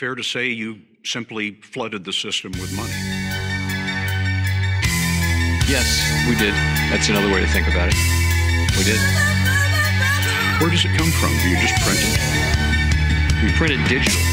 fair 0.00 0.14
to 0.14 0.24
say 0.24 0.48
you 0.48 0.80
simply 1.04 1.60
flooded 1.60 2.06
the 2.06 2.12
system 2.12 2.50
with 2.52 2.72
money. 2.74 2.88
Yes, 5.68 5.84
we 6.26 6.34
did. 6.36 6.54
That's 6.88 7.10
another 7.10 7.28
way 7.28 7.40
to 7.44 7.46
think 7.48 7.68
about 7.68 7.92
it. 7.92 8.00
We 8.80 8.84
did. 8.88 8.96
Where 10.56 10.70
does 10.72 10.86
it 10.88 10.96
come 10.96 11.12
from? 11.20 11.36
Do 11.44 11.50
you 11.52 11.60
just 11.60 11.76
print 11.84 12.00
it? 12.00 12.16
We 13.44 13.52
printed 13.52 13.84
digital. 13.92 14.24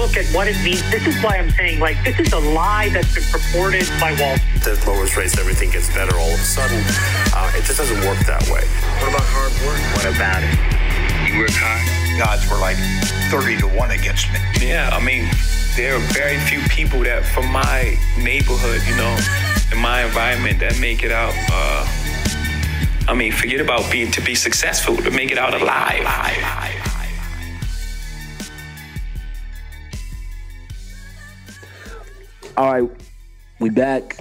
Look 0.00 0.16
at 0.16 0.24
what 0.32 0.48
it 0.48 0.56
means. 0.64 0.80
This 0.90 1.06
is 1.06 1.22
why 1.22 1.36
I'm 1.36 1.50
saying, 1.50 1.78
like, 1.78 2.02
this 2.04 2.18
is 2.18 2.32
a 2.32 2.40
lie 2.40 2.88
that's 2.88 3.12
been 3.12 3.24
purported 3.24 3.84
by 4.00 4.16
Wall 4.16 4.38
Street. 4.38 4.64
The 4.64 4.82
lowers 4.88 5.14
rates, 5.14 5.36
everything 5.36 5.72
gets 5.72 5.92
better 5.92 6.16
all 6.16 6.32
of 6.32 6.40
a 6.40 6.48
sudden. 6.56 6.80
Uh, 7.36 7.52
it 7.52 7.64
just 7.64 7.76
doesn't 7.76 8.00
work 8.08 8.18
that 8.24 8.48
way. 8.48 8.64
What 9.04 9.12
about 9.12 9.28
hard 9.28 9.52
work? 9.60 9.76
What 9.92 10.08
about 10.08 10.42
it? 10.42 10.81
You 11.32 11.38
work 11.40 11.50
hard? 11.52 12.28
Odds 12.28 12.48
were 12.50 12.58
like 12.58 12.76
30 13.30 13.56
to 13.58 13.66
1 13.66 13.90
against 13.90 14.30
me. 14.32 14.38
Yeah, 14.60 14.90
I 14.92 15.02
mean, 15.02 15.28
there 15.76 15.96
are 15.96 16.00
very 16.12 16.38
few 16.38 16.60
people 16.68 17.00
that 17.04 17.24
from 17.24 17.50
my 17.50 17.96
neighborhood, 18.18 18.82
you 18.86 18.94
know, 18.96 19.16
in 19.72 19.78
my 19.78 20.04
environment 20.04 20.60
that 20.60 20.78
make 20.78 21.02
it 21.02 21.10
out. 21.10 21.32
Uh, 21.50 21.88
I 23.08 23.14
mean, 23.14 23.32
forget 23.32 23.62
about 23.62 23.90
being 23.90 24.10
to 24.12 24.20
be 24.20 24.34
successful, 24.34 24.96
to 24.96 25.10
make 25.10 25.30
it 25.30 25.38
out 25.38 25.54
alive. 25.54 26.04
All 32.54 32.70
right, 32.70 32.90
we 33.58 33.70
back. 33.70 34.18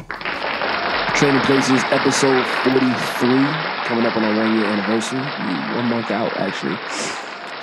Trading 1.16 1.42
Places, 1.42 1.84
episode 1.92 2.48
43, 2.64 3.71
coming 3.92 4.06
up 4.06 4.16
on 4.16 4.24
our 4.24 4.34
one 4.38 4.58
year 4.58 4.68
anniversary. 4.68 5.20
One 5.20 5.86
month 5.88 6.12
out, 6.12 6.32
actually 6.38 6.78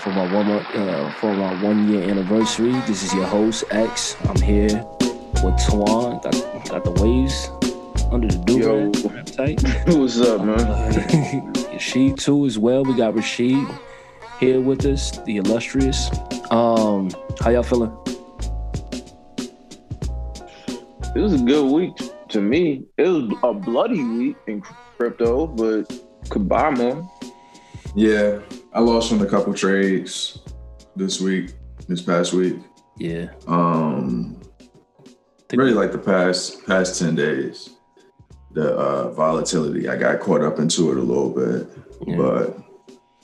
for 0.03 0.11
my 0.11 0.31
one 0.31 0.47
month, 0.47 0.67
uh, 0.75 1.11
for 1.13 1.33
my 1.33 1.63
one 1.63 1.91
year 1.91 2.03
anniversary. 2.03 2.73
This 2.87 3.03
is 3.03 3.15
your 3.15 3.25
host 3.25 3.65
X. 3.71 4.15
I'm 4.29 4.37
here 4.37 4.85
with 5.43 5.57
Twan. 5.65 6.23
Got, 6.23 6.69
got 6.69 6.85
the 6.85 6.91
waves 7.03 7.49
under 8.13 8.29
the 8.29 8.37
do 8.45 8.93
tight. 9.25 9.63
What's 9.97 10.21
up, 10.21 10.45
man? 10.45 10.61
Uh, 10.61 11.71
Rashid 11.73 12.19
too 12.19 12.45
as 12.45 12.59
well. 12.59 12.85
We 12.85 12.95
got 12.95 13.15
Rashid 13.15 13.67
here 14.39 14.61
with 14.61 14.85
us, 14.85 15.13
the 15.25 15.39
illustrious. 15.39 16.11
Um, 16.51 17.11
how 17.41 17.49
y'all 17.49 17.63
feeling? 17.63 17.97
It 21.17 21.21
was 21.21 21.41
a 21.41 21.43
good 21.43 21.73
week 21.73 21.97
to 22.29 22.43
me. 22.43 22.85
It 22.99 23.09
was 23.09 23.33
a 23.43 23.55
bloody 23.55 24.05
week 24.05 24.37
in 24.47 24.61
crypto, 24.61 25.47
but 25.47 25.91
could 26.29 26.49
buy 26.49 26.71
more. 26.71 27.11
Yeah, 27.95 28.41
I 28.73 28.81
lost 28.81 29.13
on 29.13 29.21
a 29.21 29.27
couple 29.27 29.53
trades 29.55 30.39
this 30.95 31.21
week, 31.21 31.53
this 31.89 32.03
past 32.03 32.33
week. 32.33 32.57
Yeah. 32.97 33.31
Um, 33.47 34.41
really 35.53 35.73
like 35.73 35.93
the 35.93 35.99
past 35.99 36.67
past 36.67 36.99
ten 36.99 37.15
days, 37.15 37.71
the 38.53 38.75
uh, 38.75 39.11
volatility. 39.13 39.89
I 39.89 39.97
got 39.97 40.21
caught 40.21 40.43
up 40.43 40.59
into 40.59 40.91
it 40.91 40.99
a 40.99 41.03
little 41.03 41.31
bit, 41.31 41.69
yeah. 42.07 42.17
but 42.17 42.59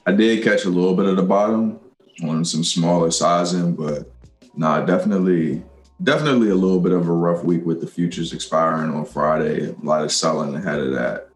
I 0.06 0.12
did 0.12 0.42
catch 0.42 0.64
a 0.64 0.70
little 0.70 0.94
bit 0.94 1.06
of 1.06 1.16
the 1.16 1.22
bottom 1.22 1.80
on 2.22 2.44
some 2.44 2.64
smaller 2.64 3.10
sizing, 3.10 3.74
but 3.74 4.10
nah, 4.54 4.84
definitely, 4.84 5.62
definitely 6.02 6.50
a 6.50 6.54
little 6.54 6.80
bit 6.80 6.92
of 6.92 7.08
a 7.08 7.12
rough 7.12 7.44
week 7.44 7.64
with 7.66 7.80
the 7.80 7.86
futures 7.86 8.32
expiring 8.32 8.94
on 8.94 9.04
Friday. 9.04 9.70
A 9.70 9.84
lot 9.84 10.04
of 10.04 10.12
selling 10.12 10.54
ahead 10.54 10.80
of 10.80 10.92
that. 10.92 11.28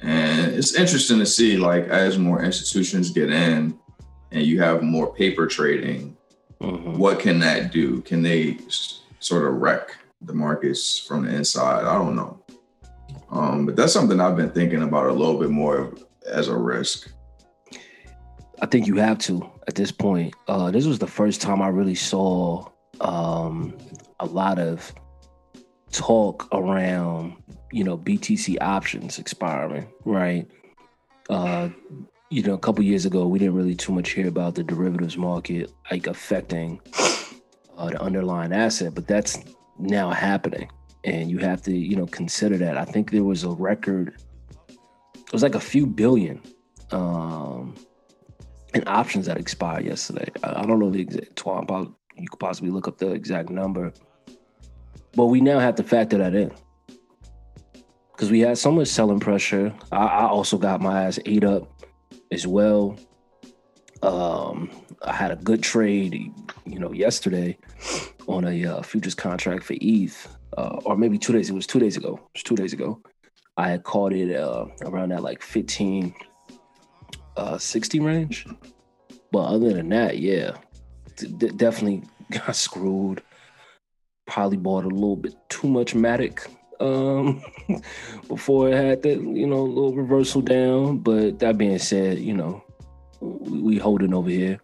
And 0.00 0.52
it's 0.52 0.74
interesting 0.74 1.18
to 1.18 1.26
see, 1.26 1.56
like, 1.56 1.88
as 1.88 2.18
more 2.18 2.42
institutions 2.42 3.10
get 3.10 3.30
in 3.30 3.78
and 4.30 4.42
you 4.42 4.60
have 4.60 4.82
more 4.82 5.12
paper 5.12 5.46
trading, 5.46 6.16
mm-hmm. 6.60 6.98
what 6.98 7.18
can 7.18 7.38
that 7.40 7.72
do? 7.72 8.00
Can 8.02 8.22
they 8.22 8.58
sort 9.18 9.46
of 9.46 9.54
wreck 9.54 9.96
the 10.20 10.32
markets 10.32 10.98
from 10.98 11.24
the 11.24 11.34
inside? 11.34 11.84
I 11.84 11.94
don't 11.94 12.14
know. 12.14 12.40
Um, 13.30 13.66
but 13.66 13.76
that's 13.76 13.92
something 13.92 14.20
I've 14.20 14.36
been 14.36 14.50
thinking 14.50 14.82
about 14.82 15.06
a 15.06 15.12
little 15.12 15.38
bit 15.38 15.50
more 15.50 15.92
as 16.26 16.48
a 16.48 16.56
risk. 16.56 17.10
I 18.60 18.66
think 18.66 18.86
you 18.86 18.96
have 18.96 19.18
to 19.20 19.48
at 19.66 19.74
this 19.74 19.92
point. 19.92 20.34
Uh, 20.48 20.70
this 20.70 20.86
was 20.86 20.98
the 20.98 21.06
first 21.06 21.40
time 21.40 21.62
I 21.62 21.68
really 21.68 21.94
saw 21.94 22.66
um, 23.00 23.76
a 24.20 24.26
lot 24.26 24.58
of 24.58 24.92
talk 25.90 26.48
around 26.52 27.34
you 27.72 27.84
know 27.84 27.96
BTC 27.96 28.56
options 28.60 29.18
expiring, 29.18 29.88
right? 30.04 30.46
Uh, 31.28 31.68
you 32.30 32.42
know, 32.42 32.54
a 32.54 32.58
couple 32.58 32.84
years 32.84 33.06
ago, 33.06 33.26
we 33.26 33.38
didn't 33.38 33.54
really 33.54 33.74
too 33.74 33.92
much 33.92 34.10
hear 34.10 34.28
about 34.28 34.54
the 34.54 34.62
derivatives 34.62 35.16
market 35.16 35.72
like 35.90 36.06
affecting 36.06 36.80
uh, 37.76 37.90
the 37.90 38.00
underlying 38.00 38.52
asset, 38.52 38.94
but 38.94 39.06
that's 39.06 39.38
now 39.78 40.10
happening, 40.10 40.70
and 41.04 41.30
you 41.30 41.38
have 41.38 41.62
to 41.62 41.76
you 41.76 41.96
know 41.96 42.06
consider 42.06 42.56
that. 42.58 42.76
I 42.76 42.84
think 42.84 43.10
there 43.10 43.24
was 43.24 43.44
a 43.44 43.50
record. 43.50 44.14
It 44.68 45.32
was 45.32 45.42
like 45.42 45.54
a 45.54 45.60
few 45.60 45.86
billion 45.86 46.40
um, 46.90 47.74
in 48.72 48.82
options 48.86 49.26
that 49.26 49.36
expired 49.36 49.84
yesterday. 49.84 50.30
I, 50.42 50.62
I 50.62 50.66
don't 50.66 50.78
know 50.78 50.90
the 50.90 51.00
exact. 51.00 51.36
Twan, 51.36 51.94
you 52.16 52.28
could 52.28 52.40
possibly 52.40 52.70
look 52.70 52.88
up 52.88 52.98
the 52.98 53.12
exact 53.12 53.50
number, 53.50 53.92
but 55.14 55.26
we 55.26 55.40
now 55.40 55.58
have 55.58 55.76
to 55.76 55.82
factor 55.82 56.18
that 56.18 56.34
in 56.34 56.50
because 58.18 58.32
we 58.32 58.40
had 58.40 58.58
so 58.58 58.72
much 58.72 58.88
selling 58.88 59.20
pressure. 59.20 59.72
I, 59.92 60.04
I, 60.04 60.26
also 60.26 60.58
got 60.58 60.80
my 60.80 61.04
ass 61.04 61.20
ate 61.24 61.44
up 61.44 61.70
as 62.32 62.48
well. 62.48 62.98
Um, 64.02 64.72
I 65.02 65.12
had 65.12 65.30
a 65.30 65.36
good 65.36 65.62
trade, 65.62 66.32
you 66.66 66.80
know, 66.80 66.92
yesterday 66.92 67.56
on 68.26 68.44
a 68.44 68.66
uh, 68.66 68.82
futures 68.82 69.14
contract 69.14 69.62
for 69.62 69.76
ETH, 69.80 70.36
uh, 70.56 70.80
or 70.84 70.96
maybe 70.96 71.16
two 71.16 71.32
days. 71.32 71.48
It 71.48 71.52
was 71.52 71.64
two 71.64 71.78
days 71.78 71.96
ago. 71.96 72.14
It 72.14 72.38
was 72.38 72.42
two 72.42 72.56
days 72.56 72.72
ago. 72.72 73.00
I 73.56 73.68
had 73.68 73.84
caught 73.84 74.12
it 74.12 74.34
uh, 74.36 74.66
around 74.82 75.10
that 75.10 75.22
like 75.22 75.40
15, 75.40 76.12
uh, 77.36 77.56
60 77.56 78.00
range. 78.00 78.48
But 79.30 79.44
other 79.44 79.72
than 79.72 79.90
that, 79.90 80.18
yeah, 80.18 80.56
d- 81.14 81.50
definitely 81.50 82.02
got 82.32 82.56
screwed. 82.56 83.22
Probably 84.26 84.56
bought 84.56 84.86
a 84.86 84.88
little 84.88 85.16
bit 85.16 85.36
too 85.48 85.68
much 85.68 85.94
Matic 85.94 86.48
um, 86.80 87.42
before 88.28 88.68
it 88.68 88.74
had 88.74 89.02
that, 89.02 89.20
you 89.20 89.46
know, 89.46 89.62
little 89.62 89.94
reversal 89.94 90.40
down. 90.40 90.98
But 90.98 91.38
that 91.40 91.58
being 91.58 91.78
said, 91.78 92.18
you 92.18 92.34
know, 92.34 92.62
we, 93.20 93.78
holding 93.78 94.14
over 94.14 94.30
here. 94.30 94.60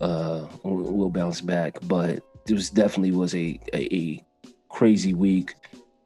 Uh, 0.00 0.46
we'll, 0.64 1.10
bounce 1.10 1.40
back, 1.40 1.78
but 1.84 2.24
it 2.48 2.52
was 2.52 2.70
definitely 2.70 3.12
was 3.12 3.36
a, 3.36 3.60
a, 3.72 3.94
a 3.94 4.24
crazy 4.68 5.14
week 5.14 5.54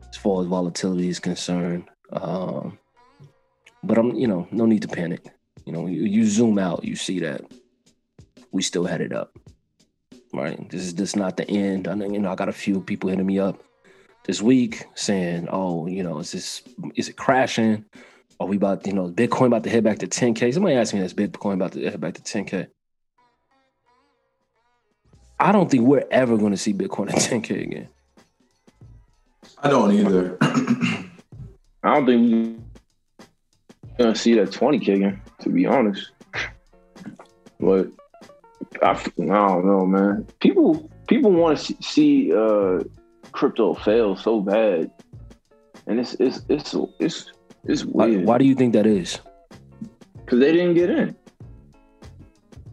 as 0.07 0.17
far 0.17 0.43
as 0.43 0.49
volatility 0.49 1.09
is 1.09 1.19
concerned. 1.19 1.85
Um, 2.13 2.79
but 3.83 3.97
I'm, 3.97 4.15
you 4.15 4.27
know, 4.27 4.47
no 4.51 4.67
need 4.67 4.83
to 4.83 4.89
panic. 4.89 5.25
You 5.65 5.73
know, 5.73 5.87
you, 5.87 6.05
you 6.05 6.27
zoom 6.27 6.59
out, 6.59 6.85
you 6.85 6.95
see 6.95 7.21
that 7.21 7.41
we 8.53 8.61
still 8.61 8.85
headed 8.85 9.15
up. 9.15 9.39
Right. 10.35 10.69
This 10.69 10.83
is 10.83 10.93
just 10.93 11.17
not 11.17 11.39
the 11.39 11.49
end. 11.49 11.89
I 11.89 11.95
know, 11.95 12.11
you 12.11 12.19
know, 12.19 12.31
I 12.31 12.35
got 12.35 12.51
a 12.51 12.53
few 12.53 12.83
people 12.83 13.09
hitting 13.09 13.25
me 13.25 13.39
up 13.39 13.63
this 14.27 14.43
week 14.43 14.85
saying, 14.95 15.49
"Oh, 15.51 15.87
you 15.87 16.03
know, 16.03 16.19
is 16.19 16.33
this 16.33 16.63
is 16.95 17.09
it 17.09 17.17
crashing? 17.17 17.85
Are 18.39 18.47
we 18.47 18.57
about 18.57 18.87
you 18.87 18.93
know 18.93 19.09
Bitcoin 19.09 19.47
about 19.47 19.65
to 19.65 19.71
head 19.71 19.85
back 19.85 19.99
to 19.99 20.07
10k?" 20.07 20.53
Somebody 20.53 20.75
asked 20.75 20.95
me, 20.95 21.01
"Is 21.01 21.15
Bitcoin 21.15 21.55
about 21.55 21.73
to 21.73 21.91
head 21.91 22.01
back 22.01 22.15
to 22.15 22.23
10k?" 22.23 22.69
I 25.39 25.53
don't 25.53 25.71
think 25.71 25.85
we're 25.85 26.07
ever 26.11 26.37
going 26.37 26.53
to 26.53 26.57
see 26.57 26.73
Bitcoin 26.73 27.11
at 27.11 27.17
10k 27.17 27.63
again. 27.63 27.89
I 29.63 29.69
don't 29.69 29.93
either. 29.93 30.39
I 30.41 31.95
don't 31.95 32.07
think 32.07 32.61
we're 33.99 34.05
gonna 34.05 34.15
see 34.15 34.35
that 34.35 34.51
20k 34.51 34.95
again. 34.97 35.23
To 35.41 35.51
be 35.51 35.67
honest, 35.67 36.11
but 37.61 37.89
I, 38.83 38.91
I 38.91 38.97
don't 39.17 39.67
know, 39.67 39.87
man. 39.87 40.27
People 40.41 40.91
people 41.07 41.31
want 41.31 41.59
to 41.59 41.77
see 41.83 42.33
uh, 42.33 42.81
crypto 43.33 43.75
failed 43.75 44.19
so 44.19 44.41
bad, 44.41 44.91
and 45.87 46.01
it's 46.01 46.15
it's 46.15 46.41
it's 46.49 46.75
it's 46.99 47.33
it's 47.65 47.85
weird. 47.85 48.21
Why, 48.21 48.25
why 48.25 48.39
do 48.39 48.45
you 48.45 48.55
think 48.55 48.73
that 48.75 48.87
is? 48.87 49.21
Because 50.25 50.41
they 50.41 50.53
didn't 50.53 50.75
get 50.75 50.91
in. 50.91 51.17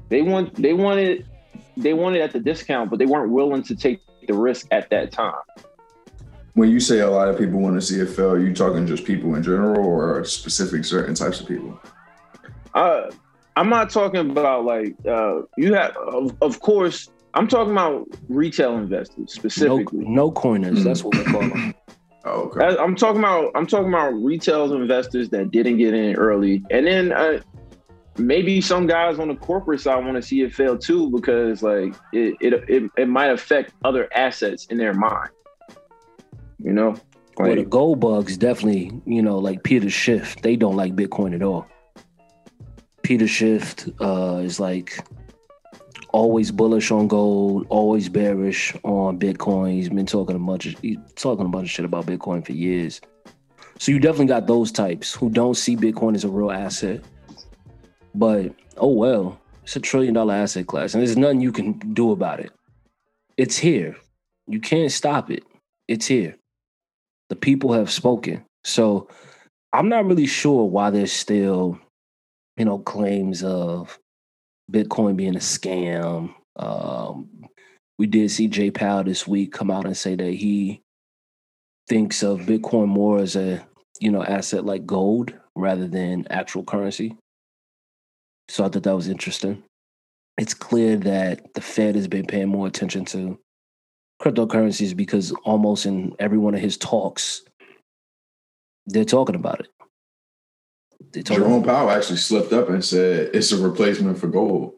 They 0.10 0.22
want 0.22 0.56
they 0.56 0.74
wanted 0.74 1.28
they 1.78 1.94
wanted 1.94 2.22
at 2.22 2.32
the 2.32 2.40
discount, 2.40 2.90
but 2.90 3.00
they 3.00 3.06
weren't 3.06 3.32
willing 3.32 3.64
to 3.64 3.76
take 3.76 4.00
the 4.28 4.34
risk 4.34 4.68
at 4.72 4.90
that 4.90 5.12
time. 5.12 5.34
When 6.54 6.70
you 6.70 6.80
say 6.80 7.00
a 7.00 7.10
lot 7.10 7.30
of 7.30 7.38
people 7.38 7.60
want 7.60 7.76
to 7.76 7.82
see 7.82 8.00
it 8.00 8.10
fail, 8.10 8.32
are 8.32 8.40
you 8.40 8.54
talking 8.54 8.86
just 8.86 9.06
people 9.06 9.34
in 9.36 9.42
general 9.42 9.84
or 9.84 10.24
specific 10.24 10.86
certain 10.86 11.16
types 11.16 11.42
of 11.42 11.48
people? 11.48 11.80
Uh, 12.76 13.10
I'm 13.56 13.70
not 13.70 13.90
talking 13.90 14.32
about 14.32 14.66
like 14.66 14.96
uh, 15.08 15.42
you 15.58 15.74
have. 15.74 15.96
Of, 15.98 16.36
of 16.42 16.60
course, 16.60 17.10
I'm 17.34 17.48
talking 17.48 17.72
about 17.72 18.08
retail 18.30 18.78
investors 18.78 19.34
specifically. 19.34 20.06
No, 20.06 20.26
no 20.28 20.32
coiners. 20.32 20.84
That's 20.84 21.04
what 21.04 21.18
we 21.18 21.24
call 21.24 21.42
them. 21.42 21.74
Oh, 22.26 22.44
okay. 22.44 22.78
I'm 22.82 22.96
talking 22.96 23.20
about 23.20 23.52
I'm 23.54 23.68
talking 23.68 23.90
about 23.90 24.14
retail 24.14 24.74
investors 24.74 25.30
that 25.32 25.52
didn't 25.52 25.76
get 25.76 25.94
in 25.94 26.16
early, 26.16 26.64
and 26.70 26.88
then 26.88 27.12
uh, 27.12 27.42
maybe 28.18 28.62
some 28.62 28.88
guys 28.88 29.20
on 29.20 29.28
the 29.28 29.36
corporate 29.36 29.82
side 29.82 30.04
want 30.06 30.16
to 30.16 30.22
see 30.22 30.42
it 30.42 30.54
fail 30.54 30.78
too 30.78 31.10
because 31.10 31.62
like 31.64 31.94
it, 32.14 32.36
it 32.40 32.54
it 32.70 32.90
it 32.98 33.10
might 33.10 33.30
affect 33.30 33.74
other 33.84 34.08
assets 34.16 34.68
in 34.68 34.78
their 34.78 34.94
mind. 34.94 35.32
You 36.60 36.72
know, 36.72 36.92
like, 36.92 37.38
well, 37.40 37.56
the 37.56 37.66
gold 37.66 38.00
bugs 38.00 38.38
definitely, 38.38 38.92
you 39.06 39.22
know, 39.22 39.38
like 39.38 39.64
Peter 39.64 39.90
Schiff, 39.90 40.42
they 40.44 40.56
don't 40.56 40.78
like 40.78 40.96
Bitcoin 40.96 41.36
at 41.36 41.44
all. 41.44 41.68
Peter 43.02 43.28
Schiff 43.28 43.76
uh, 44.00 44.40
is 44.44 44.62
like 44.62 44.98
always 46.14 46.52
bullish 46.52 46.92
on 46.92 47.08
gold, 47.10 47.66
always 47.70 48.08
bearish 48.08 48.74
on 48.84 49.20
Bitcoin. 49.20 49.74
He's 49.74 49.90
been 49.90 50.06
talking 50.06 50.36
a 50.36 50.40
bunch 50.40 50.68
of 50.68 50.80
he's 50.80 50.98
talking 51.16 51.46
a 51.46 51.50
bunch 51.50 51.66
of 51.66 51.72
shit 51.72 51.86
about 51.86 52.06
Bitcoin 52.06 52.46
for 52.46 52.54
years. 52.54 53.02
So 53.80 53.92
you 53.92 54.00
definitely 54.00 54.28
got 54.28 54.48
those 54.48 54.72
types 54.72 55.14
who 55.14 55.30
don't 55.30 55.58
see 55.58 55.76
Bitcoin 55.76 56.16
as 56.16 56.24
a 56.24 56.30
real 56.30 56.52
asset. 56.52 57.04
But 58.16 58.54
oh 58.78 58.94
well, 58.94 59.42
it's 59.64 59.76
a 59.76 59.82
trillion 59.82 60.14
dollar 60.14 60.36
asset 60.36 60.68
class, 60.68 60.94
and 60.94 61.02
there's 61.02 61.18
nothing 61.18 61.42
you 61.42 61.52
can 61.52 61.74
do 61.94 62.12
about 62.12 62.40
it. 62.40 62.52
It's 63.36 63.58
here. 63.58 63.98
You 64.48 64.60
can't 64.60 64.92
stop 64.92 65.32
it. 65.32 65.44
It's 65.88 66.06
here. 66.06 66.38
The 67.30 67.36
people 67.36 67.74
have 67.74 67.92
spoken. 67.92 68.46
So 68.64 69.10
I'm 69.74 69.90
not 69.90 70.06
really 70.06 70.28
sure 70.28 70.66
why 70.66 70.92
there's 70.92 71.12
still, 71.12 71.80
you 72.58 72.66
know, 72.66 72.78
claims 72.78 73.44
of 73.44 73.98
Bitcoin 74.72 75.16
being 75.16 75.36
a 75.36 75.40
scam. 75.40 76.34
Um, 76.56 77.30
we 77.98 78.08
did 78.08 78.32
see 78.32 78.48
Jay 78.48 78.72
Powell 78.72 79.04
this 79.04 79.28
week 79.28 79.52
come 79.52 79.72
out 79.72 79.86
and 79.86 79.96
say 79.96 80.16
that 80.16 80.34
he 80.34 80.82
thinks 81.88 82.24
of 82.24 82.42
Bitcoin 82.42 82.88
more 82.88 83.20
as 83.20 83.36
a 83.36 83.66
you 84.00 84.12
know 84.12 84.24
asset 84.24 84.66
like 84.66 84.86
gold 84.86 85.34
rather 85.56 85.88
than 85.88 86.28
actual 86.30 86.64
currency. 86.64 87.16
So 88.50 88.66
I 88.66 88.70
thought 88.70 88.84
that 88.84 88.96
was 88.96 89.08
interesting. 89.08 89.64
It's 90.38 90.54
clear 90.54 90.98
that 90.98 91.54
the 91.54 91.62
Fed 91.62 91.96
has 91.96 92.08
been 92.08 92.26
paying 92.26 92.50
more 92.50 92.68
attention 92.68 93.06
to 93.06 93.40
cryptocurrencies 94.22 94.96
because 94.96 95.32
almost 95.44 95.86
in 95.86 96.16
every 96.20 96.38
one 96.38 96.56
of 96.56 96.62
his 96.62 96.78
talks, 96.78 97.44
they're 98.88 99.06
talking 99.06 99.36
about 99.36 99.60
it. 99.62 99.68
Jerome 101.22 101.64
Powell 101.64 101.92
actually 101.92 102.18
slipped 102.18 102.54
up 102.54 102.70
and 102.70 102.84
said 102.84 103.30
it's 103.34 103.52
a 103.52 103.58
replacement 103.58 104.18
for 104.18 104.28
gold. 104.28 104.74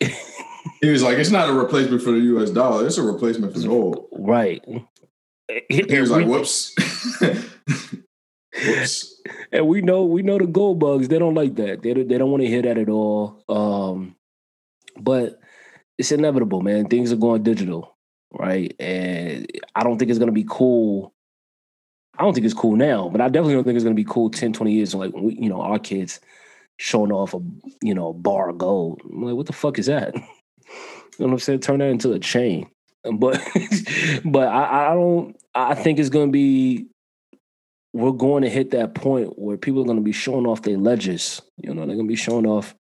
he 0.00 0.90
was 0.90 1.02
like, 1.02 1.18
"It's 1.18 1.30
not 1.30 1.48
a 1.48 1.52
replacement 1.52 2.02
for 2.02 2.10
the 2.12 2.18
U.S. 2.18 2.50
dollar; 2.50 2.86
it's 2.86 2.98
a 2.98 3.02
replacement 3.02 3.54
for 3.54 3.60
gold." 3.60 4.08
Right. 4.12 4.64
He 5.68 6.00
was 6.00 6.10
like, 6.10 6.26
"Whoops." 6.26 6.74
Whoops. 8.66 9.22
And 9.52 9.68
we 9.68 9.80
know 9.80 10.04
we 10.04 10.22
know 10.22 10.38
the 10.38 10.46
gold 10.46 10.80
bugs. 10.80 11.08
They 11.08 11.18
don't 11.18 11.34
like 11.34 11.54
that. 11.56 11.82
They 11.82 11.92
they 11.92 12.18
don't 12.18 12.30
want 12.30 12.42
to 12.42 12.48
hear 12.48 12.62
that 12.62 12.78
at 12.78 12.88
all. 12.88 13.44
Um, 13.48 14.16
but 14.98 15.40
it's 15.98 16.12
inevitable, 16.12 16.62
man. 16.62 16.88
Things 16.88 17.12
are 17.12 17.16
going 17.16 17.42
digital, 17.42 17.96
right? 18.32 18.74
And 18.80 19.46
I 19.74 19.82
don't 19.82 19.98
think 19.98 20.10
it's 20.10 20.18
gonna 20.18 20.32
be 20.32 20.46
cool 20.48 21.14
I 22.20 22.22
don't 22.22 22.34
think 22.34 22.44
it's 22.44 22.52
cool 22.52 22.76
now, 22.76 23.08
but 23.08 23.22
I 23.22 23.28
definitely 23.28 23.54
don't 23.54 23.64
think 23.64 23.76
it's 23.76 23.84
going 23.84 23.96
to 23.96 24.02
be 24.02 24.06
cool 24.06 24.28
10, 24.28 24.52
20 24.52 24.72
years. 24.72 24.94
Like, 24.94 25.14
we, 25.14 25.36
you 25.36 25.48
know, 25.48 25.62
our 25.62 25.78
kids 25.78 26.20
showing 26.76 27.12
off 27.12 27.32
a, 27.32 27.40
you 27.80 27.94
know, 27.94 28.12
bar 28.12 28.50
of 28.50 28.58
gold. 28.58 29.00
I'm 29.10 29.22
like, 29.22 29.34
what 29.34 29.46
the 29.46 29.54
fuck 29.54 29.78
is 29.78 29.86
that? 29.86 30.14
you 30.14 30.20
know 31.18 31.26
what 31.28 31.32
I'm 31.32 31.38
saying? 31.38 31.60
Turn 31.60 31.78
that 31.78 31.86
into 31.86 32.12
a 32.12 32.18
chain. 32.18 32.68
But, 33.04 33.40
but 34.26 34.48
I, 34.48 34.90
I 34.90 34.94
don't, 34.94 35.34
I 35.54 35.74
think 35.74 35.98
it's 35.98 36.10
going 36.10 36.28
to 36.28 36.32
be, 36.32 36.88
we're 37.94 38.12
going 38.12 38.42
to 38.42 38.50
hit 38.50 38.72
that 38.72 38.94
point 38.94 39.38
where 39.38 39.56
people 39.56 39.80
are 39.80 39.86
going 39.86 39.96
to 39.96 40.04
be 40.04 40.12
showing 40.12 40.44
off 40.44 40.60
their 40.60 40.76
ledgers. 40.76 41.40
You 41.56 41.72
know, 41.72 41.86
they're 41.86 41.96
going 41.96 42.06
to 42.06 42.12
be 42.12 42.16
showing 42.16 42.44
off, 42.44 42.74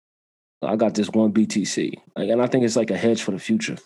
I 0.62 0.74
got 0.74 0.94
this 0.94 1.10
one 1.10 1.32
BTC. 1.32 1.94
Like, 2.16 2.28
and 2.28 2.42
I 2.42 2.48
think 2.48 2.64
it's 2.64 2.74
like 2.74 2.90
a 2.90 2.96
hedge 2.96 3.22
for 3.22 3.30
the 3.30 3.38
future. 3.38 3.76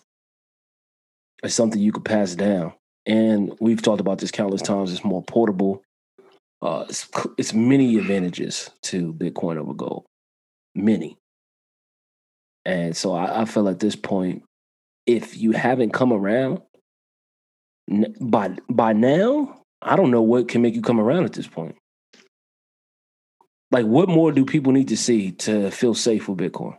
It's 1.43 1.55
something 1.55 1.79
you 1.79 1.93
could 1.93 2.07
pass 2.07 2.35
down 2.35 2.73
and 3.07 3.53
we've 3.61 3.83
talked 3.83 4.01
about 4.01 4.19
this 4.19 4.31
countless 4.31 4.63
times. 4.63 4.93
It's 4.93 5.05
more 5.05 5.23
portable. 5.23 5.83
Uh, 6.61 6.85
it's, 6.89 7.09
it's 7.37 7.53
many 7.53 7.99
advantages 7.99 8.71
to 8.83 9.13
Bitcoin 9.13 9.57
over 9.57 9.75
gold, 9.75 10.07
many. 10.75 11.19
And 12.65 12.97
so 12.97 13.13
I, 13.13 13.43
I 13.43 13.45
feel 13.45 13.69
at 13.69 13.81
this 13.81 13.97
point, 13.97 14.45
if 15.07 15.37
you 15.37 15.51
haven't 15.53 15.91
come 15.93 16.13
around 16.13 16.61
by 18.21 18.57
by 18.71 18.93
now, 18.93 19.61
I 19.83 19.97
don't 19.97 20.13
know 20.13 20.23
what 20.23 20.49
can 20.49 20.63
make 20.63 20.77
you 20.77 20.83
come 20.83 21.01
around 21.01 21.25
at 21.25 21.33
this 21.33 21.49
point. 21.49 21.75
Like, 23.73 23.87
what 23.87 24.09
more 24.09 24.31
do 24.31 24.45
people 24.45 24.73
need 24.73 24.89
to 24.89 24.97
see 24.97 25.33
to 25.33 25.71
feel 25.73 25.95
safe 25.95 26.29
with 26.29 26.39
Bitcoin? 26.39 26.77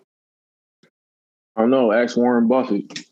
I 1.57 1.61
don't 1.61 1.71
know. 1.71 1.91
Ask 1.91 2.15
Warren 2.15 2.47
Buffett 2.47 3.03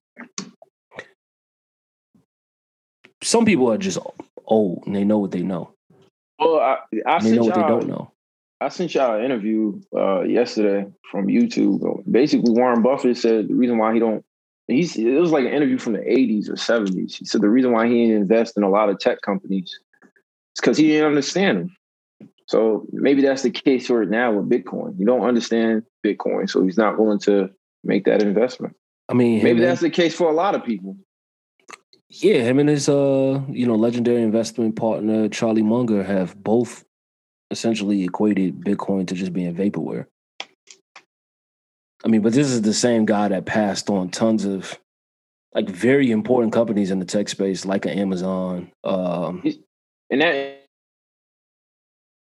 some 3.24 3.46
people 3.46 3.72
are 3.72 3.78
just 3.78 3.98
old 4.46 4.84
and 4.86 4.96
they 4.96 5.04
know 5.04 5.20
what 5.20 5.32
they 5.32 5.42
know. 5.42 5.74
Well, 6.40 6.60
I, 6.60 6.78
I 7.06 7.20
they 7.20 7.32
know 7.32 7.44
what 7.44 7.56
they 7.56 7.62
don't 7.62 7.88
know. 7.88 8.12
I 8.60 8.70
sent 8.70 8.94
y'all 8.94 9.18
an 9.18 9.26
interview 9.26 9.82
uh, 9.96 10.22
yesterday 10.22 10.88
from 11.12 11.28
YouTube. 11.28 12.04
Basically, 12.12 12.52
Warren 12.52 12.84
Buffett 12.84 13.18
said 13.18 13.48
the 13.48 13.56
reason 13.56 13.78
why 13.80 13.94
he 13.94 14.00
don't 14.00 14.24
he's 14.68 14.96
it 14.96 15.20
was 15.20 15.32
like 15.32 15.46
an 15.46 15.52
interview 15.52 15.78
from 15.78 15.94
the 15.94 16.00
80s 16.00 16.50
or 16.50 16.54
70s. 16.54 17.16
He 17.16 17.26
said 17.26 17.42
the 17.42 17.50
reason 17.50 17.72
why 17.72 17.88
he 17.88 18.06
didn't 18.06 18.22
invest 18.22 18.58
in 18.58 18.64
a 18.64 18.70
lot 18.70 18.90
of 18.90 19.00
tech 19.00 19.22
companies 19.22 19.66
is 19.66 19.80
because 20.60 20.78
he 20.78 20.88
didn't 20.88 21.08
understand 21.08 21.58
them. 21.60 21.78
So 22.48 22.86
maybe 22.92 23.22
that's 23.22 23.44
the 23.44 23.52
case 23.52 23.90
right 23.90 24.10
now 24.10 24.34
with 24.34 24.50
Bitcoin. 24.50 25.00
You 25.00 25.06
don't 25.06 25.26
understand 25.26 25.84
Bitcoin, 26.06 26.50
so 26.50 26.64
he's 26.64 26.78
not 26.78 27.00
willing 27.00 27.20
to 27.20 27.50
make 27.84 28.06
that 28.06 28.22
investment. 28.22 28.76
I 29.10 29.14
mean, 29.14 29.44
maybe 29.44 29.62
that's 29.62 29.82
the 29.82 29.90
case 29.90 30.14
for 30.14 30.30
a 30.30 30.34
lot 30.34 30.56
of 30.56 30.64
people. 30.64 30.98
Yeah, 32.14 32.40
him 32.40 32.60
and 32.60 32.68
his 32.68 32.90
uh, 32.90 33.42
you 33.50 33.66
know, 33.66 33.76
legendary 33.76 34.22
investment 34.22 34.76
partner 34.76 35.30
Charlie 35.30 35.62
Munger 35.62 36.04
have 36.04 36.36
both 36.36 36.84
essentially 37.52 38.04
equated 38.04 38.60
Bitcoin 38.60 39.08
to 39.08 39.16
just 39.16 39.32
being 39.32 39.56
vaporware. 39.56 40.08
I 42.04 42.08
mean, 42.10 42.22
but 42.22 42.34
this 42.34 42.48
is 42.48 42.64
the 42.64 42.74
same 42.74 43.06
guy 43.06 43.30
that 43.30 43.46
passed 43.46 43.90
on 43.90 44.10
tons 44.10 44.44
of 44.44 44.78
like 45.54 45.70
very 45.70 46.12
important 46.12 46.52
companies 46.52 46.92
in 46.92 47.00
the 47.00 47.06
tech 47.06 47.30
space, 47.30 47.66
like 47.66 47.86
an 47.86 47.98
Amazon. 47.98 48.72
Um, 48.84 49.42
in 50.10 50.20
that 50.20 50.66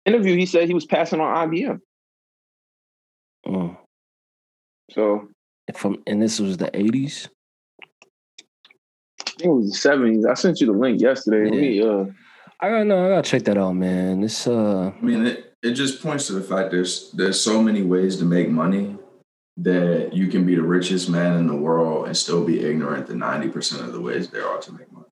interview, 0.06 0.38
he 0.38 0.46
said 0.46 0.68
he 0.68 0.74
was 0.74 0.86
passing 0.86 1.20
on 1.20 1.50
IBM. 1.50 1.80
Oh. 3.48 3.78
So, 4.92 5.28
from 5.74 6.04
and 6.08 6.22
this 6.22 6.40
was 6.40 6.56
the 6.56 6.70
eighties 6.78 7.28
it 9.40 9.48
was 9.48 9.72
the 9.72 9.78
seventies. 9.78 10.26
I 10.26 10.34
sent 10.34 10.62
you 10.62 10.68
the 10.68 10.74
link 10.74 11.02
yesterday. 11.02 11.74
Yeah. 11.74 11.84
uh, 11.84 12.06
I 12.60 12.70
gotta 12.70 12.86
know. 12.86 13.06
I 13.06 13.10
gotta 13.10 13.30
check 13.30 13.44
that 13.44 13.58
out, 13.58 13.74
man. 13.74 14.22
This. 14.22 14.48
uh 14.48 14.92
I 14.98 15.02
mean, 15.02 15.26
it, 15.26 15.54
it 15.62 15.72
just 15.72 16.02
points 16.02 16.28
to 16.28 16.34
the 16.34 16.42
fact 16.42 16.72
there's 16.72 17.12
there's 17.12 17.40
so 17.40 17.62
many 17.62 17.82
ways 17.82 18.18
to 18.18 18.26
make 18.26 18.50
money 18.50 18.98
that 19.58 20.14
you 20.14 20.28
can 20.28 20.46
be 20.46 20.56
the 20.56 20.64
richest 20.64 21.10
man 21.10 21.38
in 21.38 21.48
the 21.48 21.56
world 21.56 22.08
and 22.08 22.16
still 22.18 22.44
be 22.44 22.64
ignorant 22.64 23.08
to 23.08 23.16
ninety 23.16 23.50
percent 23.50 23.84
of 23.84 23.94
the 23.94 24.02
ways 24.02 24.30
there 24.30 24.48
are 24.48 24.60
to 24.60 24.72
make 24.72 24.92
money. 24.92 25.06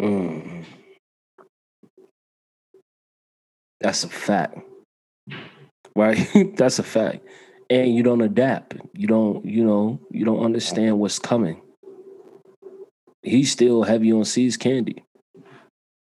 Mm. 0.00 0.64
That's 3.80 4.04
a 4.04 4.08
fact, 4.08 4.58
right? 5.96 6.54
That's 6.56 6.78
a 6.78 6.82
fact, 6.82 7.26
and 7.68 7.94
you 7.94 8.02
don't 8.02 8.22
adapt. 8.22 8.76
You 8.92 9.08
don't. 9.08 9.44
You 9.44 9.64
know. 9.64 10.00
You 10.10 10.24
don't 10.24 10.44
understand 10.44 10.98
what's 10.98 11.18
coming 11.18 11.60
he's 13.24 13.50
still 13.50 13.82
heavy 13.82 14.12
on 14.12 14.24
See's 14.24 14.56
candy, 14.56 15.02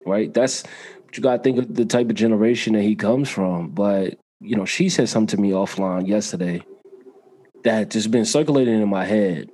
right? 0.04 0.32
That's 0.32 0.64
what 1.04 1.16
you 1.16 1.22
got 1.22 1.36
to 1.38 1.42
think 1.42 1.58
of 1.58 1.74
the 1.74 1.84
type 1.84 2.10
of 2.10 2.14
generation 2.14 2.74
that 2.74 2.82
he 2.82 2.94
comes 2.94 3.30
from. 3.30 3.70
But 3.70 4.18
you 4.40 4.56
know, 4.56 4.64
she 4.64 4.88
said 4.88 5.08
something 5.08 5.36
to 5.36 5.40
me 5.40 5.50
offline 5.50 6.06
yesterday 6.06 6.62
that 7.64 7.90
just 7.90 8.10
been 8.10 8.24
circulating 8.24 8.82
in 8.82 8.88
my 8.88 9.04
head 9.04 9.50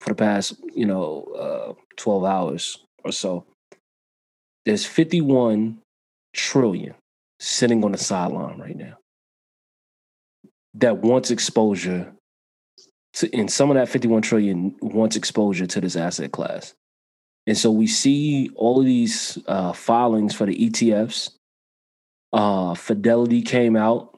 for 0.00 0.10
the 0.10 0.14
past 0.14 0.54
you 0.74 0.86
know 0.86 1.24
uh, 1.36 1.72
twelve 1.96 2.24
hours 2.24 2.78
or 3.04 3.12
so. 3.12 3.44
There's 4.66 4.84
51 4.84 5.78
trillion 6.34 6.94
sitting 7.40 7.82
on 7.82 7.92
the 7.92 7.98
sideline 7.98 8.58
right 8.58 8.76
now 8.76 8.98
that 10.74 10.98
wants 10.98 11.30
exposure 11.30 12.12
to, 13.14 13.34
and 13.34 13.50
some 13.50 13.70
of 13.70 13.76
that 13.76 13.88
51 13.88 14.22
trillion 14.22 14.76
wants 14.80 15.16
exposure 15.16 15.66
to 15.66 15.80
this 15.80 15.96
asset 15.96 16.32
class. 16.32 16.74
And 17.50 17.58
so 17.58 17.72
we 17.72 17.88
see 17.88 18.48
all 18.54 18.78
of 18.78 18.86
these 18.86 19.36
uh, 19.48 19.72
filings 19.72 20.32
for 20.36 20.46
the 20.46 20.54
ETFs. 20.54 21.30
Uh, 22.32 22.74
Fidelity 22.74 23.42
came 23.42 23.74
out 23.74 24.16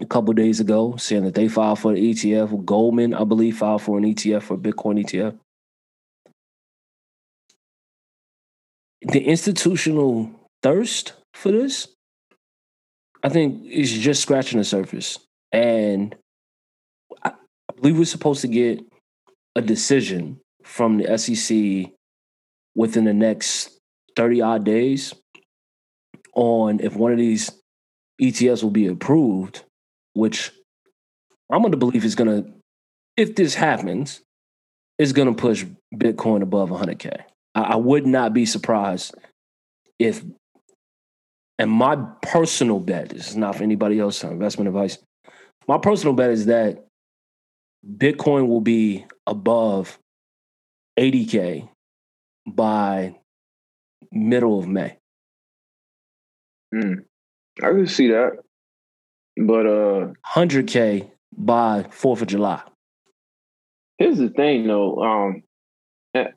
a 0.00 0.06
couple 0.06 0.34
days 0.34 0.58
ago 0.58 0.96
saying 0.96 1.22
that 1.22 1.34
they 1.36 1.46
filed 1.46 1.78
for 1.78 1.94
the 1.94 2.00
ETF. 2.00 2.64
Goldman, 2.64 3.14
I 3.14 3.22
believe, 3.22 3.58
filed 3.58 3.82
for 3.82 3.96
an 3.96 4.02
ETF 4.02 4.42
for 4.42 4.58
Bitcoin 4.58 5.04
ETF. 5.04 5.38
The 9.02 9.20
institutional 9.20 10.28
thirst 10.64 11.12
for 11.34 11.52
this, 11.52 11.86
I 13.22 13.28
think, 13.28 13.64
is 13.66 13.96
just 13.96 14.20
scratching 14.20 14.58
the 14.58 14.64
surface. 14.64 15.16
And 15.52 16.16
I 17.22 17.34
believe 17.80 17.98
we're 17.98 18.04
supposed 18.04 18.40
to 18.40 18.48
get 18.48 18.80
a 19.54 19.60
decision 19.60 20.40
from 20.64 20.98
the 20.98 21.16
SEC 21.16 21.92
within 22.74 23.04
the 23.04 23.14
next 23.14 23.70
30 24.16 24.40
odd 24.42 24.64
days 24.64 25.14
on 26.34 26.80
if 26.80 26.94
one 26.94 27.12
of 27.12 27.18
these 27.18 27.50
ETFs 28.20 28.62
will 28.62 28.70
be 28.70 28.86
approved, 28.86 29.64
which 30.14 30.50
I'm 31.50 31.60
going 31.60 31.72
to 31.72 31.78
believe 31.78 32.04
is 32.04 32.14
going 32.14 32.44
to, 32.44 32.50
if 33.16 33.34
this 33.34 33.54
happens, 33.54 34.20
is 34.98 35.12
going 35.12 35.28
to 35.28 35.40
push 35.40 35.64
Bitcoin 35.94 36.42
above 36.42 36.70
100K. 36.70 37.22
I, 37.54 37.60
I 37.60 37.76
would 37.76 38.06
not 38.06 38.32
be 38.32 38.46
surprised 38.46 39.14
if, 39.98 40.22
and 41.58 41.70
my 41.70 41.96
personal 42.22 42.80
bet, 42.80 43.10
this 43.10 43.28
is 43.28 43.36
not 43.36 43.56
for 43.56 43.62
anybody 43.62 43.98
else, 43.98 44.22
investment 44.24 44.68
advice. 44.68 44.98
My 45.68 45.78
personal 45.78 46.14
bet 46.14 46.30
is 46.30 46.46
that 46.46 46.84
Bitcoin 47.86 48.48
will 48.48 48.60
be 48.60 49.04
above 49.26 49.98
80K 50.98 51.68
by 52.46 53.14
middle 54.10 54.58
of 54.58 54.68
May. 54.68 54.98
Mm, 56.74 57.04
I 57.62 57.66
can 57.66 57.86
see 57.86 58.08
that. 58.08 58.38
But 59.36 59.66
uh 59.66 60.12
100K 60.34 61.10
by 61.36 61.84
4th 61.84 62.22
of 62.22 62.28
July. 62.28 62.62
Here's 63.98 64.18
the 64.18 64.28
thing 64.28 64.66
though, 64.66 65.02
um 65.02 65.42
eh, 66.14 66.28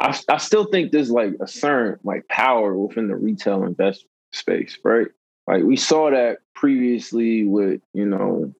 I 0.00 0.18
I 0.28 0.36
still 0.38 0.64
think 0.64 0.92
there's 0.92 1.10
like 1.10 1.34
a 1.40 1.46
certain 1.46 1.98
like 2.04 2.26
power 2.28 2.76
within 2.76 3.08
the 3.08 3.16
retail 3.16 3.64
investment 3.64 4.10
space, 4.32 4.78
right? 4.84 5.08
Like 5.46 5.64
we 5.64 5.76
saw 5.76 6.10
that 6.10 6.38
previously 6.54 7.44
with, 7.44 7.80
you 7.92 8.06
know, 8.06 8.54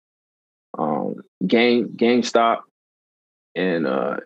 um 0.78 1.22
Game 1.46 1.88
GameStop 1.96 2.60
and 3.54 3.86
uh 3.86 4.16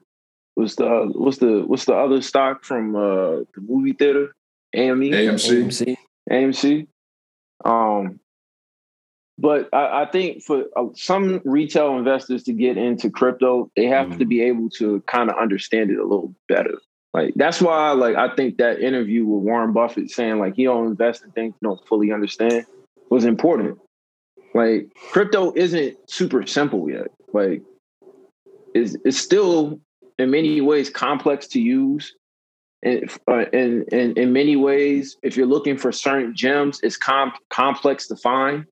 what's 0.56 0.74
the 0.76 1.10
what's 1.14 1.38
the 1.38 1.62
what's 1.66 1.84
the 1.84 1.94
other 1.94 2.20
stock 2.20 2.64
from 2.64 2.96
uh 2.96 3.44
the 3.54 3.60
movie 3.60 3.92
theater? 3.92 4.34
AME? 4.74 5.00
AMC. 5.00 5.64
AMC. 5.64 5.96
AMC. 6.30 6.86
Um 7.64 8.18
but 9.38 9.68
I, 9.72 10.02
I 10.02 10.06
think 10.06 10.42
for 10.42 10.64
uh, 10.76 10.86
some 10.94 11.42
retail 11.44 11.98
investors 11.98 12.42
to 12.44 12.54
get 12.54 12.78
into 12.78 13.10
crypto, 13.10 13.70
they 13.76 13.84
have 13.84 14.08
mm. 14.08 14.18
to 14.18 14.24
be 14.24 14.40
able 14.40 14.70
to 14.70 15.02
kind 15.02 15.28
of 15.30 15.36
understand 15.36 15.90
it 15.90 15.98
a 15.98 16.02
little 16.02 16.34
better. 16.48 16.78
Like 17.12 17.34
that's 17.36 17.60
why, 17.60 17.92
like 17.92 18.16
I 18.16 18.34
think 18.34 18.56
that 18.58 18.80
interview 18.80 19.26
with 19.26 19.42
Warren 19.42 19.72
Buffett 19.72 20.10
saying 20.10 20.38
like 20.38 20.54
he 20.56 20.64
don't 20.64 20.86
invest 20.86 21.22
in 21.22 21.30
things 21.32 21.54
he 21.60 21.66
don't 21.66 21.86
fully 21.86 22.12
understand 22.12 22.64
was 23.10 23.24
important. 23.26 23.78
Like 24.54 24.88
crypto 25.12 25.52
isn't 25.54 25.96
super 26.10 26.46
simple 26.46 26.90
yet. 26.90 27.08
Like 27.32 27.62
it's 28.74 28.96
it's 29.04 29.18
still 29.18 29.80
in 30.18 30.30
many 30.30 30.60
ways 30.60 30.90
complex 30.90 31.46
to 31.48 31.60
use. 31.60 32.14
And 32.82 33.10
uh, 33.28 33.46
in, 33.52 33.84
in, 33.90 34.32
many 34.32 34.54
ways, 34.56 35.16
if 35.22 35.36
you're 35.36 35.46
looking 35.46 35.76
for 35.76 35.90
certain 35.92 36.34
gems, 36.34 36.80
it's 36.82 36.96
com- 36.96 37.32
complex 37.50 38.06
to 38.08 38.16
find. 38.16 38.66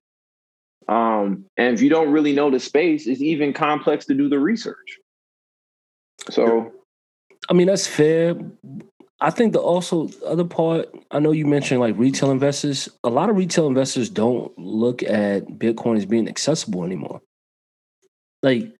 Um, 0.87 1.45
and 1.57 1.73
if 1.73 1.81
you 1.81 1.89
don't 1.89 2.11
really 2.11 2.33
know 2.33 2.51
the 2.51 2.59
space, 2.59 3.07
it's 3.07 3.21
even 3.21 3.51
complex 3.51 4.05
to 4.05 4.13
do 4.13 4.29
the 4.29 4.39
research. 4.39 4.99
So, 6.29 6.71
I 7.49 7.53
mean, 7.53 7.67
that's 7.67 7.87
fair. 7.87 8.35
I 9.19 9.31
think 9.31 9.53
the 9.53 9.59
also 9.59 10.09
other 10.25 10.43
part, 10.43 10.87
I 11.09 11.19
know 11.19 11.31
you 11.31 11.45
mentioned 11.45 11.79
like 11.79 11.97
retail 11.97 12.31
investors. 12.31 12.89
A 13.03 13.09
lot 13.09 13.29
of 13.29 13.37
retail 13.37 13.67
investors 13.67 14.09
don't 14.09 14.55
look 14.57 15.01
at 15.03 15.47
Bitcoin 15.47 15.97
as 15.97 16.05
being 16.05 16.27
accessible 16.27 16.83
anymore. 16.83 17.21
Like 18.43 18.73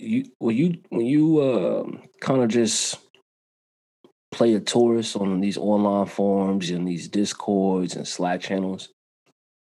you 0.00 0.30
when 0.38 0.56
you 0.56 0.78
when 0.88 1.06
you 1.06 1.40
uh, 1.40 1.80
um, 1.80 2.02
kind 2.20 2.42
of 2.42 2.48
just 2.48 2.98
play 4.32 4.54
a 4.54 4.60
tourist 4.60 5.16
on 5.16 5.40
these 5.40 5.58
online 5.58 6.06
forums 6.06 6.70
and 6.70 6.86
these 6.86 7.08
discords 7.08 7.96
and 7.96 8.06
Slack 8.06 8.40
channels, 8.40 8.88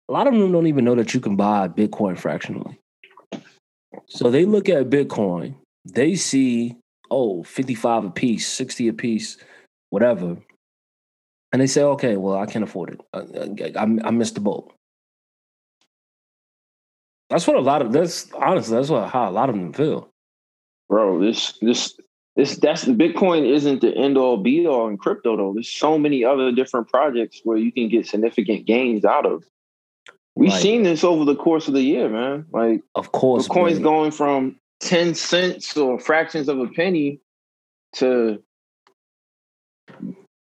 a 0.10 0.14
lot 0.14 0.28
of 0.28 0.34
them 0.34 0.52
don't 0.52 0.68
even 0.68 0.86
know 0.86 0.96
that 0.96 1.14
you 1.14 1.20
can 1.20 1.36
buy 1.36 1.68
Bitcoin 1.68 2.18
fractionally. 2.18 2.80
So 4.08 4.30
they 4.32 4.46
look 4.46 4.70
at 4.70 4.90
Bitcoin, 4.90 5.56
they 5.86 6.16
see, 6.16 6.76
oh, 7.12 7.44
55 7.44 8.06
a 8.06 8.10
piece, 8.10 8.48
60 8.48 8.88
a 8.90 8.94
piece, 8.94 9.38
whatever. 9.90 10.38
And 11.52 11.62
they 11.62 11.68
say, 11.68 11.84
okay, 11.84 12.18
well, 12.18 12.38
I 12.38 12.46
can't 12.46 12.64
afford 12.64 12.90
it. 12.90 13.02
I, 13.14 13.80
I, 13.80 13.84
I 13.84 14.12
missed 14.12 14.36
the 14.36 14.42
boat. 14.42 14.74
That's 17.30 17.48
what 17.48 17.58
a 17.58 17.62
lot 17.62 17.82
of 17.82 17.92
that's 17.92 18.32
honestly 18.34 18.78
that's 18.78 18.90
what 18.90 19.10
how 19.10 19.30
a 19.30 19.32
lot 19.32 19.50
of 19.50 19.56
them 19.56 19.74
feel 19.74 20.10
bro. 20.90 21.20
This 21.20 21.58
this 21.62 21.98
this 22.36 22.58
that's 22.58 22.86
Bitcoin 22.86 23.52
isn't 23.52 23.82
the 23.82 23.96
end 23.96 24.18
all 24.18 24.38
be 24.38 24.68
all 24.68 24.88
in 24.88 24.98
crypto 24.98 25.38
though. 25.38 25.54
There's 25.54 25.70
so 25.70 25.98
many 25.98 26.24
other 26.24 26.52
different 26.52 26.88
projects 26.88 27.42
where 27.44 27.58
you 27.58 27.72
can 27.72 27.90
get 27.90 28.06
significant 28.06 28.66
gains 28.66 29.06
out 29.06 29.26
of. 29.26 29.44
We've 30.36 30.52
like, 30.52 30.62
seen 30.62 30.84
this 30.84 31.04
over 31.04 31.26
the 31.26 31.36
course 31.36 31.68
of 31.68 31.74
the 31.74 31.82
year, 31.82 32.08
man. 32.10 32.46
Like, 32.52 32.82
of 32.94 33.12
course, 33.12 33.48
Bitcoin's 33.48 33.80
going 33.80 34.12
from 34.12 34.60
ten 34.80 35.16
cents 35.16 35.76
or 35.76 36.00
fractions 36.00 36.48
of 36.48 36.60
a 36.60 36.68
penny 36.68 37.20
to 37.94 38.44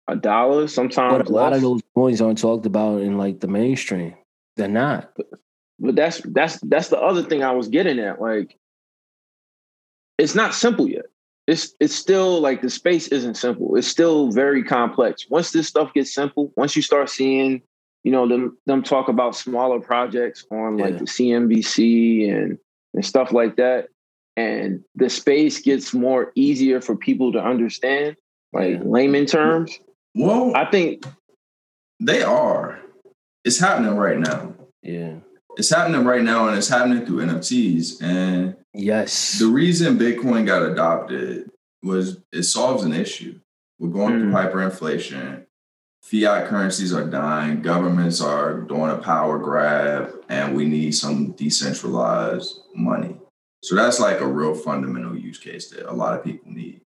a 0.08 0.16
dollar, 0.16 0.66
sometimes. 0.66 1.18
But 1.18 1.28
a 1.28 1.32
less. 1.32 1.42
lot 1.42 1.52
of 1.52 1.62
those 1.62 1.82
coins 1.94 2.20
aren't 2.20 2.38
talked 2.38 2.66
about 2.66 3.02
in 3.02 3.16
like 3.18 3.38
the 3.38 3.46
mainstream. 3.46 4.14
They're 4.56 4.66
not. 4.66 5.12
But, 5.16 5.26
but 5.78 5.94
that's 5.94 6.20
that's 6.24 6.58
that's 6.62 6.88
the 6.88 7.00
other 7.00 7.22
thing 7.22 7.44
I 7.44 7.52
was 7.52 7.68
getting 7.68 8.00
at. 8.00 8.20
Like, 8.20 8.56
it's 10.18 10.34
not 10.34 10.54
simple 10.54 10.88
yet. 10.88 11.06
It's 11.46 11.74
it's 11.78 11.94
still 11.94 12.40
like 12.40 12.62
the 12.62 12.70
space 12.70 13.08
isn't 13.08 13.36
simple. 13.36 13.76
It's 13.76 13.86
still 13.86 14.30
very 14.30 14.62
complex. 14.62 15.26
Once 15.28 15.50
this 15.50 15.68
stuff 15.68 15.92
gets 15.92 16.14
simple, 16.14 16.52
once 16.56 16.74
you 16.74 16.80
start 16.80 17.10
seeing, 17.10 17.60
you 18.02 18.12
know, 18.12 18.26
them 18.26 18.56
them 18.66 18.82
talk 18.82 19.08
about 19.08 19.36
smaller 19.36 19.80
projects 19.80 20.46
on 20.50 20.78
like 20.78 20.94
yeah. 20.94 20.98
the 20.98 21.04
CNBC 21.04 22.34
and 22.34 22.58
and 22.94 23.04
stuff 23.04 23.32
like 23.32 23.56
that, 23.56 23.88
and 24.36 24.82
the 24.94 25.10
space 25.10 25.60
gets 25.60 25.92
more 25.92 26.32
easier 26.34 26.80
for 26.80 26.96
people 26.96 27.32
to 27.32 27.38
understand, 27.38 28.16
like 28.54 28.74
yeah. 28.74 28.82
layman 28.82 29.26
terms. 29.26 29.78
Well, 30.14 30.52
I 30.56 30.70
think 30.70 31.04
they 32.00 32.22
are. 32.22 32.80
It's 33.44 33.58
happening 33.58 33.96
right 33.96 34.18
now. 34.18 34.54
Yeah 34.82 35.16
it's 35.56 35.70
happening 35.70 36.04
right 36.04 36.22
now 36.22 36.48
and 36.48 36.56
it's 36.56 36.68
happening 36.68 37.04
through 37.04 37.26
NFTs. 37.26 38.02
And 38.02 38.56
yes, 38.72 39.38
the 39.38 39.46
reason 39.46 39.98
Bitcoin 39.98 40.46
got 40.46 40.62
adopted 40.62 41.50
was 41.82 42.20
it 42.32 42.44
solves 42.44 42.84
an 42.84 42.92
issue. 42.92 43.38
We're 43.78 43.88
going 43.88 44.14
mm. 44.14 44.20
through 44.20 44.32
hyperinflation. 44.32 45.46
Fiat 46.02 46.48
currencies 46.48 46.92
are 46.92 47.06
dying. 47.06 47.62
Governments 47.62 48.20
are 48.20 48.60
doing 48.60 48.90
a 48.90 48.98
power 48.98 49.38
grab, 49.38 50.12
and 50.28 50.54
we 50.54 50.66
need 50.66 50.94
some 50.94 51.32
decentralized 51.32 52.58
money. 52.74 53.16
So 53.62 53.74
that's 53.74 53.98
like 53.98 54.20
a 54.20 54.26
real 54.26 54.54
fundamental 54.54 55.16
use 55.16 55.38
case 55.38 55.70
that 55.70 55.90
a 55.90 55.92
lot 55.92 56.18
of 56.18 56.22
people 56.22 56.52
need. 56.52 56.82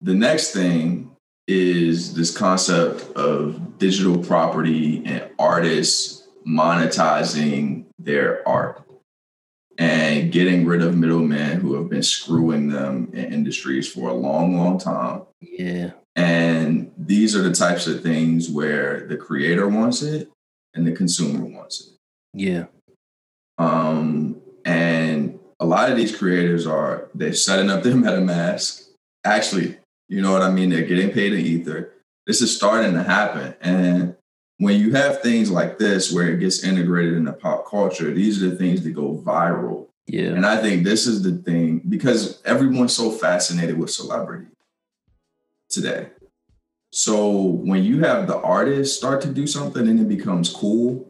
The 0.00 0.14
next 0.14 0.52
thing 0.52 1.12
is 1.46 2.14
this 2.14 2.36
concept 2.36 3.02
of 3.16 3.78
digital 3.78 4.18
property 4.18 5.02
and 5.06 5.30
artists 5.38 6.21
monetizing 6.46 7.86
their 7.98 8.46
art 8.48 8.82
and 9.78 10.30
getting 10.32 10.66
rid 10.66 10.82
of 10.82 10.96
middlemen 10.96 11.60
who 11.60 11.74
have 11.74 11.88
been 11.88 12.02
screwing 12.02 12.68
them 12.68 13.10
in 13.12 13.32
industries 13.32 13.90
for 13.90 14.10
a 14.10 14.14
long, 14.14 14.56
long 14.56 14.78
time. 14.78 15.22
Yeah. 15.40 15.92
And 16.14 16.92
these 16.98 17.34
are 17.34 17.42
the 17.42 17.54
types 17.54 17.86
of 17.86 18.02
things 18.02 18.50
where 18.50 19.06
the 19.06 19.16
creator 19.16 19.68
wants 19.68 20.02
it 20.02 20.30
and 20.74 20.86
the 20.86 20.92
consumer 20.92 21.44
wants 21.44 21.80
it. 21.80 21.94
Yeah. 22.34 22.66
Um, 23.58 24.40
and 24.64 25.38
a 25.58 25.66
lot 25.66 25.90
of 25.90 25.96
these 25.96 26.16
creators 26.16 26.66
are 26.66 27.08
they're 27.14 27.32
setting 27.32 27.70
up 27.70 27.82
their 27.82 27.94
MetaMask. 27.94 28.88
Actually, 29.24 29.78
you 30.08 30.20
know 30.20 30.32
what 30.32 30.42
I 30.42 30.50
mean? 30.50 30.70
They're 30.70 30.82
getting 30.82 31.10
paid 31.10 31.32
in 31.32 31.40
Ether. 31.40 31.92
This 32.26 32.42
is 32.42 32.54
starting 32.54 32.94
to 32.94 33.02
happen. 33.02 33.54
And 33.60 34.16
when 34.62 34.78
you 34.78 34.92
have 34.92 35.22
things 35.22 35.50
like 35.50 35.78
this 35.78 36.12
where 36.12 36.28
it 36.28 36.38
gets 36.38 36.62
integrated 36.62 37.14
into 37.14 37.32
pop 37.32 37.68
culture, 37.68 38.12
these 38.12 38.42
are 38.42 38.50
the 38.50 38.56
things 38.56 38.82
that 38.84 38.90
go 38.90 39.20
viral. 39.24 39.88
Yeah. 40.06 40.30
And 40.30 40.46
I 40.46 40.56
think 40.60 40.84
this 40.84 41.06
is 41.06 41.22
the 41.22 41.32
thing 41.32 41.80
because 41.88 42.40
everyone's 42.44 42.94
so 42.94 43.10
fascinated 43.10 43.76
with 43.76 43.90
celebrity 43.90 44.46
today. 45.68 46.10
So 46.90 47.40
when 47.40 47.82
you 47.82 48.04
have 48.04 48.28
the 48.28 48.38
artist 48.38 48.96
start 48.96 49.20
to 49.22 49.28
do 49.28 49.46
something 49.46 49.88
and 49.88 49.98
it 49.98 50.08
becomes 50.08 50.48
cool, 50.48 51.08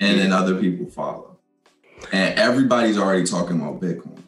and 0.00 0.18
then 0.18 0.32
other 0.32 0.60
people 0.60 0.86
follow. 0.86 1.36
And 2.12 2.38
everybody's 2.38 2.96
already 2.96 3.24
talking 3.24 3.60
about 3.60 3.80
Bitcoin. 3.80 4.22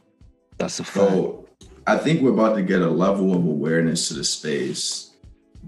That's 0.58 0.80
a 0.80 0.84
fact. 0.84 0.96
So 0.96 1.48
I 1.86 1.96
think 1.96 2.20
we're 2.20 2.32
about 2.32 2.56
to 2.56 2.62
get 2.62 2.82
a 2.82 2.90
level 2.90 3.32
of 3.32 3.44
awareness 3.44 4.08
to 4.08 4.14
the 4.14 4.24
space 4.24 5.12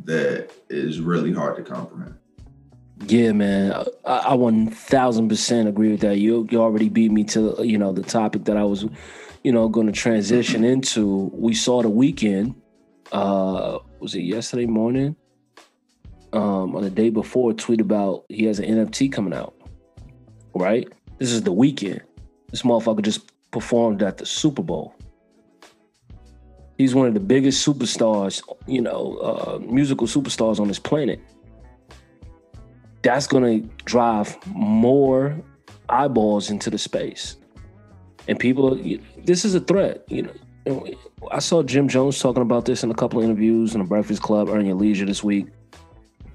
that 0.04 0.50
is 0.68 1.00
really 1.00 1.32
hard 1.32 1.56
to 1.56 1.62
comprehend. 1.62 2.18
Yeah, 3.06 3.32
man, 3.32 3.84
I, 4.04 4.34
one 4.34 4.68
thousand 4.68 5.28
percent 5.28 5.68
agree 5.68 5.90
with 5.90 6.00
that. 6.00 6.18
You 6.18 6.46
you 6.50 6.60
already 6.60 6.88
beat 6.88 7.10
me 7.10 7.24
to 7.24 7.56
you 7.62 7.76
know 7.78 7.92
the 7.92 8.02
topic 8.02 8.44
that 8.44 8.56
I 8.56 8.64
was, 8.64 8.86
you 9.42 9.52
know, 9.52 9.68
going 9.68 9.86
to 9.86 9.92
transition 9.92 10.64
into. 10.64 11.30
We 11.34 11.54
saw 11.54 11.82
the 11.82 11.90
Weeknd. 11.90 12.54
Uh, 13.10 13.78
was 13.98 14.14
it 14.14 14.22
yesterday 14.22 14.66
morning? 14.66 15.16
Um, 16.32 16.74
on 16.74 16.82
the 16.82 16.90
day 16.90 17.10
before, 17.10 17.52
tweet 17.52 17.80
about 17.80 18.24
he 18.28 18.44
has 18.44 18.58
an 18.58 18.66
NFT 18.66 19.12
coming 19.12 19.34
out. 19.34 19.54
Right, 20.54 20.88
this 21.18 21.32
is 21.32 21.42
the 21.42 21.52
Weeknd. 21.52 22.00
This 22.50 22.62
motherfucker 22.62 23.02
just 23.02 23.32
performed 23.50 24.02
at 24.02 24.18
the 24.18 24.26
Super 24.26 24.62
Bowl. 24.62 24.94
He's 26.78 26.94
one 26.94 27.06
of 27.06 27.14
the 27.14 27.20
biggest 27.20 27.66
superstars, 27.66 28.42
you 28.66 28.80
know, 28.80 29.16
uh, 29.18 29.58
musical 29.58 30.06
superstars 30.06 30.58
on 30.58 30.68
this 30.68 30.78
planet 30.78 31.20
that's 33.02 33.26
going 33.26 33.62
to 33.62 33.68
drive 33.84 34.36
more 34.46 35.36
eyeballs 35.88 36.50
into 36.50 36.70
the 36.70 36.78
space. 36.78 37.36
And 38.28 38.38
people, 38.38 38.78
this 39.24 39.44
is 39.44 39.54
a 39.54 39.60
threat. 39.60 40.04
You 40.08 40.30
know, 40.66 40.86
I 41.30 41.40
saw 41.40 41.62
Jim 41.62 41.88
Jones 41.88 42.18
talking 42.18 42.42
about 42.42 42.64
this 42.64 42.84
in 42.84 42.90
a 42.90 42.94
couple 42.94 43.18
of 43.18 43.24
interviews 43.24 43.74
in 43.74 43.80
the 43.82 43.86
Breakfast 43.86 44.22
Club, 44.22 44.48
Earn 44.48 44.64
Your 44.64 44.76
Leisure 44.76 45.04
this 45.04 45.24
week. 45.24 45.46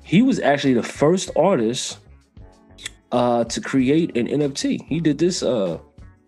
He 0.04 0.22
was 0.22 0.40
actually 0.40 0.74
the 0.74 0.84
first 0.84 1.32
artist 1.36 2.00
uh, 3.12 3.46
to 3.46 3.62
create 3.62 4.16
an 4.18 4.28
NFT. 4.28 4.86
He 4.86 5.00
did 5.00 5.18
this 5.18 5.44
uh, 5.44 5.80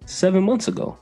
seven 0.06 0.44
months 0.44 0.70
ago, 0.70 0.98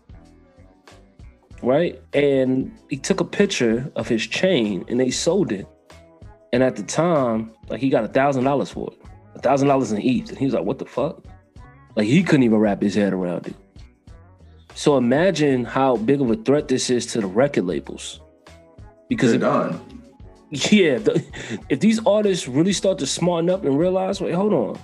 right? 1.61 2.01
And 2.13 2.75
he 2.89 2.97
took 2.97 3.19
a 3.19 3.25
picture 3.25 3.91
of 3.95 4.07
his 4.07 4.25
chain 4.25 4.83
and 4.87 4.99
they 4.99 5.11
sold 5.11 5.51
it. 5.51 5.67
And 6.51 6.63
at 6.63 6.75
the 6.75 6.83
time, 6.83 7.51
like 7.67 7.79
he 7.79 7.89
got 7.89 8.03
a 8.03 8.07
thousand 8.07 8.45
dollars 8.45 8.71
for 8.71 8.91
it 8.91 9.06
a 9.37 9.41
thousand 9.41 9.67
dollars 9.67 9.91
in 9.91 10.01
ETH. 10.01 10.29
And 10.29 10.37
he 10.37 10.45
was 10.45 10.53
like, 10.53 10.63
what 10.63 10.79
the 10.79 10.85
fuck? 10.85 11.23
Like 11.95 12.07
he 12.07 12.23
couldn't 12.23 12.43
even 12.43 12.57
wrap 12.57 12.81
his 12.81 12.95
head 12.95 13.13
around 13.13 13.47
it. 13.47 13.55
So 14.75 14.97
imagine 14.97 15.65
how 15.65 15.97
big 15.97 16.21
of 16.21 16.29
a 16.29 16.35
threat 16.35 16.67
this 16.67 16.89
is 16.89 17.05
to 17.07 17.21
the 17.21 17.27
record 17.27 17.65
labels. 17.65 18.21
Because 19.09 19.31
They're 19.31 19.39
done. 19.39 19.81
Yeah, 20.49 20.97
the, 20.99 21.21
if 21.67 21.81
these 21.81 21.99
artists 22.05 22.47
really 22.47 22.71
start 22.71 22.99
to 22.99 23.05
smarten 23.05 23.49
up 23.49 23.65
and 23.65 23.77
realize, 23.77 24.21
wait, 24.21 24.33
hold 24.33 24.53
on. 24.53 24.79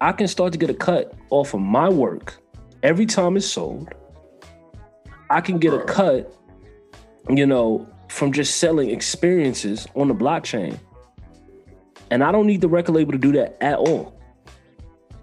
I 0.00 0.10
can 0.10 0.26
start 0.26 0.52
to 0.54 0.58
get 0.58 0.70
a 0.70 0.74
cut 0.74 1.14
off 1.30 1.54
of 1.54 1.60
my 1.60 1.88
work 1.88 2.36
every 2.82 3.06
time 3.06 3.36
it's 3.36 3.46
sold. 3.46 3.94
I 5.30 5.40
can 5.40 5.58
get 5.58 5.72
a 5.72 5.84
cut, 5.84 6.36
you 7.30 7.46
know, 7.46 7.86
from 8.08 8.32
just 8.32 8.56
selling 8.56 8.90
experiences 8.90 9.86
on 9.94 10.08
the 10.08 10.14
blockchain. 10.14 10.80
And 12.10 12.22
I 12.22 12.30
don't 12.32 12.46
need 12.46 12.60
the 12.60 12.68
record 12.68 12.94
label 12.94 13.12
to 13.12 13.18
do 13.18 13.32
that 13.32 13.56
at 13.60 13.78
all. 13.78 14.18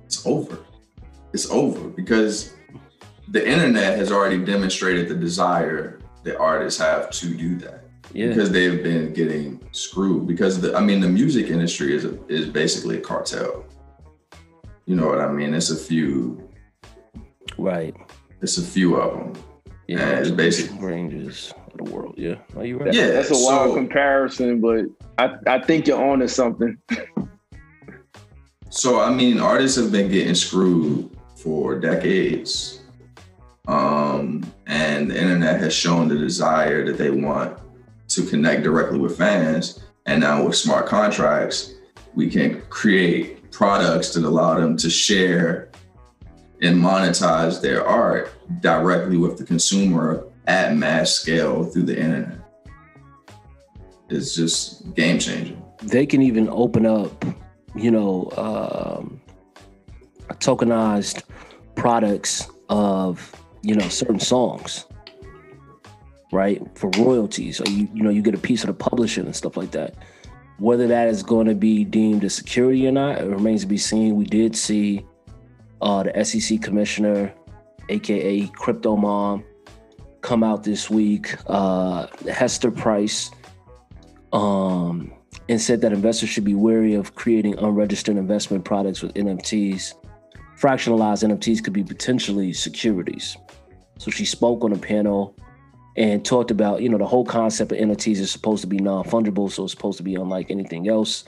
It's 0.05 0.25
over. 0.25 0.59
It's 1.33 1.49
over 1.49 1.89
because 1.89 2.53
the 3.29 3.47
internet 3.47 3.97
has 3.97 4.11
already 4.11 4.43
demonstrated 4.43 5.07
the 5.09 5.15
desire 5.15 5.99
that 6.23 6.37
artists 6.37 6.79
have 6.79 7.09
to 7.11 7.33
do 7.33 7.55
that. 7.57 7.85
Yeah. 8.13 8.27
Because 8.27 8.51
they've 8.51 8.83
been 8.83 9.13
getting 9.13 9.59
screwed. 9.71 10.27
Because 10.27 10.61
the, 10.61 10.75
I 10.75 10.81
mean, 10.81 10.99
the 10.99 11.09
music 11.09 11.47
industry 11.47 11.95
is 11.95 12.05
a, 12.05 12.23
is 12.27 12.45
basically 12.47 12.97
a 12.97 13.01
cartel. 13.01 13.65
You 14.85 14.95
know 14.95 15.07
what 15.07 15.19
I 15.19 15.31
mean? 15.31 15.53
It's 15.53 15.71
a 15.71 15.75
few. 15.75 16.49
Right. 17.57 17.95
It's 18.41 18.57
a 18.57 18.61
few 18.61 18.95
of 18.97 19.17
them. 19.17 19.43
Yeah, 19.87 19.99
and 19.99 20.19
it's 20.19 20.31
basically 20.31 20.77
ranges 21.73 21.79
of 21.79 21.85
the 21.85 21.95
world. 21.95 22.15
Yeah, 22.17 22.35
are 22.55 22.65
you 22.65 22.77
right? 22.77 22.93
Yeah, 22.93 23.07
that's 23.07 23.31
a 23.31 23.45
wild 23.45 23.71
so, 23.71 23.75
comparison, 23.75 24.61
but 24.61 24.85
I, 25.17 25.35
I 25.47 25.59
think 25.59 25.87
you're 25.87 26.03
on 26.03 26.19
to 26.19 26.27
something. 26.27 26.77
so 28.69 28.99
I 28.99 29.13
mean, 29.13 29.39
artists 29.39 29.77
have 29.77 29.91
been 29.91 30.11
getting 30.11 30.35
screwed 30.35 31.09
for 31.35 31.79
decades. 31.79 32.79
Um, 33.67 34.45
and 34.67 35.09
the 35.09 35.19
internet 35.19 35.61
has 35.61 35.73
shown 35.73 36.09
the 36.09 36.17
desire 36.17 36.85
that 36.85 36.97
they 36.97 37.09
want 37.09 37.57
to 38.09 38.25
connect 38.25 38.63
directly 38.63 38.99
with 38.99 39.17
fans. 39.17 39.83
And 40.05 40.19
now 40.19 40.45
with 40.45 40.55
smart 40.57 40.85
contracts, 40.85 41.75
we 42.13 42.29
can 42.29 42.61
create 42.69 43.51
products 43.51 44.13
that 44.13 44.25
allow 44.25 44.59
them 44.59 44.75
to 44.77 44.89
share 44.89 45.69
and 46.61 46.77
monetize 46.77 47.61
their 47.61 47.85
art 47.87 48.33
directly 48.61 49.17
with 49.17 49.37
the 49.37 49.45
consumer 49.45 50.25
at 50.47 50.75
mass 50.75 51.11
scale 51.11 51.63
through 51.63 51.83
the 51.83 51.97
internet. 51.97 52.37
It's 54.09 54.35
just 54.35 54.93
game 54.95 55.19
changing. 55.19 55.61
They 55.81 56.05
can 56.05 56.21
even 56.21 56.49
open 56.49 56.85
up, 56.85 57.25
you 57.75 57.91
know, 57.91 58.31
um, 58.37 59.21
tokenized 60.39 61.23
products 61.75 62.47
of, 62.69 63.33
you 63.61 63.75
know, 63.75 63.87
certain 63.89 64.19
songs, 64.19 64.85
right? 66.31 66.61
For 66.75 66.89
royalties, 66.97 67.61
you, 67.65 67.89
you 67.93 68.03
know, 68.03 68.09
you 68.09 68.21
get 68.21 68.35
a 68.35 68.39
piece 68.39 68.63
of 68.63 68.67
the 68.67 68.73
publishing 68.73 69.25
and 69.25 69.35
stuff 69.35 69.57
like 69.57 69.71
that. 69.71 69.95
Whether 70.59 70.87
that 70.87 71.07
is 71.07 71.23
going 71.23 71.47
to 71.47 71.55
be 71.55 71.83
deemed 71.83 72.23
a 72.23 72.29
security 72.29 72.87
or 72.87 72.91
not, 72.91 73.19
it 73.19 73.25
remains 73.25 73.61
to 73.61 73.67
be 73.67 73.77
seen. 73.77 74.15
We 74.15 74.25
did 74.25 74.55
see 74.55 75.05
uh, 75.81 76.03
the 76.03 76.23
SEC 76.23 76.61
commissioner, 76.61 77.33
aka 77.89 78.47
Crypto 78.47 78.95
Mom, 78.95 79.43
come 80.23 80.43
out 80.43 80.63
this 80.63 80.89
week. 80.89 81.35
Uh, 81.45 82.07
Hester 82.27 82.71
Peirce 82.71 83.29
um, 84.31 85.13
and 85.47 85.61
said 85.61 85.81
that 85.81 85.93
investors 85.93 86.29
should 86.29 86.45
be 86.45 86.55
wary 86.55 86.95
of 86.95 87.13
creating 87.13 87.59
unregistered 87.59 88.17
investment 88.17 88.65
products 88.65 89.03
with 89.03 89.13
NFTs. 89.13 89.93
Fractionalized 90.59 91.29
NFTs 91.29 91.63
could 91.63 91.73
be 91.73 91.83
potentially 91.83 92.53
securities. 92.53 93.37
So 93.99 94.09
she 94.09 94.25
spoke 94.25 94.63
on 94.63 94.71
a 94.71 94.77
panel 94.77 95.35
and 95.95 96.25
talked 96.25 96.49
about, 96.49 96.81
you 96.81 96.89
know, 96.89 96.97
the 96.97 97.05
whole 97.05 97.25
concept 97.25 97.71
of 97.71 97.77
NFTs 97.77 98.17
is 98.17 98.31
supposed 98.31 98.61
to 98.61 98.67
be 98.67 98.77
non-fungible, 98.77 99.51
so 99.51 99.65
it's 99.65 99.73
supposed 99.73 99.97
to 99.97 100.03
be 100.03 100.15
unlike 100.15 100.49
anything 100.49 100.87
else. 100.87 101.25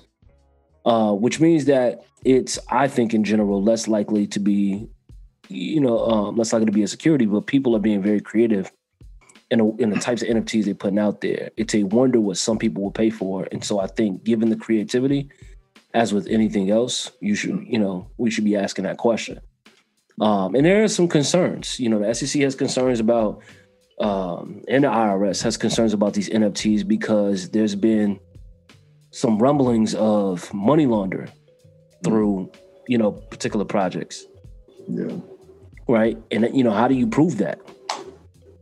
Uh, 0.85 1.13
which 1.13 1.39
means 1.39 1.65
that 1.65 2.05
it's, 2.23 2.57
I 2.69 2.87
think, 2.87 3.13
in 3.13 3.23
general, 3.23 3.61
less 3.61 3.87
likely 3.87 4.25
to 4.27 4.39
be, 4.39 4.87
you 5.49 5.81
know, 5.81 5.99
um, 6.05 6.35
less 6.35 6.53
likely 6.53 6.67
to 6.67 6.71
be 6.71 6.83
a 6.83 6.87
security. 6.87 7.25
But 7.25 7.47
people 7.47 7.75
are 7.75 7.79
being 7.79 8.01
very 8.01 8.21
creative 8.21 8.71
in, 9.51 9.59
a, 9.59 9.75
in 9.77 9.89
the 9.89 9.99
types 9.99 10.21
of 10.21 10.29
NFTs 10.29 10.65
they're 10.65 10.73
putting 10.73 10.99
out 10.99 11.21
there. 11.21 11.51
It's 11.57 11.75
a 11.75 11.83
wonder 11.83 12.19
what 12.19 12.37
some 12.37 12.57
people 12.57 12.83
will 12.83 12.91
pay 12.91 13.09
for. 13.09 13.47
And 13.51 13.63
so 13.63 13.79
I 13.79 13.87
think 13.87 14.23
given 14.23 14.49
the 14.49 14.55
creativity, 14.55 15.29
as 15.93 16.13
with 16.13 16.27
anything 16.27 16.71
else, 16.71 17.11
you 17.21 17.35
should, 17.35 17.65
you 17.67 17.79
know, 17.79 18.09
we 18.17 18.29
should 18.29 18.43
be 18.43 18.55
asking 18.55 18.83
that 18.83 18.97
question. 18.97 19.39
Um, 20.19 20.55
and 20.55 20.65
there 20.65 20.83
are 20.83 20.87
some 20.87 21.07
concerns. 21.07 21.79
You 21.79 21.89
know, 21.89 21.99
the 21.99 22.13
SEC 22.13 22.41
has 22.41 22.55
concerns 22.55 22.99
about, 22.99 23.41
um, 23.99 24.61
and 24.67 24.83
the 24.83 24.89
IRS 24.89 25.41
has 25.43 25.57
concerns 25.57 25.93
about 25.93 26.13
these 26.13 26.29
NFTs 26.29 26.87
because 26.87 27.49
there's 27.49 27.75
been 27.75 28.19
some 29.11 29.39
rumblings 29.39 29.95
of 29.95 30.53
money 30.53 30.85
laundering 30.85 31.31
through, 32.03 32.51
you 32.87 32.97
know, 32.97 33.11
particular 33.11 33.65
projects. 33.65 34.25
Yeah. 34.89 35.17
Right. 35.87 36.17
And, 36.31 36.49
you 36.55 36.63
know, 36.63 36.71
how 36.71 36.87
do 36.87 36.95
you 36.95 37.07
prove 37.07 37.37
that? 37.37 37.59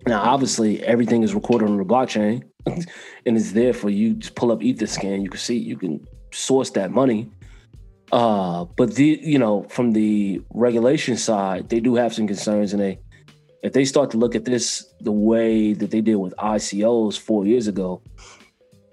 Now, 0.05 0.21
obviously, 0.21 0.83
everything 0.83 1.23
is 1.23 1.33
recorded 1.33 1.69
on 1.69 1.77
the 1.77 1.85
blockchain 1.85 2.43
and 2.65 3.37
it's 3.37 3.51
there 3.51 3.73
for 3.73 3.89
you 3.89 4.15
to 4.15 4.31
pull 4.33 4.51
up 4.51 4.59
Etherscan. 4.59 5.21
You 5.21 5.29
can 5.29 5.39
see, 5.39 5.57
you 5.57 5.77
can 5.77 6.05
source 6.31 6.71
that 6.71 6.91
money. 6.91 7.31
Uh, 8.11 8.65
but 8.77 8.95
the 8.95 9.19
you 9.23 9.39
know, 9.39 9.63
from 9.69 9.91
the 9.91 10.41
regulation 10.53 11.17
side, 11.17 11.69
they 11.69 11.79
do 11.79 11.95
have 11.95 12.13
some 12.13 12.27
concerns, 12.27 12.73
and 12.73 12.81
they 12.81 12.99
if 13.63 13.73
they 13.73 13.85
start 13.85 14.11
to 14.11 14.17
look 14.17 14.35
at 14.35 14.45
this 14.45 14.85
the 15.01 15.11
way 15.11 15.73
that 15.73 15.89
they 15.89 16.01
did 16.01 16.15
with 16.15 16.33
ICOs 16.37 17.17
four 17.17 17.47
years 17.47 17.67
ago, 17.67 18.03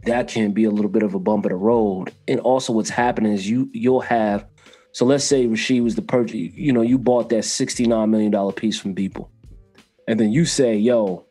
that 0.05 0.29
can 0.29 0.53
be 0.53 0.64
a 0.64 0.70
little 0.70 0.90
bit 0.90 1.03
of 1.03 1.14
a 1.14 1.18
bump 1.18 1.44
in 1.44 1.51
the 1.51 1.57
road. 1.57 2.14
And 2.29 2.40
also, 2.40 2.73
what's 2.73 2.88
happening 2.88 3.33
is 3.33 3.49
you 3.49 3.68
you'll 3.73 4.01
have 4.01 4.46
so 4.92 5.05
let's 5.05 5.25
say 5.25 5.46
Rashid 5.46 5.83
was 5.83 5.96
the 5.96 6.03
purchase, 6.03 6.35
you 6.35 6.73
know, 6.73 6.83
you 6.83 6.96
bought 6.96 7.29
that 7.29 7.44
sixty 7.44 7.87
nine 7.87 8.11
million 8.11 8.31
dollar 8.31 8.53
piece 8.53 8.79
from 8.79 8.94
people 8.94 9.31
and 10.11 10.18
then 10.18 10.33
you 10.33 10.44
say, 10.44 10.75
yo, 10.75 11.25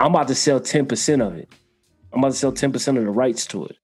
I'm 0.00 0.14
about 0.14 0.28
to 0.28 0.34
sell 0.34 0.58
10% 0.58 1.26
of 1.26 1.36
it. 1.36 1.46
I'm 2.10 2.20
about 2.20 2.32
to 2.32 2.38
sell 2.38 2.50
10% 2.50 2.96
of 2.96 3.04
the 3.04 3.10
rights 3.10 3.44
to 3.48 3.66
it. 3.66 3.76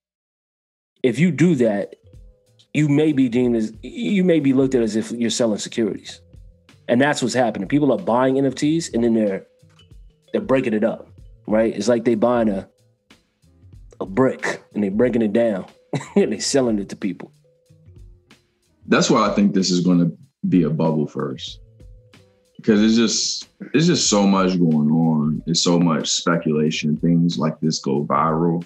If 1.03 1.19
you 1.19 1.31
do 1.31 1.55
that, 1.57 1.97
you 2.73 2.89
may 2.89 3.13
be 3.13 3.29
deemed 3.29 3.57
as 3.57 3.71
you 3.83 4.25
may 4.25 4.41
be 4.41 4.55
looked 4.55 4.75
at 4.75 4.81
as 4.81 4.97
if 4.97 5.11
you're 5.11 5.29
selling 5.29 5.59
securities. 5.59 6.23
And 6.89 7.03
that's 7.03 7.21
what's 7.21 7.35
happening. 7.35 7.69
People 7.69 7.93
are 7.93 7.99
buying 7.99 8.37
NFTs 8.37 8.95
and 8.95 9.05
then 9.05 9.13
they're 9.13 9.47
they're 10.33 10.41
breaking 10.41 10.73
it 10.73 10.85
up, 10.85 11.07
right? 11.47 11.77
It's 11.77 11.89
like 11.89 12.07
they 12.07 12.15
buying 12.15 12.49
a 12.49 12.67
a 14.01 14.07
brick 14.07 14.63
and 14.73 14.83
they're 14.83 14.91
breaking 14.91 15.21
it 15.21 15.35
down 15.35 15.67
and 16.17 16.33
they're 16.33 16.41
selling 16.41 16.79
it 16.79 16.89
to 16.89 16.97
people. 16.97 17.31
That's 18.87 19.11
why 19.11 19.29
I 19.29 19.35
think 19.35 19.53
this 19.53 19.71
is 19.71 19.81
going 19.81 19.99
to 19.99 20.17
be 20.49 20.63
a 20.63 20.71
bubble 20.71 21.07
first 21.07 21.61
because 22.59 22.83
it's 22.83 22.97
just 22.97 23.49
it's 23.73 23.87
just 23.87 24.11
so 24.11 24.27
much 24.27 24.59
going 24.59 24.91
on. 24.91 25.43
It's 25.47 25.63
so 25.63 25.79
much 25.79 26.09
speculation. 26.09 26.97
Things 26.97 27.39
like 27.39 27.59
this 27.61 27.79
go 27.81 28.05
viral, 28.05 28.65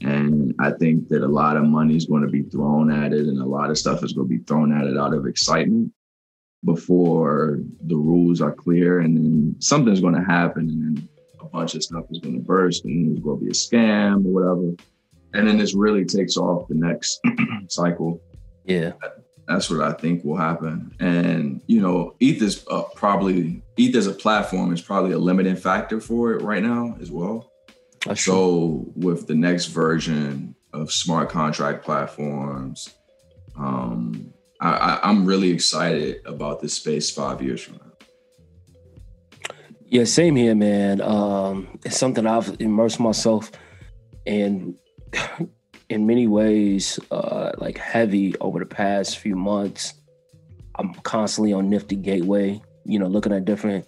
And 0.00 0.54
I 0.60 0.70
think 0.70 1.08
that 1.08 1.22
a 1.22 1.28
lot 1.28 1.56
of 1.56 1.64
money 1.64 1.96
is 1.96 2.06
going 2.06 2.22
to 2.22 2.28
be 2.28 2.42
thrown 2.42 2.90
at 2.90 3.12
it 3.12 3.26
and 3.26 3.40
a 3.40 3.46
lot 3.46 3.70
of 3.70 3.78
stuff 3.78 4.04
is 4.04 4.12
going 4.12 4.28
to 4.28 4.38
be 4.38 4.44
thrown 4.44 4.72
at 4.72 4.86
it 4.86 4.98
out 4.98 5.14
of 5.14 5.26
excitement 5.26 5.92
before 6.64 7.60
the 7.86 7.96
rules 7.96 8.40
are 8.40 8.52
clear. 8.52 9.00
And 9.00 9.16
then 9.16 9.56
something's 9.58 10.00
going 10.00 10.14
to 10.14 10.24
happen 10.24 10.68
and 10.68 10.96
then 10.96 11.08
a 11.40 11.46
bunch 11.46 11.74
of 11.74 11.82
stuff 11.82 12.04
is 12.10 12.20
going 12.20 12.34
to 12.34 12.40
burst 12.40 12.84
and 12.84 13.12
it's 13.12 13.24
going 13.24 13.38
to 13.38 13.44
be 13.44 13.50
a 13.50 13.54
scam 13.54 14.24
or 14.26 14.32
whatever. 14.32 14.76
And 15.34 15.48
then 15.48 15.56
this 15.56 15.74
really 15.74 16.04
takes 16.04 16.36
off 16.36 16.68
the 16.68 16.74
next 16.74 17.18
cycle. 17.68 18.20
Yeah. 18.64 18.92
That's 19.48 19.68
what 19.68 19.80
I 19.80 19.92
think 19.92 20.24
will 20.24 20.36
happen. 20.36 20.94
And, 21.00 21.62
you 21.66 21.80
know, 21.80 22.14
ETH 22.20 22.40
is 22.42 22.64
uh, 22.70 22.82
probably, 22.94 23.62
ETH 23.76 23.94
as 23.96 24.06
a 24.06 24.12
platform 24.12 24.72
is 24.72 24.80
probably 24.80 25.12
a 25.12 25.18
limiting 25.18 25.56
factor 25.56 26.00
for 26.00 26.32
it 26.32 26.42
right 26.42 26.62
now 26.62 26.96
as 27.00 27.10
well. 27.10 27.50
That's 28.06 28.24
so 28.24 28.32
true. 28.32 28.92
with 28.96 29.26
the 29.26 29.34
next 29.34 29.66
version 29.66 30.54
of 30.72 30.92
smart 30.92 31.28
contract 31.28 31.84
platforms, 31.84 32.94
um, 33.56 34.32
I, 34.60 35.00
am 35.02 35.26
really 35.26 35.50
excited 35.50 36.22
about 36.24 36.60
this 36.60 36.74
space 36.74 37.10
five 37.10 37.42
years 37.42 37.60
from 37.60 37.74
now. 37.74 37.92
Yeah, 39.86 40.04
same 40.04 40.36
here, 40.36 40.54
man. 40.54 41.00
Um, 41.00 41.78
it's 41.84 41.98
something 41.98 42.26
I've 42.26 42.56
immersed 42.60 43.00
myself 43.00 43.50
in 44.24 44.78
in 45.92 46.06
many 46.06 46.26
ways, 46.26 46.98
uh, 47.10 47.52
like 47.58 47.78
heavy 47.78 48.34
over 48.40 48.58
the 48.58 48.66
past 48.66 49.18
few 49.18 49.36
months. 49.36 49.94
I'm 50.76 50.94
constantly 50.94 51.52
on 51.52 51.68
Nifty 51.68 51.96
Gateway, 51.96 52.60
you 52.84 52.98
know, 52.98 53.06
looking 53.06 53.32
at 53.32 53.44
different 53.44 53.86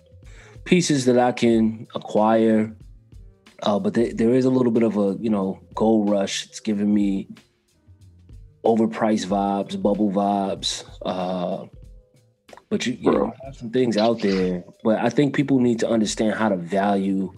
pieces 0.64 1.06
that 1.06 1.18
I 1.18 1.32
can 1.32 1.86
acquire 1.94 2.74
uh, 3.64 3.78
but 3.78 3.94
th- 3.94 4.16
there 4.16 4.34
is 4.34 4.44
a 4.44 4.50
little 4.50 4.72
bit 4.72 4.82
of 4.82 4.96
a 4.96 5.16
you 5.20 5.30
know 5.30 5.60
gold 5.74 6.10
rush. 6.10 6.46
It's 6.46 6.60
giving 6.60 6.92
me 6.92 7.28
overpriced 8.64 9.26
vibes, 9.26 9.80
bubble 9.80 10.10
vibes. 10.10 10.84
Uh, 11.02 11.66
but 12.68 12.86
you, 12.86 12.94
you 12.94 13.10
know, 13.10 13.32
have 13.44 13.56
some 13.56 13.70
things 13.70 13.96
out 13.96 14.20
there. 14.20 14.64
But 14.82 14.98
I 14.98 15.08
think 15.08 15.34
people 15.34 15.60
need 15.60 15.78
to 15.80 15.88
understand 15.88 16.34
how 16.34 16.48
to 16.48 16.56
value, 16.56 17.32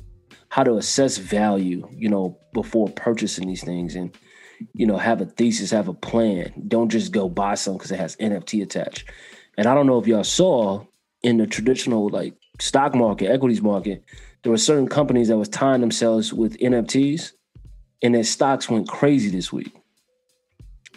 how 0.48 0.64
to 0.64 0.76
assess 0.76 1.16
value. 1.16 1.88
You 1.92 2.08
know, 2.08 2.38
before 2.52 2.88
purchasing 2.88 3.46
these 3.46 3.62
things, 3.62 3.94
and 3.94 4.16
you 4.74 4.86
know, 4.86 4.96
have 4.96 5.20
a 5.20 5.26
thesis, 5.26 5.70
have 5.70 5.88
a 5.88 5.94
plan. 5.94 6.52
Don't 6.68 6.88
just 6.88 7.12
go 7.12 7.28
buy 7.28 7.54
something 7.54 7.78
because 7.78 7.92
it 7.92 7.98
has 7.98 8.16
NFT 8.16 8.62
attached. 8.62 9.08
And 9.56 9.66
I 9.66 9.74
don't 9.74 9.86
know 9.86 9.98
if 9.98 10.06
y'all 10.06 10.24
saw 10.24 10.84
in 11.22 11.38
the 11.38 11.46
traditional 11.46 12.08
like 12.08 12.34
stock 12.60 12.94
market, 12.94 13.30
equities 13.30 13.62
market, 13.62 14.04
there 14.42 14.52
were 14.52 14.58
certain 14.58 14.88
companies 14.88 15.28
that 15.28 15.36
was 15.36 15.48
tying 15.48 15.80
themselves 15.80 16.32
with 16.32 16.58
NFTs, 16.58 17.32
and 18.02 18.14
their 18.14 18.24
stocks 18.24 18.68
went 18.68 18.88
crazy 18.88 19.30
this 19.30 19.52
week. 19.52 19.72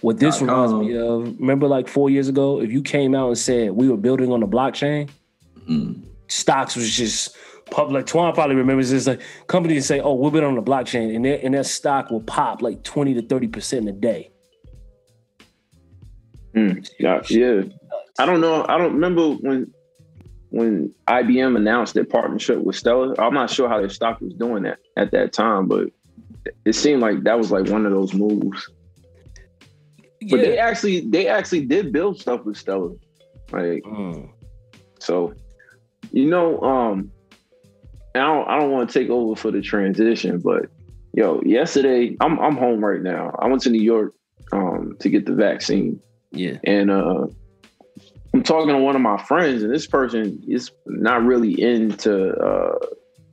What 0.02 0.20
this 0.20 0.40
reminds 0.40 0.74
me 0.74 0.96
of, 0.96 1.40
remember 1.40 1.68
like 1.68 1.88
four 1.88 2.10
years 2.10 2.30
ago, 2.30 2.62
if 2.62 2.72
you 2.72 2.82
came 2.82 3.16
out 3.16 3.28
and 3.28 3.38
said 3.38 3.72
we 3.72 3.90
were 3.90 3.98
building 3.98 4.32
on 4.32 4.40
the 4.40 4.48
blockchain, 4.48 5.10
mm. 5.68 6.02
stocks 6.28 6.76
was 6.76 6.90
just 6.96 7.36
public. 7.72 8.06
Twan 8.06 8.34
probably 8.34 8.56
remembers 8.56 8.92
this. 8.92 9.08
Like 9.08 9.22
companies 9.48 9.86
say, 9.86 10.00
"Oh, 10.00 10.14
we're 10.14 10.32
building 10.32 10.50
on 10.50 10.56
the 10.56 10.62
blockchain," 10.62 11.16
and 11.16 11.24
their 11.24 11.40
and 11.44 11.54
their 11.54 11.64
stock 11.64 12.10
will 12.12 12.22
pop 12.22 12.62
like 12.62 12.84
twenty 12.84 13.14
to 13.14 13.22
thirty 13.22 13.48
percent 13.48 13.88
in 13.88 13.96
a 13.96 13.98
day. 13.98 14.32
Mm. 16.56 16.90
Yeah, 17.00 17.22
yeah. 17.30 17.62
I 18.18 18.26
don't 18.26 18.42
know. 18.42 18.66
I 18.68 18.78
don't 18.78 18.94
remember 18.94 19.32
when 19.32 19.74
when 20.50 20.94
IBM 21.08 21.56
announced 21.56 21.94
their 21.94 22.06
partnership 22.06 22.60
with 22.60 22.76
Stellar. 22.76 23.20
I'm 23.20 23.34
not 23.34 23.50
sure 23.50 23.70
how 23.70 23.80
their 23.80 23.90
stock 23.90 24.20
was 24.22 24.34
doing 24.34 24.64
that 24.64 24.80
at 24.98 25.12
that 25.12 25.32
time, 25.32 25.68
but 25.68 25.90
it 26.66 26.74
seemed 26.74 27.02
like 27.02 27.24
that 27.24 27.38
was 27.38 27.52
like 27.52 27.70
one 27.70 27.86
of 27.86 27.92
those 27.92 28.14
moves. 28.14 28.70
Yeah. 30.22 30.36
But 30.36 30.42
they 30.42 30.58
actually 30.58 31.02
they 31.02 31.28
actually 31.28 31.66
did 31.66 31.92
build 31.92 32.20
stuff 32.20 32.44
with 32.46 32.58
Stellar. 32.58 32.96
Like 33.52 33.84
mm. 33.84 34.30
so 35.00 35.34
you 36.12 36.26
know, 36.26 36.60
um 36.62 37.12
I 38.16 38.20
don't 38.20 38.48
I 38.48 38.60
don't 38.60 38.72
want 38.72 38.90
to 38.90 39.00
take 39.00 39.10
over 39.10 39.36
for 39.36 39.52
the 39.52 39.62
transition, 39.62 40.40
but 40.40 40.66
yo, 41.14 41.42
yesterday 41.42 42.16
I'm 42.20 42.40
I'm 42.40 42.58
home 42.58 42.84
right 42.84 43.02
now. 43.02 43.36
I 43.40 43.48
went 43.48 43.62
to 43.64 43.70
New 43.70 43.82
York 43.82 44.14
um 44.52 44.96
to 45.00 45.10
get 45.10 45.26
the 45.26 45.34
vaccine. 45.34 46.00
Yeah. 46.32 46.58
And 46.64 46.92
uh 46.92 47.28
I'm 48.34 48.44
talking 48.44 48.70
to 48.70 48.78
one 48.78 48.96
of 48.96 49.02
my 49.02 49.18
friends, 49.24 49.64
and 49.64 49.74
this 49.74 49.88
person 49.88 50.42
is 50.48 50.72
not 50.86 51.24
really 51.24 51.60
into 51.60 52.32
uh, 52.36 52.78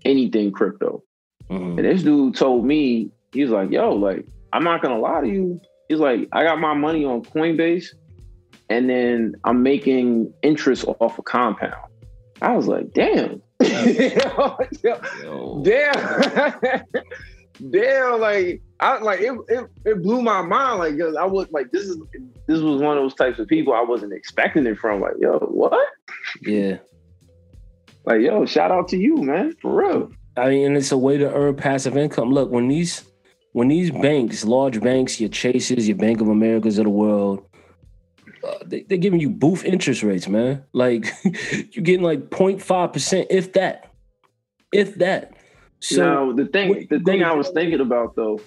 anything 0.04 0.52
crypto. 0.52 1.02
Mm-hmm. 1.50 1.78
And 1.78 1.84
this 1.86 2.02
dude 2.02 2.34
told 2.34 2.64
me, 2.64 3.10
he's 3.32 3.50
like, 3.50 3.70
yo, 3.70 3.92
like, 3.92 4.26
I'm 4.52 4.64
not 4.64 4.82
gonna 4.82 4.98
lie 4.98 5.20
to 5.20 5.28
you. 5.28 5.60
He's 5.88 5.98
like, 5.98 6.28
I 6.32 6.44
got 6.44 6.60
my 6.60 6.74
money 6.74 7.04
on 7.04 7.22
Coinbase, 7.22 7.88
and 8.70 8.88
then 8.88 9.34
I'm 9.44 9.62
making 9.62 10.32
interest 10.42 10.86
off 10.86 11.18
a 11.18 11.22
Compound. 11.22 11.74
I 12.40 12.56
was 12.56 12.66
like, 12.66 12.92
damn. 12.94 13.42
damn. 15.62 16.82
damn, 17.70 18.20
like 18.20 18.62
I 18.80 18.98
like 18.98 19.20
it, 19.20 19.32
it, 19.48 19.66
it 19.84 20.02
blew 20.02 20.22
my 20.22 20.42
mind. 20.42 20.78
Like, 20.78 20.94
I 21.18 21.24
was 21.24 21.48
like, 21.50 21.70
this 21.70 21.84
is 21.84 21.98
this 22.46 22.60
was 22.60 22.80
one 22.80 22.96
of 22.96 23.02
those 23.02 23.14
types 23.14 23.38
of 23.38 23.48
people 23.48 23.72
I 23.72 23.82
wasn't 23.82 24.12
expecting 24.12 24.66
it 24.66 24.78
from. 24.78 25.00
Like, 25.00 25.14
yo, 25.18 25.38
what? 25.38 25.88
Yeah. 26.42 26.78
Like, 28.04 28.20
yo, 28.20 28.46
shout 28.46 28.70
out 28.70 28.88
to 28.88 28.96
you, 28.96 29.16
man, 29.16 29.54
for 29.60 29.82
real. 29.82 30.10
I 30.36 30.50
mean, 30.50 30.66
and 30.66 30.76
it's 30.76 30.92
a 30.92 30.98
way 30.98 31.16
to 31.16 31.32
earn 31.32 31.56
passive 31.56 31.96
income. 31.96 32.30
Look, 32.30 32.50
when 32.50 32.68
these 32.68 33.04
when 33.52 33.68
these 33.68 33.90
banks, 33.90 34.44
large 34.44 34.80
banks, 34.80 35.18
your 35.18 35.30
Chases, 35.30 35.88
your 35.88 35.96
Bank 35.96 36.20
of 36.20 36.28
Americas 36.28 36.78
of 36.78 36.84
the 36.84 36.90
world, 36.90 37.48
uh, 38.46 38.58
they, 38.64 38.84
are 38.90 38.96
giving 38.98 39.20
you 39.20 39.30
booth 39.30 39.64
interest 39.64 40.02
rates, 40.02 40.28
man. 40.28 40.64
Like 40.72 41.06
you're 41.24 41.84
getting 41.84 42.02
like 42.02 42.30
0.5 42.30 42.92
percent, 42.92 43.28
if 43.30 43.52
that, 43.54 43.90
if 44.72 44.96
that. 44.96 45.32
So 45.80 46.02
now, 46.02 46.32
the 46.32 46.46
thing, 46.46 46.86
the 46.88 47.00
thing 47.00 47.22
I 47.22 47.32
was 47.32 47.50
thinking 47.50 47.80
about 47.80 48.16
though, 48.16 48.40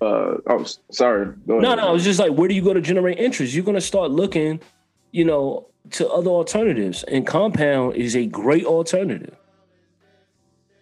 uh, 0.00 0.36
I 0.46 0.54
was 0.54 0.78
sorry. 0.90 1.34
no, 1.46 1.58
no, 1.58 1.74
I 1.74 1.90
was 1.90 2.04
just 2.04 2.20
like, 2.20 2.32
where 2.32 2.48
do 2.48 2.54
you 2.54 2.62
go 2.62 2.72
to 2.72 2.80
generate 2.80 3.18
interest? 3.18 3.54
You're 3.54 3.64
gonna 3.64 3.80
start 3.80 4.10
looking, 4.10 4.60
you 5.10 5.24
know, 5.24 5.68
to 5.90 6.08
other 6.08 6.30
alternatives, 6.30 7.02
and 7.04 7.26
Compound 7.26 7.96
is 7.96 8.14
a 8.14 8.26
great 8.26 8.64
alternative. 8.64 9.36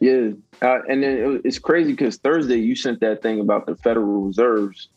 Yeah, 0.00 0.30
uh, 0.62 0.80
and 0.88 1.02
then 1.02 1.18
it, 1.18 1.42
it's 1.44 1.58
crazy 1.58 1.92
because 1.92 2.16
Thursday 2.16 2.56
you 2.56 2.74
sent 2.74 3.00
that 3.00 3.22
thing 3.22 3.40
about 3.40 3.66
the 3.66 3.76
Federal 3.76 4.22
Reserves, 4.22 4.88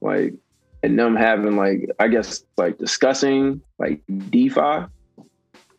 like, 0.00 0.34
and 0.82 0.98
them 0.98 1.16
having 1.16 1.56
like, 1.56 1.90
I 1.98 2.08
guess 2.08 2.44
like 2.56 2.78
discussing 2.78 3.60
like 3.78 4.00
DeFi 4.30 4.86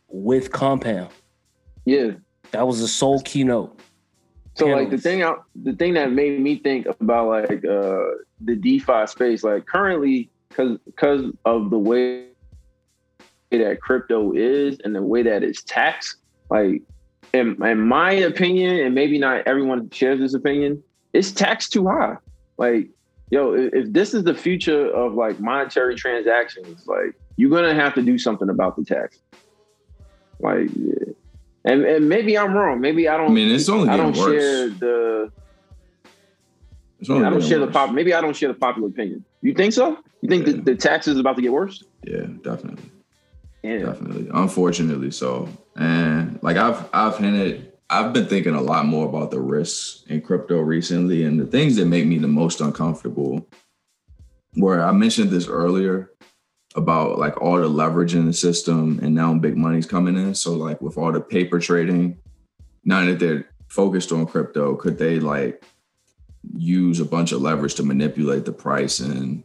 with 0.08 0.52
Compound. 0.52 1.10
Yeah, 1.86 2.12
that 2.52 2.68
was 2.68 2.80
the 2.80 2.88
sole 2.88 3.22
keynote. 3.22 3.80
So 4.56 4.66
like 4.68 4.90
the 4.90 4.98
thing 4.98 5.22
out 5.22 5.46
the 5.56 5.74
thing 5.74 5.94
that 5.94 6.12
made 6.12 6.42
me 6.42 6.58
think 6.58 6.88
about 7.00 7.28
like 7.28 7.64
uh 7.64 8.02
the 8.42 8.56
DeFi 8.56 9.06
space, 9.06 9.44
like 9.44 9.68
currently 9.68 10.30
because 10.50 10.80
because 10.86 11.32
of 11.46 11.70
the 11.70 11.78
way 11.78 12.26
that 13.52 13.80
crypto 13.82 14.34
is 14.34 14.80
and 14.84 14.96
the 14.96 15.02
way 15.02 15.22
that 15.24 15.44
it's 15.44 15.62
taxed, 15.64 16.18
like 16.50 16.82
in, 17.34 17.62
in 17.64 17.82
my 17.82 18.12
opinion, 18.12 18.80
and 18.86 18.96
maybe 18.96 19.18
not 19.18 19.48
everyone 19.48 19.90
shares 19.90 20.20
this 20.20 20.34
opinion, 20.34 20.82
it's 21.14 21.32
taxed 21.32 21.74
too 21.74 21.88
high. 21.88 22.18
Like, 22.58 22.90
yo, 23.30 23.54
if, 23.54 23.92
this 23.92 24.13
is 24.13 24.24
the 24.24 24.34
future 24.34 24.90
of 24.94 25.13
like 25.13 25.40
monetary 25.40 25.96
transactions, 25.96 26.88
like 26.88 27.16
you're 27.36 27.50
gonna 27.50 27.74
have 27.74 27.94
to 27.96 28.02
do 28.02 28.18
something 28.18 28.50
about 28.50 28.76
the 28.76 28.84
tax. 28.84 29.20
Like, 30.40 30.70
yeah. 30.76 31.13
And, 31.66 31.84
and 31.84 32.08
maybe 32.08 32.38
I'm 32.38 32.54
wrong. 32.54 32.80
Maybe 32.80 33.10
I 33.10 33.18
don't. 33.18 33.32
I 33.32 33.34
mean, 33.34 33.52
it's 33.52 33.68
only 33.68 33.90
I 33.90 33.98
don't 33.98 34.16
worse. 34.16 34.42
share 34.42 34.70
the. 34.70 35.32
It's 37.00 37.10
only 37.10 37.26
I 37.26 37.30
don't 37.30 37.44
share 37.44 37.60
worse. 37.60 37.68
the 37.68 37.74
pop. 37.74 37.92
Maybe 37.92 38.13
I 38.13 38.22
don't 38.22 38.36
share 38.36 38.50
the 38.50 38.56
popular 38.56 38.88
opinion. 38.88 39.26
You 39.42 39.54
think 39.54 39.74
so? 39.74 39.98
You 40.22 40.30
think 40.30 40.48
yeah. 40.48 40.54
the, 40.54 40.62
the 40.62 40.76
tax 40.76 41.08
is 41.08 41.20
about 41.20 41.36
to 41.36 41.42
get 41.42 41.52
worse? 41.52 41.84
Yeah, 42.06 42.26
definitely. 42.42 42.90
Yeah. 43.63 43.80
Definitely. 43.80 44.30
Unfortunately, 44.34 45.12
so. 45.12 45.50
And 45.76 46.40
like 46.42 46.58
I've 46.58 46.88
I've 46.94 47.18
hinted, 47.18 47.66
I've 47.89 48.12
been 48.13 48.28
thinking 48.28 48.54
a 48.54 48.62
lot 48.62 48.86
more 48.86 49.08
about 49.08 49.32
the 49.32 49.39
risks 49.39 50.04
in 50.08 50.21
crypto 50.21 50.60
recently, 50.60 51.23
and 51.23 51.39
the 51.39 51.45
things 51.45 51.76
that 51.78 51.86
make 51.86 52.06
me 52.06 52.17
the 52.17 52.28
most 52.28 52.62
uncomfortable. 52.62 53.47
Where 54.54 54.84
I 54.84 54.91
mentioned 54.91 55.30
this 55.30 55.47
earlier, 55.47 56.12
about 56.78 57.17
like 57.17 57.41
all 57.41 57.58
the 57.58 57.67
leverage 57.67 58.13
in 58.13 58.28
the 58.28 58.34
system 58.34 59.00
and 59.02 59.15
now 59.15 59.34
big 59.34 59.58
money's 59.58 59.88
coming 59.88 60.15
in. 60.15 60.36
So 60.36 60.54
like 60.54 60.80
with 60.80 60.97
all 60.97 61.12
the 61.12 61.19
paper 61.19 61.60
trading, 61.60 62.19
now 62.86 63.04
that 63.04 63.19
they're 63.19 63.50
focused 63.67 64.12
on 64.12 64.28
crypto, 64.28 64.76
could 64.76 64.97
they 64.97 65.19
like 65.19 65.63
use 66.56 67.00
a 67.00 67.06
bunch 67.06 67.32
of 67.32 67.41
leverage 67.41 67.73
to 67.76 67.84
manipulate 67.84 68.45
the 68.45 68.54
price 68.54 69.00
and 69.00 69.43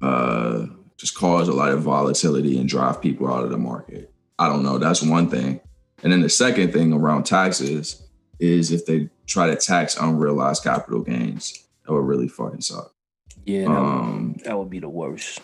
uh 0.00 0.66
just 0.96 1.14
cause 1.14 1.48
a 1.48 1.52
lot 1.52 1.70
of 1.70 1.82
volatility 1.82 2.58
and 2.58 2.68
drive 2.68 3.02
people 3.02 3.32
out 3.32 3.44
of 3.44 3.50
the 3.50 3.58
market? 3.58 4.12
I 4.38 4.48
don't 4.48 4.62
know. 4.62 4.78
That's 4.78 5.02
one 5.02 5.28
thing. 5.28 5.60
And 6.02 6.12
then 6.12 6.20
the 6.20 6.28
second 6.28 6.72
thing 6.72 6.92
around 6.92 7.24
taxes 7.24 8.02
is 8.38 8.70
if 8.70 8.86
they 8.86 9.10
try 9.26 9.48
to 9.48 9.56
tax 9.56 9.96
unrealized 9.96 10.62
capital 10.62 11.00
gains. 11.02 11.66
that 11.84 11.92
would 11.92 12.04
really 12.04 12.28
fucking 12.28 12.60
suck. 12.60 12.92
Yeah, 13.44 13.62
that, 13.62 13.70
um, 13.70 14.32
would, 14.34 14.44
that 14.44 14.58
would 14.58 14.70
be 14.70 14.78
the 14.78 14.88
worst. 14.88 15.40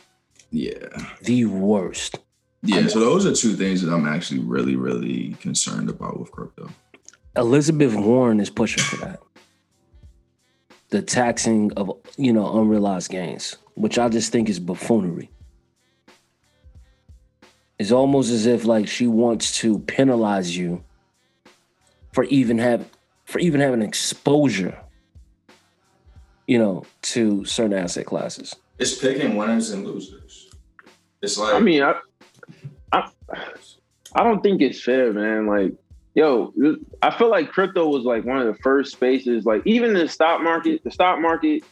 Yeah, 0.50 0.88
the 1.22 1.46
worst. 1.46 2.18
Yeah, 2.62 2.86
so 2.86 3.00
those 3.00 3.26
are 3.26 3.34
two 3.34 3.54
things 3.56 3.82
that 3.82 3.92
I'm 3.92 4.06
actually 4.06 4.40
really, 4.40 4.76
really 4.76 5.34
concerned 5.40 5.90
about 5.90 6.18
with 6.18 6.30
crypto. 6.30 6.70
Elizabeth 7.36 7.94
Warren 7.94 8.40
is 8.40 8.48
pushing 8.48 8.82
for 8.82 8.96
that. 9.04 9.20
The 10.90 11.02
taxing 11.02 11.72
of 11.72 11.92
you 12.16 12.32
know 12.32 12.60
unrealized 12.60 13.10
gains, 13.10 13.56
which 13.74 13.98
I 13.98 14.08
just 14.08 14.32
think 14.32 14.48
is 14.48 14.60
buffoonery. 14.60 15.30
It's 17.78 17.90
almost 17.90 18.30
as 18.30 18.46
if 18.46 18.64
like 18.64 18.88
she 18.88 19.06
wants 19.06 19.58
to 19.58 19.80
penalize 19.80 20.56
you 20.56 20.84
for 22.12 22.24
even 22.24 22.58
have 22.58 22.88
for 23.24 23.38
even 23.40 23.60
having 23.60 23.82
exposure, 23.82 24.78
you 26.46 26.58
know, 26.58 26.84
to 27.02 27.44
certain 27.44 27.76
asset 27.76 28.06
classes. 28.06 28.54
It's 28.78 28.96
picking 28.96 29.36
winners 29.36 29.70
and 29.70 29.84
losers. 29.84 30.50
It's 31.22 31.38
like 31.38 31.54
I 31.54 31.58
mean, 31.58 31.82
I, 31.82 31.94
I, 32.92 33.10
I 34.14 34.22
don't 34.22 34.42
think 34.42 34.60
it's 34.60 34.80
fair, 34.82 35.12
man. 35.12 35.46
Like, 35.46 35.72
yo, 36.14 36.52
I 37.02 37.10
feel 37.10 37.30
like 37.30 37.50
crypto 37.50 37.88
was 37.88 38.04
like 38.04 38.24
one 38.24 38.38
of 38.38 38.46
the 38.46 38.60
first 38.62 38.92
spaces. 38.92 39.44
Like, 39.44 39.62
even 39.64 39.94
the 39.94 40.08
stock 40.08 40.42
market, 40.42 40.84
the 40.84 40.90
stock 40.90 41.20
market, 41.20 41.64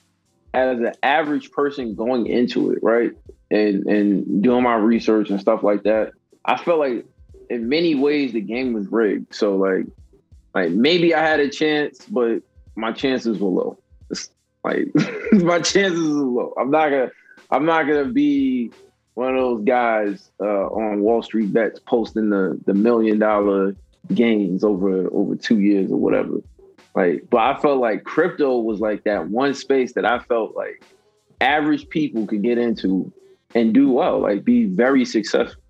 as 0.54 0.78
an 0.80 0.92
average 1.02 1.52
person 1.52 1.94
going 1.94 2.26
into 2.26 2.72
it, 2.72 2.78
right, 2.82 3.12
and 3.52 3.86
and 3.86 4.42
doing 4.42 4.62
my 4.62 4.74
research 4.74 5.30
and 5.30 5.40
stuff 5.40 5.62
like 5.62 5.82
that, 5.84 6.12
I 6.44 6.56
felt 6.56 6.78
like 6.78 7.04
in 7.50 7.68
many 7.68 7.94
ways 7.94 8.32
the 8.32 8.40
game 8.40 8.72
was 8.72 8.86
rigged. 8.88 9.34
So 9.34 9.56
like 9.56 9.86
like 10.54 10.70
maybe 10.70 11.14
I 11.14 11.20
had 11.20 11.40
a 11.40 11.48
chance, 11.48 12.06
but 12.06 12.42
my 12.74 12.92
chances 12.92 13.38
were 13.38 13.48
low. 13.48 13.78
It's 14.10 14.30
like 14.64 14.88
my 15.32 15.60
chances 15.60 16.00
were 16.00 16.22
low. 16.22 16.54
I'm 16.58 16.70
not 16.70 16.88
gonna 16.90 17.10
I'm 17.50 17.66
not 17.66 17.86
gonna 17.86 18.06
be 18.06 18.72
one 19.14 19.34
of 19.34 19.40
those 19.40 19.64
guys 19.64 20.30
uh, 20.40 20.66
on 20.68 21.02
Wall 21.02 21.22
Street 21.22 21.52
bets 21.52 21.78
posting 21.80 22.30
the 22.30 22.58
the 22.64 22.74
million 22.74 23.18
dollar 23.18 23.76
gains 24.14 24.64
over 24.64 25.08
over 25.12 25.36
two 25.36 25.60
years 25.60 25.92
or 25.92 25.98
whatever. 25.98 26.38
Like, 26.94 27.24
but 27.30 27.40
I 27.40 27.58
felt 27.60 27.80
like 27.80 28.04
crypto 28.04 28.58
was 28.58 28.80
like 28.80 29.04
that 29.04 29.28
one 29.28 29.54
space 29.54 29.94
that 29.94 30.04
I 30.04 30.18
felt 30.18 30.54
like 30.56 30.82
average 31.40 31.88
people 31.88 32.26
could 32.26 32.42
get 32.42 32.58
into 32.58 33.12
and 33.54 33.74
do 33.74 33.90
well, 33.90 34.20
like 34.20 34.44
be 34.44 34.64
very 34.64 35.04
successful. 35.04 35.62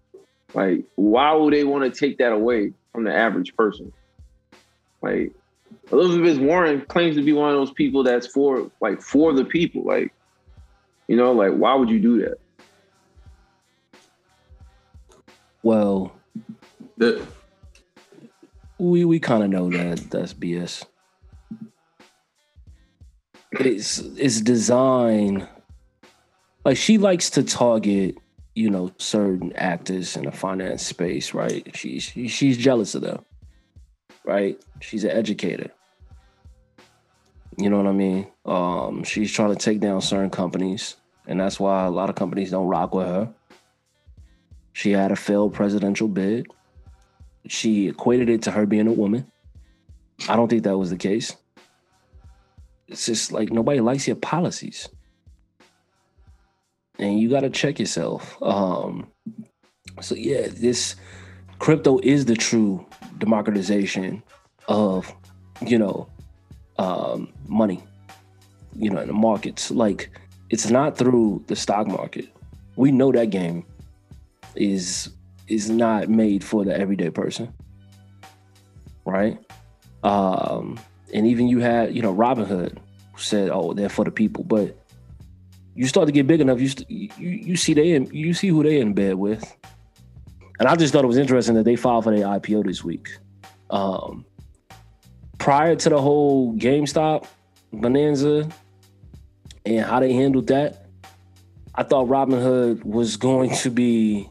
Like, 0.54 0.84
why 0.96 1.32
would 1.32 1.54
they 1.54 1.64
want 1.64 1.92
to 1.92 1.98
take 1.98 2.18
that 2.18 2.32
away 2.32 2.72
from 2.92 3.04
the 3.04 3.14
average 3.14 3.56
person? 3.56 3.92
Like, 5.00 5.32
Elizabeth 5.90 6.38
Warren 6.38 6.82
claims 6.82 7.16
to 7.16 7.22
be 7.22 7.32
one 7.32 7.50
of 7.50 7.56
those 7.56 7.72
people 7.72 8.02
that's 8.02 8.26
for 8.26 8.70
like 8.80 9.00
for 9.00 9.32
the 9.32 9.44
people. 9.44 9.82
Like, 9.82 10.12
you 11.08 11.16
know, 11.16 11.32
like 11.32 11.52
why 11.52 11.74
would 11.74 11.90
you 11.90 12.00
do 12.00 12.20
that? 12.22 12.38
Well, 15.62 16.12
the 16.96 17.26
we 18.78 19.04
we 19.04 19.18
kind 19.20 19.42
of 19.42 19.50
know 19.50 19.70
that 19.70 20.10
that's 20.10 20.34
BS. 20.34 20.84
It's 23.52 23.98
it's 23.98 24.40
designed 24.40 25.46
like 26.64 26.76
she 26.76 26.98
likes 26.98 27.30
to 27.30 27.42
target 27.42 28.18
you 28.54 28.68
know 28.68 28.92
certain 28.98 29.52
actors 29.54 30.16
in 30.16 30.24
the 30.24 30.32
finance 30.32 30.84
space, 30.84 31.34
right? 31.34 31.68
She's 31.74 32.04
she's 32.04 32.58
jealous 32.58 32.94
of 32.94 33.02
them, 33.02 33.24
right? 34.24 34.62
She's 34.80 35.04
an 35.04 35.10
educator. 35.10 35.70
You 37.58 37.70
know 37.70 37.76
what 37.78 37.86
I 37.86 37.92
mean? 37.92 38.26
Um, 38.46 39.04
she's 39.04 39.32
trying 39.32 39.54
to 39.54 39.56
take 39.56 39.80
down 39.80 40.00
certain 40.00 40.30
companies, 40.30 40.96
and 41.26 41.40
that's 41.40 41.60
why 41.60 41.84
a 41.84 41.90
lot 41.90 42.08
of 42.08 42.16
companies 42.16 42.50
don't 42.50 42.66
rock 42.66 42.94
with 42.94 43.06
her. 43.06 43.32
She 44.72 44.92
had 44.92 45.12
a 45.12 45.16
failed 45.16 45.52
presidential 45.52 46.08
bid. 46.08 46.46
She 47.46 47.88
equated 47.88 48.30
it 48.30 48.42
to 48.42 48.50
her 48.50 48.64
being 48.64 48.86
a 48.86 48.92
woman. 48.92 49.30
I 50.28 50.36
don't 50.36 50.48
think 50.48 50.62
that 50.62 50.78
was 50.78 50.90
the 50.90 50.96
case. 50.96 51.36
It's 52.88 53.06
just 53.06 53.32
like 53.32 53.50
nobody 53.50 53.80
likes 53.80 54.06
your 54.06 54.16
policies 54.16 54.88
and 56.98 57.18
you 57.18 57.28
got 57.28 57.40
to 57.40 57.50
check 57.50 57.78
yourself. 57.78 58.40
Um, 58.42 59.08
so 60.00 60.14
yeah, 60.14 60.48
this 60.48 60.96
crypto 61.58 61.98
is 62.02 62.24
the 62.24 62.36
true 62.36 62.86
democratization 63.18 64.22
of, 64.68 65.12
you 65.66 65.78
know, 65.78 66.08
um, 66.78 67.32
money, 67.48 67.82
you 68.74 68.90
know, 68.90 69.00
in 69.00 69.08
the 69.08 69.14
markets. 69.14 69.70
Like 69.70 70.10
it's 70.50 70.70
not 70.70 70.96
through 70.96 71.44
the 71.46 71.56
stock 71.56 71.86
market. 71.86 72.28
We 72.76 72.90
know 72.90 73.12
that 73.12 73.30
game 73.30 73.64
is 74.54 75.10
is 75.48 75.68
not 75.68 76.08
made 76.08 76.44
for 76.44 76.64
the 76.64 76.76
everyday 76.76 77.10
person, 77.10 77.52
right? 79.04 79.38
Um, 80.02 80.80
and 81.12 81.26
even 81.26 81.48
you 81.48 81.58
had, 81.58 81.94
you 81.94 82.02
know, 82.02 82.14
Robinhood 82.14 82.78
said, 83.16 83.50
"Oh, 83.52 83.72
they're 83.72 83.88
for 83.88 84.04
the 84.04 84.10
people," 84.10 84.44
but 84.44 84.76
you 85.74 85.86
start 85.86 86.06
to 86.06 86.12
get 86.12 86.26
big 86.26 86.40
enough, 86.40 86.60
you 86.60 86.68
st- 86.68 86.90
you, 86.90 87.10
you 87.18 87.56
see 87.56 87.74
they 87.74 87.92
in, 87.92 88.06
you 88.12 88.34
see 88.34 88.48
who 88.48 88.62
they 88.62 88.80
in 88.80 88.92
bed 88.92 89.14
with. 89.14 89.56
And 90.58 90.68
I 90.68 90.76
just 90.76 90.92
thought 90.92 91.04
it 91.04 91.08
was 91.08 91.16
interesting 91.16 91.54
that 91.56 91.64
they 91.64 91.76
filed 91.76 92.04
for 92.04 92.16
their 92.16 92.26
IPO 92.26 92.66
this 92.66 92.84
week. 92.84 93.08
Um, 93.70 94.24
prior 95.38 95.74
to 95.74 95.88
the 95.88 96.00
whole 96.00 96.54
GameStop 96.54 97.26
bonanza 97.72 98.48
and 99.64 99.84
how 99.84 100.00
they 100.00 100.12
handled 100.12 100.48
that, 100.48 100.86
I 101.74 101.82
thought 101.82 102.06
Robinhood 102.06 102.84
was 102.84 103.16
going 103.16 103.54
to 103.56 103.70
be 103.70 104.28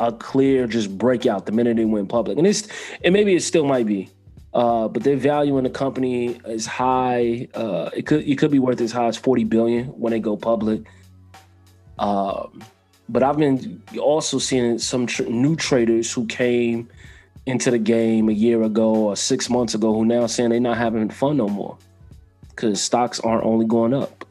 a 0.00 0.12
clear 0.12 0.66
just 0.66 0.98
breakout 0.98 1.46
the 1.46 1.52
minute 1.52 1.76
they 1.76 1.84
went 1.84 2.08
public, 2.08 2.38
and 2.38 2.46
it's 2.46 2.66
and 3.04 3.12
maybe 3.12 3.34
it 3.34 3.42
still 3.42 3.64
might 3.64 3.86
be. 3.86 4.10
Uh, 4.54 4.86
but 4.86 5.02
their 5.02 5.16
value 5.16 5.56
in 5.56 5.64
the 5.64 5.70
company 5.70 6.38
is 6.44 6.66
high. 6.66 7.48
Uh, 7.54 7.88
it 7.96 8.06
could 8.06 8.28
it 8.28 8.36
could 8.36 8.50
be 8.50 8.58
worth 8.58 8.80
as 8.80 8.92
high 8.92 9.06
as 9.06 9.16
forty 9.16 9.44
billion 9.44 9.86
when 9.86 10.10
they 10.10 10.20
go 10.20 10.36
public. 10.36 10.82
Um, 11.98 12.62
but 13.08 13.22
I've 13.22 13.38
been 13.38 13.82
also 13.98 14.38
seeing 14.38 14.78
some 14.78 15.06
tr- 15.06 15.24
new 15.24 15.56
traders 15.56 16.12
who 16.12 16.26
came 16.26 16.88
into 17.46 17.70
the 17.70 17.78
game 17.78 18.28
a 18.28 18.32
year 18.32 18.62
ago 18.62 18.94
or 18.94 19.16
six 19.16 19.48
months 19.50 19.74
ago 19.74 19.92
who 19.92 20.04
now 20.04 20.26
saying 20.26 20.50
they're 20.50 20.60
not 20.60 20.76
having 20.76 21.08
fun 21.08 21.36
no 21.36 21.48
more 21.48 21.76
because 22.50 22.80
stocks 22.80 23.18
aren't 23.20 23.44
only 23.44 23.66
going 23.66 23.94
up. 23.94 24.24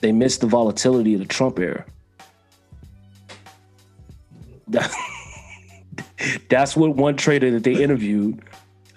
They 0.00 0.12
missed 0.12 0.40
the 0.40 0.46
volatility 0.46 1.14
of 1.14 1.20
the 1.20 1.26
Trump 1.26 1.58
era. 1.58 1.84
That's 6.48 6.76
what 6.76 6.96
one 6.96 7.16
trader 7.16 7.50
that 7.52 7.64
they 7.64 7.82
interviewed 7.82 8.42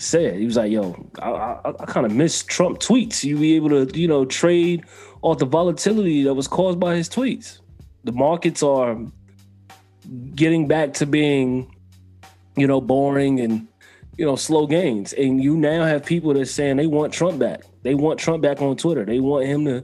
said. 0.04 0.36
He 0.38 0.46
was 0.46 0.58
like, 0.58 0.72
"Yo, 0.72 1.10
I, 1.22 1.30
I, 1.30 1.70
I 1.80 1.86
kind 1.86 2.06
of 2.06 2.12
miss 2.12 2.44
Trump 2.44 2.80
tweets. 2.80 3.24
You 3.24 3.38
be 3.38 3.56
able 3.56 3.70
to, 3.70 4.00
you 4.00 4.08
know, 4.08 4.26
trade 4.26 4.86
off 5.22 5.40
the 5.40 5.46
volatility 5.46 6.24
that 6.24 6.34
was 6.34 6.48
caused 6.48 6.80
by 6.80 6.96
his 6.96 7.10
tweets. 7.10 7.60
The 8.04 8.12
markets 8.12 8.62
are 8.62 8.98
getting 10.36 10.68
back 10.68 10.94
to 10.96 11.06
being, 11.06 11.74
you 12.56 12.68
know, 12.68 12.82
boring 12.82 13.40
and 13.40 13.68
you 14.18 14.26
know 14.26 14.36
slow 14.36 14.68
gains. 14.68 15.14
And 15.14 15.44
you 15.44 15.58
now 15.58 15.86
have 15.86 16.06
people 16.06 16.34
that 16.34 16.46
saying 16.48 16.78
they 16.78 16.88
want 16.88 17.14
Trump 17.14 17.40
back. 17.40 17.62
They 17.84 17.96
want 17.96 18.20
Trump 18.20 18.44
back 18.44 18.62
on 18.62 18.76
Twitter. 18.78 19.06
They 19.06 19.20
want 19.20 19.46
him 19.46 19.66
to." 19.66 19.82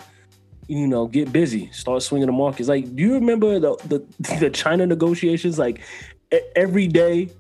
You 0.71 0.86
know, 0.86 1.08
get 1.08 1.34
busy, 1.34 1.71
start 1.71 2.03
swinging 2.03 2.27
the 2.27 2.32
markets. 2.32 2.69
Like, 2.69 2.95
do 2.95 3.01
you 3.01 3.15
remember 3.15 3.60
the 3.60 3.75
the, 3.88 4.36
the 4.39 4.51
China 4.51 4.86
negotiations? 4.86 5.58
Like, 5.58 5.82
every 6.55 6.86
day, 6.86 7.32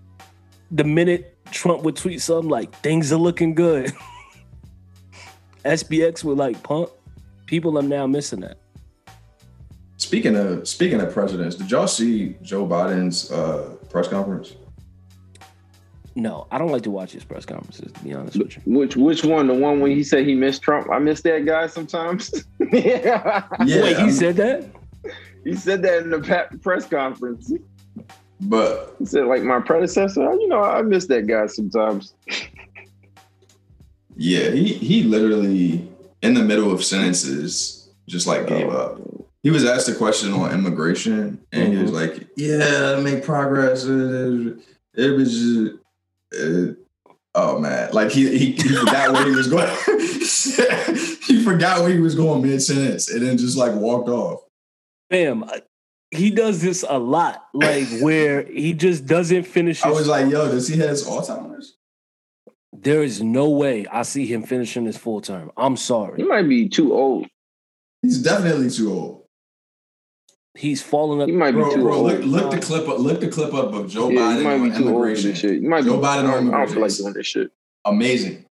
the 0.71 0.83
minute 0.83 1.37
Trump 1.51 1.83
would 1.83 1.95
tweet 1.95 2.21
something 2.21 2.49
like 2.49 2.73
things 2.77 3.11
are 3.11 3.17
looking 3.17 3.55
good. 3.55 3.93
SPX 5.65 6.23
would 6.23 6.37
like 6.37 6.61
pump. 6.63 6.89
People 7.45 7.77
are 7.77 7.83
now 7.83 8.07
missing 8.07 8.41
that. 8.41 8.57
Speaking 9.97 10.35
of 10.35 10.67
speaking 10.67 11.01
of 11.01 11.13
presidents, 11.13 11.55
did 11.55 11.69
y'all 11.69 11.87
see 11.87 12.35
Joe 12.41 12.65
Biden's 12.65 13.31
uh, 13.31 13.75
press 13.89 14.07
conference? 14.07 14.55
No, 16.15 16.47
I 16.51 16.57
don't 16.57 16.71
like 16.71 16.83
to 16.83 16.91
watch 16.91 17.11
his 17.11 17.23
press 17.23 17.45
conferences. 17.45 17.91
To 17.91 17.99
be 18.03 18.13
honest 18.13 18.37
with 18.37 18.57
you, 18.57 18.63
which 18.65 18.95
which 18.95 19.23
one? 19.23 19.47
The 19.47 19.53
one 19.53 19.79
when 19.79 19.91
he 19.91 20.03
said 20.03 20.25
he 20.25 20.35
missed 20.35 20.61
Trump? 20.61 20.89
I 20.91 20.99
miss 20.99 21.21
that 21.21 21.45
guy 21.45 21.67
sometimes. 21.67 22.45
yeah. 22.71 23.47
Wait, 23.59 23.97
he 23.97 24.11
said 24.11 24.35
that. 24.37 24.65
He 25.45 25.55
said 25.55 25.81
that 25.83 26.03
in 26.03 26.09
the 26.09 26.59
press 26.61 26.85
conference. 26.85 27.53
But 28.41 28.95
he 28.99 29.05
said, 29.05 29.25
like 29.25 29.43
my 29.43 29.59
predecessor, 29.59 30.21
you 30.33 30.47
know, 30.47 30.63
I 30.63 30.81
miss 30.81 31.07
that 31.07 31.27
guy 31.27 31.47
sometimes. 31.47 32.13
yeah, 34.15 34.51
he 34.51 34.73
he 34.73 35.03
literally 35.03 35.87
in 36.21 36.33
the 36.33 36.43
middle 36.43 36.71
of 36.71 36.83
sentences 36.83 37.89
just 38.07 38.27
like 38.27 38.47
gave 38.47 38.67
oh. 38.67 38.71
up. 38.71 39.01
He 39.43 39.51
was 39.51 39.65
asked 39.65 39.87
a 39.87 39.95
question 39.95 40.33
on 40.33 40.53
immigration, 40.53 41.39
and 41.51 41.63
mm-hmm. 41.63 41.71
he 41.71 41.81
was 41.81 41.91
mm-hmm. 41.91 42.19
like, 42.19 42.27
"Yeah, 42.35 42.99
make 43.01 43.23
progress." 43.23 43.85
It, 43.85 44.59
it 44.95 45.11
was 45.11 45.31
just, 45.31 45.75
uh, 46.41 46.73
oh 47.35 47.59
man, 47.59 47.91
like 47.93 48.11
he 48.11 48.37
he, 48.37 48.51
he 48.51 48.75
forgot 48.75 49.13
where 49.13 49.25
he 49.25 49.35
was 49.35 49.47
going. 49.47 49.69
he 49.85 51.23
he 51.33 51.43
forgot 51.43 51.81
where 51.81 51.89
he 51.89 51.99
was 51.99 52.15
going 52.15 52.41
mid 52.41 52.61
sentence 52.61 53.09
and 53.09 53.25
then 53.25 53.37
just 53.37 53.57
like 53.57 53.73
walked 53.73 54.09
off. 54.09 54.41
Bam. 55.09 55.45
He 56.11 56.31
does 56.31 56.61
this 56.61 56.83
a 56.87 56.97
lot, 56.97 57.45
like 57.53 57.87
where 58.01 58.43
he 58.43 58.73
just 58.73 59.05
doesn't 59.05 59.43
finish. 59.43 59.83
I 59.83 59.89
was 59.91 60.07
like, 60.07 60.29
yo, 60.29 60.49
does 60.49 60.67
he 60.67 60.77
have 60.79 60.89
Alzheimer's? 60.89 61.75
There 62.73 63.03
is 63.03 63.21
no 63.21 63.49
way 63.49 63.85
I 63.87 64.03
see 64.03 64.25
him 64.25 64.43
finishing 64.43 64.85
his 64.85 64.97
full 64.97 65.21
term. 65.21 65.51
I'm 65.57 65.75
sorry. 65.75 66.17
He 66.17 66.23
might 66.23 66.47
be 66.47 66.69
too 66.69 66.93
old. 66.93 67.27
He's 68.01 68.21
definitely 68.21 68.69
too 68.69 68.91
old. 68.91 69.25
He's 70.55 70.81
falling 70.81 71.21
up. 71.21 71.27
He 71.27 71.35
might 71.35 71.51
be 71.51 71.59
bro, 71.61 71.73
too 71.75 71.81
bro, 71.81 71.93
old. 71.95 72.05
Look, 72.11 72.23
look 72.23 72.51
the 72.51 72.59
clip 72.59 72.87
up. 72.87 72.99
Look 72.99 73.19
the 73.21 73.27
clip 73.29 73.53
up 73.53 73.73
of 73.73 73.89
Joe 73.89 74.09
yeah, 74.09 74.19
Biden 74.19 74.37
he 74.37 74.43
might 74.43 74.53
on 74.53 74.69
be 74.69 74.69
too 74.69 74.75
old 74.75 74.83
for 74.83 74.89
immigration. 74.89 75.29
this 75.31 75.39
shit. 75.39 75.61
You 75.61 75.69
might 75.69 75.83
Joe 75.83 75.97
be, 75.97 76.03
Biden 76.03 76.25
I 76.25 76.37
on 76.37 76.45
don't, 76.45 76.53
I 76.53 76.57
don't 76.65 76.67
feel 76.67 76.81
like 76.81 76.91
immigration. 76.91 77.03
doing 77.03 77.13
this 77.13 77.27
shit. 77.27 77.51
Amazing, 77.85 78.45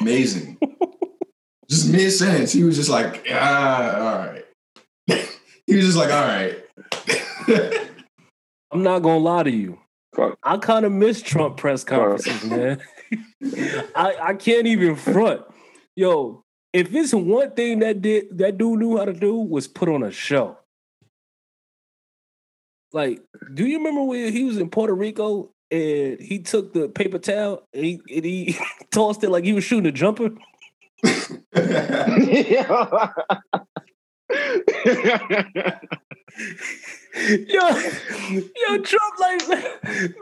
amazing. 0.00 0.58
just 1.68 1.90
mid 1.90 2.12
sentence, 2.12 2.52
he 2.52 2.62
was 2.64 2.76
just 2.76 2.88
like, 2.88 3.26
ah, 3.32 3.96
all 3.96 4.26
right. 4.26 4.44
he 5.68 5.76
was 5.76 5.84
just 5.84 5.98
like, 5.98 6.10
all 6.10 6.24
right. 6.24 7.88
I'm 8.72 8.82
not 8.82 9.00
gonna 9.00 9.18
lie 9.18 9.42
to 9.42 9.50
you. 9.50 9.78
I 10.42 10.56
kind 10.56 10.84
of 10.84 10.92
miss 10.92 11.22
Trump 11.22 11.58
press 11.58 11.84
conferences, 11.84 12.42
man. 12.44 12.80
I, 13.94 14.16
I 14.20 14.34
can't 14.34 14.66
even 14.66 14.96
front. 14.96 15.42
Yo, 15.94 16.42
if 16.72 16.92
it's 16.94 17.12
one 17.12 17.52
thing 17.52 17.80
that 17.80 18.00
did 18.00 18.38
that 18.38 18.56
dude 18.58 18.78
knew 18.78 18.96
how 18.96 19.04
to 19.04 19.12
do 19.12 19.36
was 19.36 19.68
put 19.68 19.88
on 19.88 20.02
a 20.02 20.10
show. 20.10 20.56
Like, 22.92 23.22
do 23.52 23.66
you 23.66 23.76
remember 23.76 24.02
when 24.02 24.32
he 24.32 24.44
was 24.44 24.56
in 24.56 24.70
Puerto 24.70 24.94
Rico 24.94 25.50
and 25.70 26.18
he 26.18 26.38
took 26.38 26.72
the 26.72 26.88
paper 26.88 27.18
towel 27.18 27.62
and 27.74 27.84
he, 27.84 28.00
and 28.14 28.24
he 28.24 28.56
tossed 28.90 29.22
it 29.22 29.28
like 29.28 29.44
he 29.44 29.52
was 29.52 29.64
shooting 29.64 29.86
a 29.86 29.92
jumper? 29.92 30.30
Yo, 37.18 37.34
yo, 37.48 38.78
Trump 38.82 39.18
like 39.18 39.48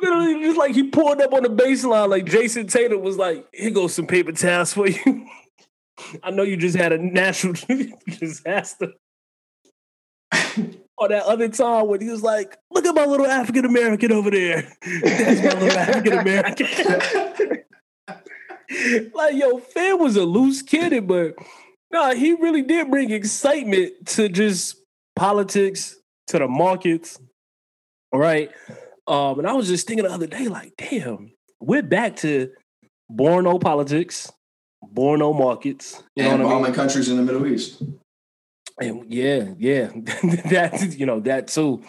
literally 0.01 0.41
just 0.43 0.57
like 0.57 0.75
he 0.75 0.85
pulled 0.85 1.21
up 1.21 1.35
on 1.35 1.43
the 1.43 1.51
baseline 1.51 2.09
like 2.09 2.25
Jayson 2.25 2.69
Tatum 2.69 3.03
was 3.03 3.17
like, 3.17 3.47
"Here 3.53 3.71
goes 3.71 3.95
some 3.95 4.07
paper 4.07 4.33
towels 4.33 4.73
for 4.73 4.89
you." 4.89 5.27
I 6.23 6.31
know 6.31 6.43
you 6.43 6.57
just 6.57 6.77
had 6.77 6.93
a 6.93 6.99
natural 6.99 7.55
disaster. 8.19 8.93
or 10.99 11.09
that 11.09 11.25
other 11.25 11.49
time 11.49 11.89
when 11.89 12.01
he 12.01 12.09
was 12.09 12.23
like, 12.23 12.57
"Look 12.71 12.87
at 12.87 12.95
my 12.95 13.05
little 13.05 13.27
African 13.27 13.65
American 13.67 14.13
over 14.13 14.31
there. 14.31 14.63
That's 15.03 15.43
my 15.43 15.61
little 15.61 15.79
African 15.79 16.13
American." 16.15 16.67
like, 19.15 19.35
yo, 19.35 19.59
Fam 19.59 19.99
was 19.99 20.17
a 20.17 20.25
loose 20.25 20.63
kid, 20.63 21.07
but 21.07 21.35
no, 21.97 22.15
he 22.15 22.35
really 22.35 22.63
did 22.63 22.91
bring 22.91 23.11
excitement 23.11 24.07
to 24.07 24.29
just 24.29 24.77
politics, 25.15 25.97
to 26.29 26.39
the 26.39 26.47
markets, 26.47 27.19
right? 28.13 28.51
Um, 29.07 29.39
and 29.39 29.49
I 29.49 29.55
was 29.55 29.69
just 29.69 29.87
thinking 29.87 30.05
the 30.05 30.13
other 30.13 30.27
day, 30.27 30.49
like, 30.49 30.75
damn, 30.77 31.33
we're 31.59 31.83
back 31.83 32.17
to 32.17 32.51
Borno 33.11 33.59
politics, 33.61 34.31
Borno 34.85 35.37
markets, 35.37 36.03
you 36.17 36.25
know 36.25 36.31
and 36.35 36.45
what 36.45 36.57
I 36.57 36.63
mean? 36.63 36.75
countries 36.75 37.09
in 37.09 37.17
the 37.17 37.23
Middle 37.23 37.47
East. 37.47 37.83
And 38.79 39.11
yeah, 39.11 39.55
yeah, 39.57 39.87
that 40.51 40.95
you 40.99 41.07
know 41.07 41.21
that 41.21 41.49
too. 41.49 41.83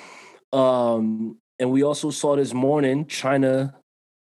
Um, 0.53 1.37
and 1.59 1.69
we 1.69 1.83
also 1.83 2.11
saw 2.11 2.37
this 2.37 2.53
morning 2.53 3.07
China 3.07 3.75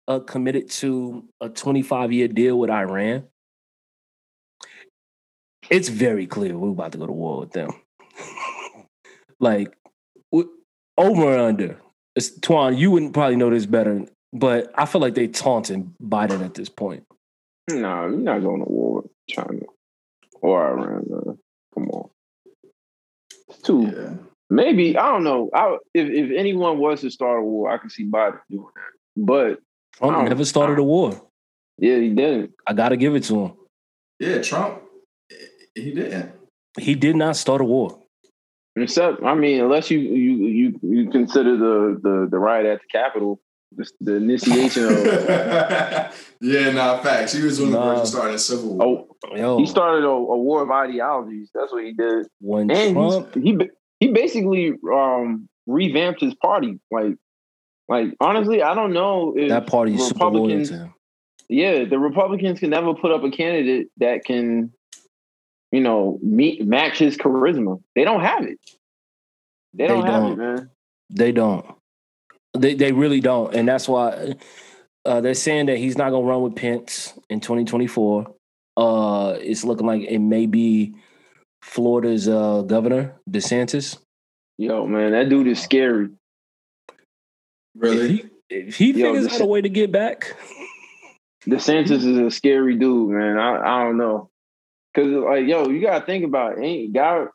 uh, 0.09 0.19
committed 0.19 0.69
to 0.69 1.23
a 1.39 1.47
25 1.47 2.11
year 2.11 2.27
deal 2.27 2.59
with 2.59 2.69
Iran. 2.69 3.23
It's 5.71 5.87
very 5.87 6.27
clear 6.27 6.57
we're 6.57 6.69
about 6.69 6.91
to 6.91 6.97
go 6.97 7.07
to 7.07 7.13
war 7.13 7.39
with 7.39 7.53
them. 7.53 7.71
like 9.39 9.73
over 10.97 11.23
or 11.23 11.37
under. 11.39 11.79
It's, 12.15 12.37
Twan, 12.39 12.77
you 12.77 12.91
wouldn't 12.91 13.13
probably 13.13 13.37
know 13.37 13.49
this 13.49 13.65
better, 13.65 14.05
but 14.33 14.69
I 14.75 14.85
feel 14.85 14.99
like 14.99 15.15
they 15.15 15.27
taunting 15.27 15.95
Biden 16.03 16.43
at 16.43 16.55
this 16.55 16.67
point. 16.67 17.05
Nah, 17.69 18.07
you're 18.07 18.17
not 18.17 18.41
going 18.41 18.63
to 18.63 18.69
war 18.69 19.01
with 19.01 19.11
China 19.29 19.61
or 20.41 20.67
Iran. 20.67 21.05
Man. 21.07 21.37
Come 21.73 21.89
on. 21.89 22.09
It's 23.47 23.61
too. 23.61 23.93
Yeah. 23.95 24.13
Maybe 24.49 24.97
I 24.97 25.09
don't 25.11 25.23
know. 25.23 25.49
I, 25.53 25.77
if 25.93 26.09
if 26.09 26.37
anyone 26.37 26.77
was 26.79 26.99
to 27.01 27.09
start 27.09 27.39
a 27.39 27.41
war, 27.41 27.71
I 27.71 27.77
could 27.77 27.93
see 27.93 28.05
Biden 28.05 28.39
doing 28.49 28.67
that. 28.75 29.25
But 29.25 29.59
Trump 29.95 30.27
never 30.27 30.43
started 30.43 30.77
a 30.79 30.83
war. 30.83 31.21
yeah, 31.77 31.95
he 31.95 32.09
didn't. 32.09 32.51
I 32.67 32.73
got 32.73 32.89
to 32.89 32.97
give 32.97 33.15
it 33.15 33.23
to 33.25 33.45
him. 33.45 33.53
Yeah, 34.19 34.41
Trump, 34.41 34.81
he 35.75 35.91
didn't. 35.93 36.31
He 36.79 36.95
did 36.95 37.15
not 37.15 37.35
start 37.35 37.61
a 37.61 37.63
war. 37.65 37.97
Except, 38.77 39.21
I 39.23 39.35
mean, 39.35 39.61
unless 39.61 39.91
you 39.91 39.99
you 39.99 40.47
you 40.47 40.79
you 40.81 41.09
consider 41.09 41.57
the 41.57 41.99
the 42.01 42.27
the 42.31 42.39
riot 42.39 42.65
at 42.65 42.79
the 42.79 42.87
Capitol, 42.87 43.41
the, 43.75 43.85
the 43.99 44.15
initiation 44.15 44.85
of. 44.85 45.05
yeah, 46.41 46.71
nah, 46.71 46.97
facts. 47.01 47.33
He 47.33 47.43
was 47.43 47.59
on 47.59 47.71
the 47.71 47.77
Nah. 47.77 47.89
verge 47.95 47.99
of 48.03 48.07
starting 48.07 48.35
a 48.35 48.39
civil 48.39 48.77
war. 48.77 49.07
Oh, 49.25 49.35
Yo, 49.35 49.57
he 49.57 49.65
started 49.65 50.05
a, 50.05 50.09
a 50.09 50.37
war 50.37 50.63
of 50.63 50.71
ideologies. 50.71 51.49
That's 51.53 51.71
what 51.73 51.83
he 51.83 51.91
did, 51.93 52.27
when 52.39 52.71
and 52.71 52.93
Trump, 52.95 53.35
he 53.35 53.57
he 53.99 54.07
basically 54.13 54.73
um 54.93 55.49
revamped 55.67 56.21
his 56.21 56.33
party. 56.35 56.79
Like, 56.89 57.15
like 57.89 58.15
honestly, 58.21 58.63
I 58.63 58.73
don't 58.73 58.93
know 58.93 59.33
if 59.37 59.49
that 59.49 59.67
party 59.67 59.95
is 59.95 60.07
super 60.07 60.25
loyal 60.25 60.31
Republicans. 60.45 60.69
to 60.69 60.75
him. 60.77 60.93
yeah, 61.49 61.83
the 61.83 61.99
Republicans 61.99 62.59
can 62.61 62.69
never 62.69 62.93
put 62.93 63.11
up 63.11 63.23
a 63.25 63.29
candidate 63.31 63.87
that 63.97 64.23
can, 64.23 64.71
you 65.71 65.81
know, 65.81 66.19
meet 66.21 66.65
match 66.65 66.97
his 66.99 67.17
charisma. 67.17 67.81
They 67.95 68.03
don't 68.03 68.21
have 68.21 68.43
it. 68.43 68.59
They 69.73 69.87
They 69.87 69.87
don't 69.87 70.05
have 70.05 70.23
don't. 70.23 70.31
it, 70.33 70.37
man. 70.37 70.69
They 71.09 71.31
don't. 71.31 71.65
They 72.57 72.73
they 72.73 72.91
really 72.91 73.21
don't, 73.21 73.53
and 73.55 73.67
that's 73.67 73.87
why 73.87 74.35
uh, 75.05 75.21
they're 75.21 75.33
saying 75.33 75.67
that 75.67 75.77
he's 75.77 75.97
not 75.97 76.09
going 76.09 76.23
to 76.25 76.29
run 76.29 76.41
with 76.41 76.55
Pence 76.55 77.13
in 77.29 77.39
2024. 77.39 78.33
Uh, 78.77 79.37
it's 79.39 79.63
looking 79.63 79.85
like 79.87 80.01
it 80.01 80.19
may 80.19 80.45
be 80.45 80.93
Florida's 81.61 82.27
uh, 82.27 82.63
governor 82.63 83.15
DeSantis. 83.29 83.97
Yo, 84.57 84.85
man, 84.85 85.11
that 85.13 85.29
dude 85.29 85.47
is 85.47 85.61
scary. 85.61 86.05
If 86.07 86.91
Really? 87.75 88.07
he, 88.17 88.23
if 88.49 88.75
he 88.75 88.91
Yo, 88.91 89.13
figures 89.13 89.27
DeSan- 89.27 89.35
out 89.35 89.41
a 89.41 89.45
way 89.45 89.61
to 89.61 89.69
get 89.69 89.91
back, 89.91 90.35
DeSantis 91.45 91.91
is 92.05 92.17
a 92.17 92.29
scary 92.31 92.75
dude, 92.75 93.11
man. 93.11 93.37
I, 93.37 93.55
I 93.81 93.83
don't 93.85 93.97
know. 93.97 94.29
Cause 94.95 95.05
like, 95.07 95.47
yo, 95.47 95.69
you 95.69 95.81
gotta 95.81 96.05
think 96.05 96.25
about 96.25 96.57
it. 96.57 96.91
God 96.93 97.29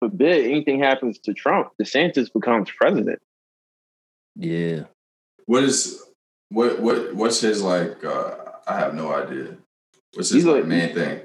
forbid 0.00 0.44
anything 0.46 0.80
happens 0.80 1.18
to 1.20 1.32
Trump, 1.34 1.68
DeSantis 1.80 2.32
becomes 2.32 2.70
president. 2.70 3.20
yeah, 4.34 4.84
What 5.46 5.62
is 5.64 6.02
what 6.50 6.80
what 6.80 7.14
what's 7.14 7.40
his 7.40 7.62
like? 7.62 8.04
Uh, 8.04 8.34
I 8.66 8.78
have 8.78 8.94
no 8.94 9.12
idea. 9.14 9.56
What's 10.14 10.30
He's 10.30 10.42
his 10.42 10.46
like, 10.46 10.56
like- 10.62 10.66
main 10.66 10.94
thing? 10.94 11.20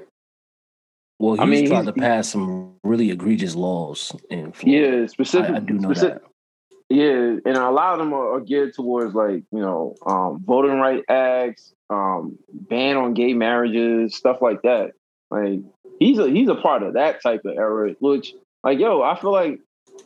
well, 1.18 1.34
he's 1.34 1.40
I 1.40 1.44
mean, 1.46 1.66
tried 1.66 1.82
he's- 1.82 1.94
to 1.94 2.00
pass 2.00 2.28
some 2.30 2.74
really 2.84 3.10
egregious 3.10 3.54
laws 3.56 4.12
in 4.30 4.52
Florida. 4.52 4.98
Yeah, 5.00 5.06
specific. 5.06 5.50
I, 5.50 5.56
I 5.56 5.60
do 5.60 5.74
know 5.74 5.92
specific- 5.92 6.22
that. 6.22 6.28
Yeah, 6.90 7.38
and 7.46 7.56
a 7.56 7.70
lot 7.70 7.94
of 7.94 8.00
them 8.00 8.12
are, 8.12 8.34
are 8.34 8.40
geared 8.40 8.74
towards 8.74 9.14
like 9.14 9.42
you 9.50 9.60
know 9.60 9.94
um, 10.06 10.42
voting 10.44 10.78
right 10.78 11.02
acts, 11.08 11.72
um, 11.90 12.38
ban 12.52 12.96
on 12.96 13.14
gay 13.14 13.32
marriages, 13.34 14.14
stuff 14.14 14.40
like 14.42 14.62
that. 14.62 14.92
Like 15.32 15.60
he's 15.98 16.18
a 16.18 16.28
he's 16.28 16.48
a 16.48 16.54
part 16.54 16.82
of 16.82 16.94
that 16.94 17.22
type 17.22 17.42
of 17.44 17.56
era. 17.56 17.94
Which 18.00 18.34
like 18.62 18.78
yo, 18.78 19.02
I 19.02 19.18
feel 19.18 19.32
like 19.32 19.52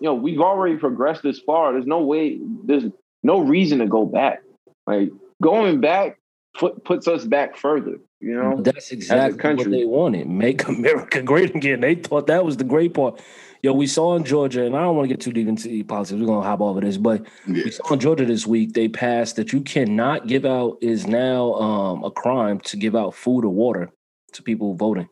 you 0.00 0.02
know 0.02 0.14
we've 0.14 0.40
already 0.40 0.76
progressed 0.76 1.22
this 1.22 1.40
far. 1.40 1.72
There's 1.72 1.86
no 1.86 2.00
way. 2.02 2.38
There's 2.64 2.84
no 3.22 3.40
reason 3.40 3.80
to 3.80 3.86
go 3.86 4.06
back. 4.06 4.42
Like 4.86 5.10
going 5.42 5.80
back 5.80 6.18
put, 6.56 6.84
puts 6.84 7.08
us 7.08 7.24
back 7.24 7.56
further. 7.56 7.98
You 8.20 8.34
know. 8.34 8.62
That's 8.62 8.92
exactly 8.92 9.54
what 9.54 9.70
they 9.70 9.84
wanted. 9.84 10.26
Make 10.28 10.66
America 10.66 11.22
great 11.32 11.54
again. 11.54 11.80
They 11.80 11.96
thought 11.96 12.28
that 12.28 12.44
was 12.44 12.56
the 12.56 12.64
great 12.64 12.94
part. 12.94 13.20
Yo, 13.62 13.72
we 13.72 13.86
saw 13.86 14.14
in 14.16 14.24
Georgia, 14.24 14.64
and 14.64 14.76
I 14.76 14.80
don't 14.80 14.96
want 14.96 15.08
to 15.08 15.14
get 15.14 15.20
too 15.20 15.32
deep 15.32 15.48
into 15.48 15.82
politics. 15.84 16.18
We're 16.18 16.26
gonna 16.26 16.46
hop 16.46 16.60
over 16.60 16.80
this, 16.80 16.98
but 16.98 17.26
Yeah. 17.46 17.64
we 17.64 17.70
saw 17.70 17.92
in 17.92 18.00
Georgia 18.00 18.24
this 18.24 18.46
week 18.46 18.74
they 18.74 18.88
passed 18.88 19.36
that 19.36 19.52
you 19.52 19.60
cannot 19.60 20.28
give 20.28 20.44
out 20.44 20.78
is 20.80 21.06
now 21.06 21.54
um, 21.54 22.04
a 22.04 22.10
crime 22.10 22.60
to 22.60 22.76
give 22.76 22.94
out 22.94 23.14
food 23.14 23.44
or 23.44 23.48
water 23.50 23.90
to 24.32 24.42
people 24.42 24.74
voting, 24.74 25.08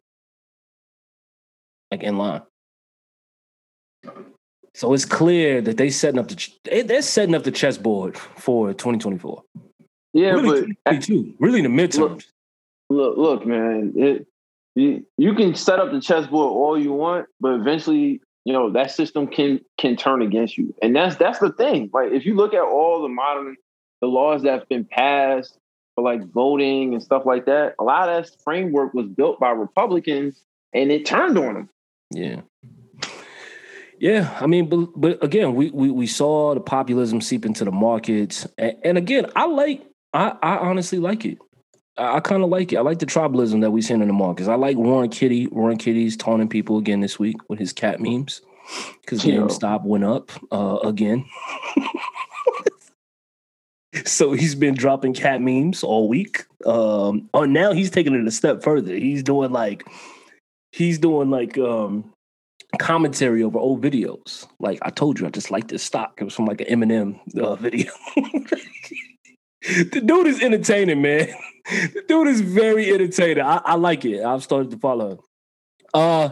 like 1.95 2.03
in 2.03 2.19
line. 2.19 2.43
So 4.75 4.93
it's 4.93 5.05
clear 5.05 5.61
that 5.63 5.77
they 5.77 5.91
setting 5.91 6.19
up 6.19 6.29
the 6.29 6.83
they're 6.83 7.03
setting 7.03 7.35
up 7.35 7.45
the 7.45 7.53
chessboard 7.53 8.19
for 8.19 8.73
2024. 8.73 9.43
Yeah, 10.13 10.31
really, 10.33 10.75
but 10.85 10.93
2022, 10.93 11.37
really 11.39 11.61
in 11.61 11.77
the 11.77 11.83
midterms. 11.83 12.25
Look, 12.91 13.17
look, 13.17 13.47
man. 13.47 13.93
It, 13.97 14.27
you, 14.75 15.07
you 15.17 15.35
can 15.35 15.55
set 15.55 15.79
up 15.79 15.93
the 15.93 16.01
chessboard 16.01 16.51
all 16.51 16.77
you 16.77 16.93
want, 16.93 17.27
but 17.41 17.55
eventually, 17.55 18.21
you 18.45 18.53
know 18.53 18.71
that 18.73 18.91
system 18.91 19.29
can 19.29 19.61
can 19.79 19.95
turn 19.97 20.21
against 20.21 20.59
you, 20.59 20.75
and 20.83 20.95
that's 20.95 21.17
that's 21.17 21.39
the 21.39 21.53
thing. 21.53 21.91
Like 21.93 22.11
if 22.11 22.27
you 22.27 22.35
look 22.35 22.55
at 22.55 22.63
all 22.63 23.01
the 23.03 23.09
modern 23.09 23.57
the 24.01 24.09
laws 24.09 24.43
that 24.43 24.59
have 24.59 24.69
been 24.69 24.85
passed 24.85 25.57
for 25.95 26.03
like 26.03 26.27
voting 26.33 26.93
and 26.93 27.03
stuff 27.03 27.25
like 27.25 27.47
that, 27.47 27.77
a 27.79 27.85
lot 27.85 28.09
of 28.09 28.25
that 28.25 28.43
framework 28.43 28.93
was 28.93 29.07
built 29.07 29.39
by 29.39 29.51
Republicans 29.51 30.43
and 30.75 30.91
it 30.91 31.07
turned 31.07 31.39
on 31.39 31.57
him. 31.57 31.69
Yeah. 32.11 32.43
Yeah, 33.99 34.37
I 34.41 34.47
mean, 34.47 34.69
but, 34.69 34.89
but 34.97 35.25
again, 35.25 35.55
we, 35.55 35.71
we 35.71 35.91
we 35.91 36.07
saw 36.07 36.53
the 36.53 36.61
populism 36.61 37.21
seep 37.21 37.47
into 37.47 37.65
the 37.65 37.71
markets, 37.71 38.47
and, 38.59 38.77
and 38.85 38.99
again, 38.99 39.27
I 39.37 39.47
like, 39.47 39.83
I 40.13 40.37
I 40.43 40.57
honestly 40.59 40.99
like 40.99 41.25
it. 41.25 41.39
I, 41.97 42.17
I 42.17 42.21
kind 42.21 42.43
of 42.43 42.51
like 42.51 42.73
it. 42.73 42.77
I 42.77 42.81
like 42.81 42.99
the 42.99 43.07
tribalism 43.07 43.61
that 43.61 43.71
we 43.71 43.83
seen 43.83 44.03
in 44.03 44.09
the 44.09 44.15
markets. 44.15 44.49
I 44.49 44.57
like 44.57 44.77
Roaring 44.77 45.11
Kitty. 45.11 45.47
Roaring 45.47 45.79
Kitty's 45.79 46.17
taunting 46.17 46.49
people 46.49 46.77
again 46.77 47.01
this 47.01 47.19
week 47.19 47.37
with 47.49 47.59
his 47.59 47.73
cat 47.73 48.01
memes 48.01 48.43
because 49.01 49.23
GameStop 49.23 49.85
went 49.85 50.05
up 50.05 50.31
uh, 50.51 50.79
again. 50.83 51.25
so 54.05 54.33
he's 54.33 54.55
been 54.55 54.75
dropping 54.75 55.15
cat 55.15 55.41
memes 55.41 55.83
all 55.83 56.09
week. 56.09 56.45
Um, 56.67 57.29
oh, 57.35 57.45
now 57.45 57.73
he's 57.73 57.91
taking 57.91 58.15
it 58.15 58.27
a 58.27 58.31
step 58.31 58.63
further. 58.63 58.95
He's 58.95 59.23
doing 59.23 59.53
like 59.53 59.87
he's 60.75 60.99
doing 60.99 61.31
like 61.31 61.57
um 61.57 62.13
commentary 62.81 63.43
over 63.45 63.59
old 63.59 63.81
videos. 63.81 64.47
Like 64.59 64.81
I 64.83 64.91
told 64.91 65.21
you, 65.21 65.27
I 65.27 65.31
just 65.31 65.51
like 65.51 65.69
this 65.69 65.83
stock. 65.83 66.15
It 66.21 66.25
was 66.25 66.35
from 66.35 66.47
like 66.47 66.61
an 66.61 66.67
Eminem 66.67 67.21
uh, 67.41 67.55
video. 67.67 67.93
the 69.63 70.03
dude 70.05 70.27
is 70.27 70.43
entertaining, 70.43 71.01
man. 71.01 71.29
The 71.71 72.03
dude 72.09 72.29
is 72.29 72.41
very 72.41 72.93
entertaining. 72.93 73.45
I, 73.45 73.61
I 73.65 73.75
like 73.77 74.05
it. 74.05 74.25
I've 74.25 74.43
started 74.43 74.71
to 74.73 74.79
follow. 74.79 75.13
Him. 75.13 75.19
Uh, 75.95 76.31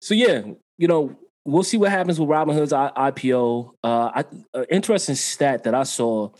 so 0.00 0.14
yeah, 0.14 0.42
you 0.78 0.86
know, 0.86 1.18
we'll 1.44 1.64
see 1.64 1.76
what 1.76 1.90
happens 1.90 2.20
with 2.20 2.28
Robinhood's 2.28 2.72
IPO. 2.72 3.72
Uh, 3.82 4.10
I, 4.14 4.24
uh, 4.54 4.64
interesting 4.70 5.16
stat 5.16 5.64
that 5.64 5.74
I 5.74 5.82
saw 5.82 6.30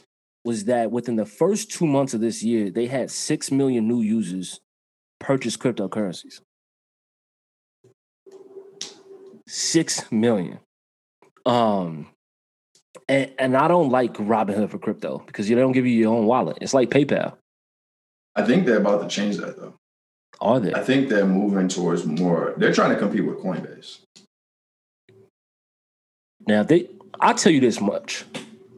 was 0.45 0.67
that 0.67 0.91
within 0.91 1.17
the 1.17 1.27
first 1.27 1.71
two 1.73 1.87
months 1.87 2.15
of 2.15 2.21
this 2.21 2.43
year, 2.43 2.71
they 2.71 2.87
had 2.87 3.11
six 3.11 3.51
million 3.51 3.89
new 3.89 4.01
users 4.01 4.61
purchase 5.19 5.57
cryptocurrencies. 5.57 6.41
Six 9.53 10.13
million. 10.13 10.61
Um, 11.45 12.07
and, 13.09 13.33
and 13.37 13.57
I 13.57 13.67
don't 13.67 13.91
like 13.91 14.15
Robinhood 14.15 14.71
for 14.71 14.79
crypto 14.79 15.25
because 15.27 15.51
you 15.51 15.57
don't 15.57 15.73
give 15.73 15.85
you 15.87 15.93
your 15.93 16.15
own 16.15 16.27
wallet. 16.27 16.59
It's 16.61 16.73
like 16.73 16.89
PayPal. 16.89 17.35
I 18.37 18.45
think 18.45 18.65
they're 18.65 18.77
about 18.77 19.03
to 19.03 19.09
change 19.09 19.39
that 19.39 19.57
though. 19.57 19.75
Are 20.41 20.61
they? 20.61 20.73
I 20.73 20.85
think 20.85 21.09
they're 21.09 21.27
moving 21.27 21.67
towards 21.67 22.07
more. 22.07 22.55
They're 22.59 22.73
trying 22.73 22.91
to 22.91 22.97
compete 22.97 23.27
with 23.27 23.39
Coinbase. 23.39 23.99
Now 26.47 26.63
they, 26.63 26.89
I'll 27.21 27.35
tell 27.35 27.51
you 27.51 27.61
this 27.61 27.81
much: 27.81 28.25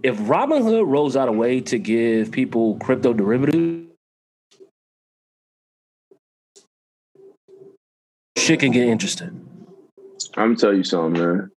if 0.03 0.17
Robinhood 0.21 0.87
rolls 0.89 1.17
out 1.17 1.29
a 1.29 1.33
way 1.33 1.61
to 1.61 1.79
give 1.79 2.33
people 2.33 2.79
crypto 2.79 3.13
derivatives, 3.13 3.91
shit 8.39 8.61
can 8.61 8.73
get 8.73 8.89
interesting. 8.89 9.52
I'm 10.37 10.51
gonna 10.51 10.57
tell 10.57 10.75
you 10.75 10.85
something, 10.85 11.23
man. 11.23 11.51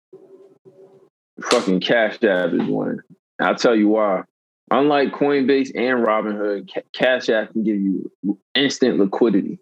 Fucking 1.41 1.81
Cash 1.81 2.23
App 2.23 2.53
is 2.53 2.63
one. 2.63 2.99
I'll 3.39 3.55
tell 3.55 3.75
you 3.75 3.89
why. 3.89 4.23
Unlike 4.71 5.13
Coinbase 5.13 5.71
and 5.75 6.05
Robinhood, 6.05 6.69
Cash 6.93 7.29
App 7.29 7.51
can 7.51 7.63
give 7.63 7.75
you 7.75 8.11
instant 8.55 8.99
liquidity. 8.99 9.59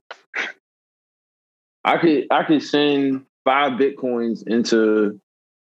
I 1.83 1.97
could 1.97 2.27
I 2.29 2.43
could 2.43 2.61
send 2.61 3.25
five 3.43 3.73
bitcoins 3.73 4.43
into 4.45 5.19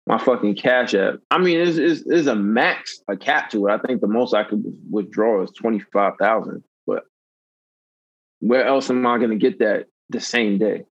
my 0.06 0.18
fucking 0.18 0.54
Cash 0.54 0.94
App. 0.94 1.16
I 1.30 1.38
mean, 1.38 1.58
it's, 1.58 1.78
it's, 1.78 2.02
it's 2.06 2.28
a 2.28 2.36
max, 2.36 3.02
a 3.08 3.16
cap 3.16 3.50
to 3.50 3.66
it. 3.66 3.72
I 3.72 3.78
think 3.78 4.00
the 4.00 4.06
most 4.06 4.34
I 4.34 4.44
could 4.44 4.62
withdraw 4.90 5.42
is 5.42 5.50
twenty 5.50 5.80
five 5.92 6.12
thousand. 6.20 6.62
But 6.86 7.04
where 8.40 8.64
else 8.64 8.88
am 8.90 9.06
I 9.06 9.18
going 9.18 9.30
to 9.30 9.36
get 9.36 9.58
that 9.58 9.86
the 10.10 10.20
same 10.20 10.58
day? 10.58 10.84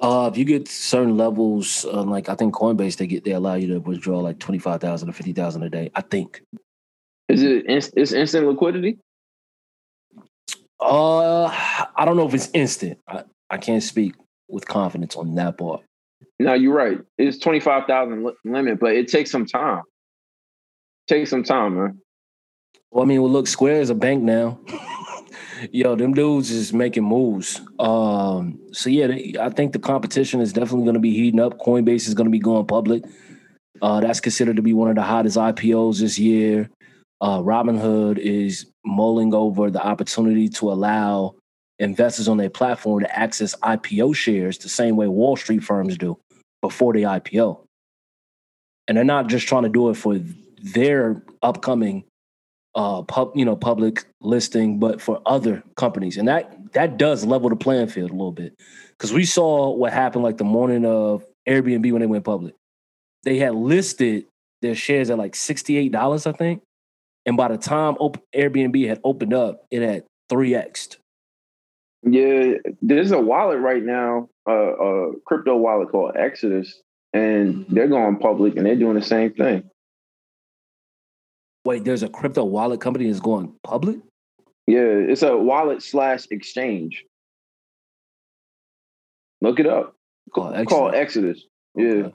Uh, 0.00 0.30
if 0.32 0.38
you 0.38 0.44
get 0.44 0.68
certain 0.68 1.16
levels, 1.16 1.84
uh, 1.84 2.02
like 2.04 2.28
I 2.28 2.36
think 2.36 2.54
Coinbase, 2.54 2.96
they 2.96 3.06
get 3.06 3.24
they 3.24 3.32
allow 3.32 3.54
you 3.54 3.66
to 3.74 3.80
withdraw 3.80 4.20
like 4.20 4.38
twenty 4.38 4.58
five 4.60 4.80
thousand 4.80 5.08
or 5.08 5.12
fifty 5.12 5.32
thousand 5.32 5.64
a 5.64 5.70
day. 5.70 5.90
I 5.94 6.02
think. 6.02 6.42
Is 7.28 7.42
it 7.42 7.66
inst- 7.66 7.94
it's 7.96 8.12
instant 8.12 8.46
liquidity? 8.46 8.98
Uh, 10.80 11.46
I 11.46 12.04
don't 12.04 12.16
know 12.16 12.28
if 12.28 12.34
it's 12.34 12.48
instant. 12.54 12.98
I, 13.08 13.24
I 13.50 13.58
can't 13.58 13.82
speak 13.82 14.14
with 14.48 14.66
confidence 14.66 15.16
on 15.16 15.34
that 15.34 15.58
part. 15.58 15.82
No, 16.38 16.54
you're 16.54 16.74
right. 16.74 17.00
It's 17.18 17.38
twenty 17.38 17.58
five 17.58 17.86
thousand 17.86 18.24
li- 18.24 18.34
limit, 18.44 18.78
but 18.78 18.94
it 18.94 19.08
takes 19.08 19.32
some 19.32 19.46
time. 19.46 19.82
Take 21.08 21.26
some 21.26 21.42
time, 21.42 21.76
man. 21.76 21.98
Well, 22.92 23.02
I 23.02 23.06
mean, 23.06 23.20
well, 23.20 23.30
look, 23.30 23.48
Square 23.48 23.80
is 23.80 23.90
a 23.90 23.94
bank 23.94 24.22
now. 24.22 24.60
Yo, 25.72 25.96
them 25.96 26.14
dudes 26.14 26.50
is 26.50 26.72
making 26.72 27.04
moves. 27.04 27.60
Um, 27.78 28.58
so 28.72 28.90
yeah, 28.90 29.08
they, 29.08 29.34
I 29.40 29.50
think 29.50 29.72
the 29.72 29.78
competition 29.78 30.40
is 30.40 30.52
definitely 30.52 30.84
going 30.84 30.94
to 30.94 31.00
be 31.00 31.14
heating 31.14 31.40
up. 31.40 31.58
Coinbase 31.58 32.06
is 32.06 32.14
going 32.14 32.26
to 32.26 32.30
be 32.30 32.38
going 32.38 32.66
public. 32.66 33.04
Uh, 33.80 34.00
that's 34.00 34.20
considered 34.20 34.56
to 34.56 34.62
be 34.62 34.72
one 34.72 34.88
of 34.88 34.96
the 34.96 35.02
hottest 35.02 35.36
IPOs 35.36 36.00
this 36.00 36.18
year. 36.18 36.68
Uh, 37.20 37.40
Robinhood 37.40 38.18
is 38.18 38.66
mulling 38.84 39.34
over 39.34 39.70
the 39.70 39.84
opportunity 39.84 40.48
to 40.48 40.70
allow 40.70 41.34
investors 41.78 42.28
on 42.28 42.36
their 42.36 42.50
platform 42.50 43.00
to 43.00 43.18
access 43.18 43.54
IPO 43.56 44.14
shares 44.14 44.58
the 44.58 44.68
same 44.68 44.96
way 44.96 45.06
Wall 45.06 45.36
Street 45.36 45.62
firms 45.62 45.96
do 45.96 46.18
before 46.60 46.92
they 46.92 47.02
IPO. 47.02 47.64
And 48.86 48.96
they're 48.96 49.04
not 49.04 49.28
just 49.28 49.46
trying 49.46 49.64
to 49.64 49.68
do 49.68 49.90
it 49.90 49.94
for 49.94 50.18
their 50.62 51.22
upcoming 51.42 52.04
uh 52.74 53.02
pub, 53.02 53.32
you 53.34 53.44
know, 53.44 53.56
public 53.56 54.04
listing, 54.20 54.78
but 54.78 55.00
for 55.00 55.20
other 55.26 55.62
companies. 55.76 56.16
And 56.16 56.28
that 56.28 56.72
that 56.72 56.98
does 56.98 57.24
level 57.24 57.48
the 57.48 57.56
playing 57.56 57.88
field 57.88 58.10
a 58.10 58.14
little 58.14 58.32
bit. 58.32 58.54
Cause 58.98 59.12
we 59.12 59.24
saw 59.24 59.70
what 59.70 59.92
happened 59.92 60.24
like 60.24 60.38
the 60.38 60.44
morning 60.44 60.84
of 60.84 61.24
Airbnb 61.48 61.90
when 61.92 62.00
they 62.00 62.06
went 62.06 62.24
public. 62.24 62.54
They 63.24 63.38
had 63.38 63.54
listed 63.54 64.26
their 64.62 64.74
shares 64.74 65.10
at 65.10 65.18
like 65.18 65.32
$68, 65.34 66.26
I 66.26 66.32
think. 66.32 66.62
And 67.26 67.36
by 67.36 67.48
the 67.48 67.58
time 67.58 67.96
Airbnb 68.34 68.88
had 68.88 69.00
opened 69.04 69.34
up, 69.34 69.66
it 69.70 69.82
had 69.82 70.04
3x. 70.30 70.96
Yeah, 72.02 72.54
there's 72.80 73.10
a 73.10 73.20
wallet 73.20 73.58
right 73.58 73.82
now, 73.82 74.28
uh, 74.48 74.52
a 74.52 75.12
crypto 75.26 75.56
wallet 75.56 75.90
called 75.90 76.16
Exodus, 76.16 76.80
and 77.12 77.66
they're 77.68 77.88
going 77.88 78.18
public 78.18 78.56
and 78.56 78.64
they're 78.64 78.76
doing 78.76 78.94
the 78.94 79.02
same 79.02 79.32
thing. 79.34 79.67
Wait, 81.64 81.84
there's 81.84 82.02
a 82.02 82.08
crypto 82.08 82.44
wallet 82.44 82.80
company 82.80 83.06
that's 83.06 83.20
going 83.20 83.52
public? 83.62 83.98
Yeah, 84.66 84.80
it's 84.80 85.22
a 85.22 85.36
wallet 85.36 85.82
slash 85.82 86.26
exchange. 86.30 87.04
Look 89.40 89.60
it 89.60 89.66
up. 89.66 89.94
Call 90.34 90.48
Exodus. 90.48 90.68
Called 90.68 90.94
Exodus. 90.94 91.44
Yeah. 91.74 91.84
Okay. 91.86 92.14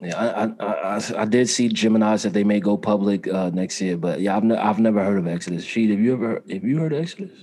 Yeah, 0.00 0.16
I, 0.16 0.64
I, 0.64 0.96
I 0.96 1.22
I 1.22 1.24
did 1.24 1.48
see 1.48 1.68
Gemini 1.68 2.14
said 2.16 2.32
they 2.32 2.44
may 2.44 2.60
go 2.60 2.76
public 2.76 3.26
uh, 3.26 3.50
next 3.52 3.80
year, 3.80 3.96
but 3.96 4.20
yeah, 4.20 4.36
I've 4.36 4.44
ne- 4.44 4.56
I've 4.56 4.78
never 4.78 5.02
heard 5.02 5.18
of 5.18 5.26
Exodus. 5.26 5.64
Sheed, 5.64 5.90
have 5.90 5.98
you 5.98 6.12
ever 6.12 6.42
have 6.48 6.62
you 6.62 6.78
heard 6.78 6.92
of 6.92 7.02
Exodus? 7.02 7.36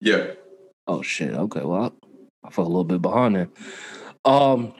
Yeah. 0.00 0.32
Oh 0.86 1.00
shit. 1.00 1.32
Okay. 1.32 1.62
Well, 1.62 1.94
I, 2.44 2.46
I 2.46 2.50
fell 2.50 2.64
a 2.64 2.68
little 2.68 2.84
bit 2.84 3.00
behind 3.00 3.36
there. 3.36 3.48
Um, 4.26 4.74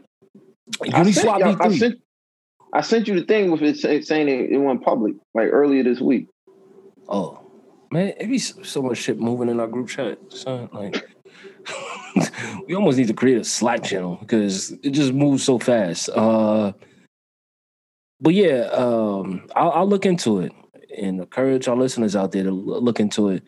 Uniswap 0.81 1.61
I 1.61 1.77
sent, 1.77 2.02
I 2.73 2.81
sent, 2.81 3.07
you 3.07 3.19
the 3.19 3.27
thing 3.27 3.51
with 3.51 3.63
it 3.63 4.05
saying 4.05 4.29
it, 4.29 4.57
went 4.59 4.83
public 4.83 5.15
like 5.35 5.49
earlier 5.53 5.83
this 5.83 6.01
week. 6.01 6.29
Oh 7.09 7.41
man, 7.91 8.15
it 8.19 8.29
be 8.29 8.39
so 8.39 8.83
much 8.83 8.99
shit 8.99 9.21
moving 9.21 9.49
in 9.49 9.61
our 9.61 9.67
group 9.67 9.89
chat, 9.89 10.19
son. 10.29 10.71
Like 10.73 11.07
we 12.67 12.75
almost 12.75 12.99
need 12.99 13.09
to 13.09 13.15
create 13.15 13.39
a 13.39 13.45
Slack 13.45 13.85
channel 13.85 14.17
because 14.21 14.73
it 14.83 14.91
just 14.91 15.13
moves 15.13 15.45
so 15.45 15.59
fast. 15.59 16.09
Uh, 16.09 16.73
but 18.21 18.35
yeah, 18.35 18.69
um, 18.73 19.47
I'll, 19.55 19.71
I'll, 19.73 19.89
look 19.89 20.07
into 20.07 20.41
it 20.41 20.53
and 20.97 21.21
encourage 21.21 21.69
our 21.69 21.77
listeners 21.77 22.15
out 22.15 22.33
there 22.33 22.45
to 22.45 22.51
look 22.51 23.01
into 23.01 23.29
it. 23.31 23.43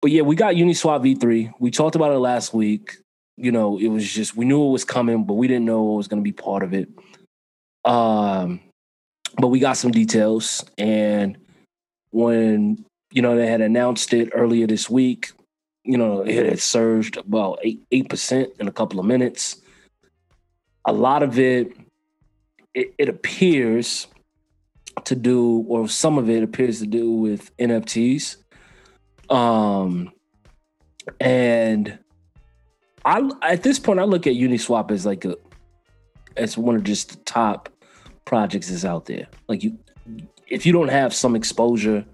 But 0.00 0.10
yeah, 0.10 0.22
we 0.22 0.36
got 0.36 0.54
Uniswap 0.54 1.02
v3. 1.02 1.52
We 1.60 1.70
talked 1.70 1.94
about 1.94 2.12
it 2.12 2.18
last 2.18 2.52
week. 2.54 2.96
You 3.36 3.52
know, 3.52 3.78
it 3.78 3.88
was 3.88 4.10
just 4.10 4.36
we 4.36 4.44
knew 4.44 4.66
it 4.66 4.70
was 4.70 4.84
coming, 4.84 5.24
but 5.24 5.34
we 5.34 5.48
didn't 5.48 5.66
know 5.66 5.94
it 5.94 5.96
was 5.96 6.08
going 6.08 6.22
to 6.22 6.24
be 6.24 6.32
part 6.32 6.62
of 6.62 6.72
it. 6.72 6.88
Um, 7.84 8.60
but 9.38 9.48
we 9.48 9.58
got 9.58 9.76
some 9.76 9.90
details, 9.90 10.64
and 10.78 11.36
when 12.10 12.84
you 13.12 13.22
know 13.22 13.36
they 13.36 13.46
had 13.46 13.60
announced 13.60 14.12
it 14.14 14.30
earlier 14.32 14.66
this 14.66 14.88
week, 14.88 15.32
you 15.84 15.98
know 15.98 16.22
it 16.22 16.46
had 16.46 16.60
surged 16.60 17.16
about 17.16 17.58
eight 17.62 17.82
eight 17.90 18.08
percent 18.08 18.50
in 18.58 18.68
a 18.68 18.72
couple 18.72 19.00
of 19.00 19.06
minutes. 19.06 19.60
A 20.86 20.92
lot 20.92 21.22
of 21.22 21.38
it, 21.38 21.72
it, 22.74 22.94
it 22.98 23.08
appears 23.08 24.06
to 25.04 25.14
do, 25.14 25.64
or 25.68 25.88
some 25.88 26.18
of 26.18 26.30
it 26.30 26.42
appears 26.42 26.78
to 26.80 26.86
do 26.86 27.10
with 27.10 27.56
NFTs. 27.56 28.36
Um, 29.30 30.12
and 31.20 31.98
I 33.04 33.30
at 33.42 33.62
this 33.62 33.78
point 33.78 34.00
I 34.00 34.04
look 34.04 34.26
at 34.26 34.34
Uniswap 34.34 34.90
as 34.90 35.04
like 35.04 35.24
a 35.24 35.36
as 36.36 36.58
one 36.58 36.76
of 36.76 36.84
just 36.84 37.10
the 37.10 37.16
top 37.24 37.68
projects 38.24 38.70
is 38.70 38.84
out 38.84 39.06
there. 39.06 39.26
Like 39.48 39.62
you, 39.62 39.78
if 40.48 40.66
you 40.66 40.72
don't 40.72 40.88
have 40.88 41.14
some 41.14 41.36
exposure, 41.36 42.04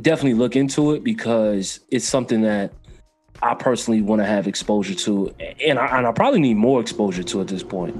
definitely 0.00 0.34
look 0.34 0.56
into 0.56 0.92
it 0.92 1.04
because 1.04 1.80
it's 1.90 2.06
something 2.06 2.42
that 2.42 2.72
I 3.42 3.54
personally 3.54 4.00
want 4.00 4.20
to 4.20 4.26
have 4.26 4.46
exposure 4.46 4.94
to, 4.94 5.34
and 5.64 5.78
I, 5.78 5.98
and 5.98 6.06
I 6.06 6.12
probably 6.12 6.40
need 6.40 6.56
more 6.56 6.80
exposure 6.80 7.22
to 7.22 7.40
at 7.40 7.48
this 7.48 7.62
point. 7.62 7.96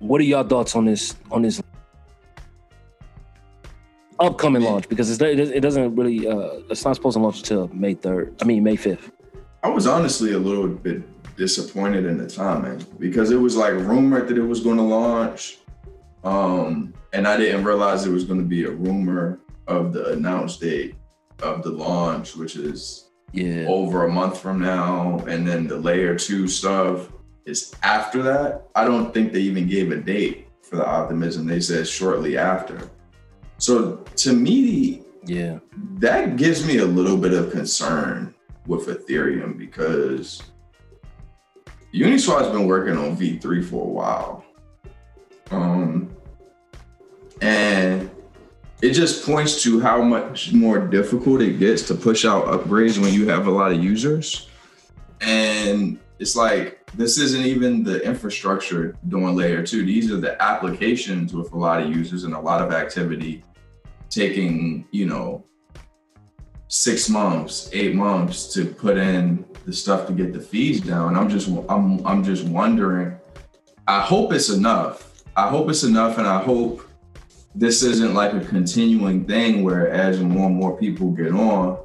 What 0.00 0.20
are 0.20 0.24
y'all 0.24 0.44
thoughts 0.44 0.76
on 0.76 0.84
this 0.84 1.16
on 1.30 1.42
this 1.42 1.60
upcoming 4.20 4.62
launch? 4.62 4.88
Because 4.88 5.20
it 5.20 5.60
doesn't 5.60 5.96
really 5.96 6.28
uh, 6.28 6.60
it's 6.70 6.84
not 6.84 6.94
supposed 6.94 7.16
to 7.16 7.22
launch 7.22 7.38
until 7.38 7.68
May 7.68 7.94
third. 7.94 8.34
I 8.40 8.44
mean 8.44 8.62
May 8.62 8.76
fifth. 8.76 9.10
I 9.64 9.68
was 9.68 9.88
honestly 9.88 10.32
a 10.32 10.38
little 10.38 10.68
bit 10.68 11.02
disappointed 11.38 12.04
in 12.04 12.18
the 12.18 12.28
timing 12.28 12.84
because 12.98 13.30
it 13.30 13.36
was 13.36 13.56
like 13.56 13.72
rumored 13.72 14.28
that 14.28 14.36
it 14.36 14.42
was 14.42 14.60
going 14.60 14.76
to 14.76 14.82
launch, 14.82 15.58
um, 16.24 16.92
and 17.12 17.26
I 17.26 17.36
didn't 17.36 17.64
realize 17.64 18.04
it 18.04 18.10
was 18.10 18.24
going 18.24 18.40
to 18.40 18.46
be 18.46 18.64
a 18.64 18.70
rumor 18.70 19.40
of 19.66 19.92
the 19.92 20.12
announced 20.12 20.60
date 20.60 20.96
of 21.42 21.62
the 21.62 21.70
launch, 21.70 22.36
which 22.36 22.56
is 22.56 23.08
yeah 23.32 23.66
over 23.68 24.04
a 24.04 24.12
month 24.12 24.40
from 24.40 24.60
now, 24.60 25.18
and 25.28 25.46
then 25.46 25.66
the 25.66 25.78
layer 25.78 26.16
two 26.16 26.48
stuff 26.48 27.10
is 27.46 27.72
after 27.82 28.22
that. 28.24 28.68
I 28.74 28.84
don't 28.84 29.14
think 29.14 29.32
they 29.32 29.40
even 29.40 29.66
gave 29.66 29.92
a 29.92 29.96
date 29.96 30.48
for 30.62 30.76
the 30.76 30.86
optimism. 30.86 31.46
They 31.46 31.60
said 31.60 31.86
shortly 31.86 32.36
after. 32.36 32.90
So 33.58 33.96
to 34.16 34.32
me, 34.32 35.02
yeah, 35.24 35.60
that 35.98 36.36
gives 36.36 36.66
me 36.66 36.78
a 36.78 36.84
little 36.84 37.16
bit 37.16 37.32
of 37.32 37.52
concern 37.52 38.34
with 38.66 38.86
Ethereum 38.86 39.56
because 39.56 40.42
Uniswap's 41.94 42.48
been 42.48 42.66
working 42.66 42.96
on 42.96 43.16
V3 43.16 43.64
for 43.64 43.84
a 43.84 43.88
while. 43.88 44.44
Um, 45.50 46.14
and 47.40 48.10
it 48.82 48.92
just 48.92 49.24
points 49.24 49.62
to 49.62 49.80
how 49.80 50.02
much 50.02 50.52
more 50.52 50.78
difficult 50.78 51.40
it 51.40 51.58
gets 51.58 51.82
to 51.88 51.94
push 51.94 52.24
out 52.24 52.46
upgrades 52.46 52.98
when 52.98 53.12
you 53.12 53.28
have 53.28 53.46
a 53.46 53.50
lot 53.50 53.72
of 53.72 53.82
users. 53.82 54.48
And 55.20 55.98
it's 56.18 56.36
like 56.36 56.84
this 56.94 57.18
isn't 57.18 57.44
even 57.44 57.82
the 57.82 58.04
infrastructure 58.04 58.96
doing 59.08 59.34
layer 59.34 59.64
two. 59.64 59.84
These 59.84 60.12
are 60.12 60.16
the 60.16 60.40
applications 60.42 61.34
with 61.34 61.52
a 61.52 61.58
lot 61.58 61.82
of 61.82 61.90
users 61.90 62.24
and 62.24 62.34
a 62.34 62.40
lot 62.40 62.60
of 62.60 62.72
activity 62.72 63.42
taking, 64.10 64.86
you 64.90 65.06
know, 65.06 65.44
six 66.68 67.08
months, 67.08 67.70
eight 67.72 67.94
months 67.94 68.52
to 68.52 68.64
put 68.64 68.96
in 68.96 69.44
the 69.66 69.72
stuff 69.72 70.06
to 70.06 70.12
get 70.12 70.32
the 70.32 70.40
fees 70.40 70.80
down. 70.80 71.16
I'm 71.16 71.28
just 71.28 71.48
I'm 71.68 72.06
I'm 72.06 72.22
just 72.22 72.44
wondering. 72.44 73.18
I 73.86 74.00
hope 74.00 74.32
it's 74.32 74.50
enough. 74.50 75.24
I 75.36 75.48
hope 75.48 75.70
it's 75.70 75.82
enough 75.82 76.18
and 76.18 76.26
I 76.26 76.42
hope 76.42 76.86
this 77.54 77.82
isn't 77.82 78.14
like 78.14 78.34
a 78.34 78.40
continuing 78.40 79.24
thing 79.24 79.64
where 79.64 79.88
as 79.90 80.20
more 80.20 80.46
and 80.46 80.56
more 80.56 80.76
people 80.76 81.10
get 81.10 81.32
on, 81.32 81.78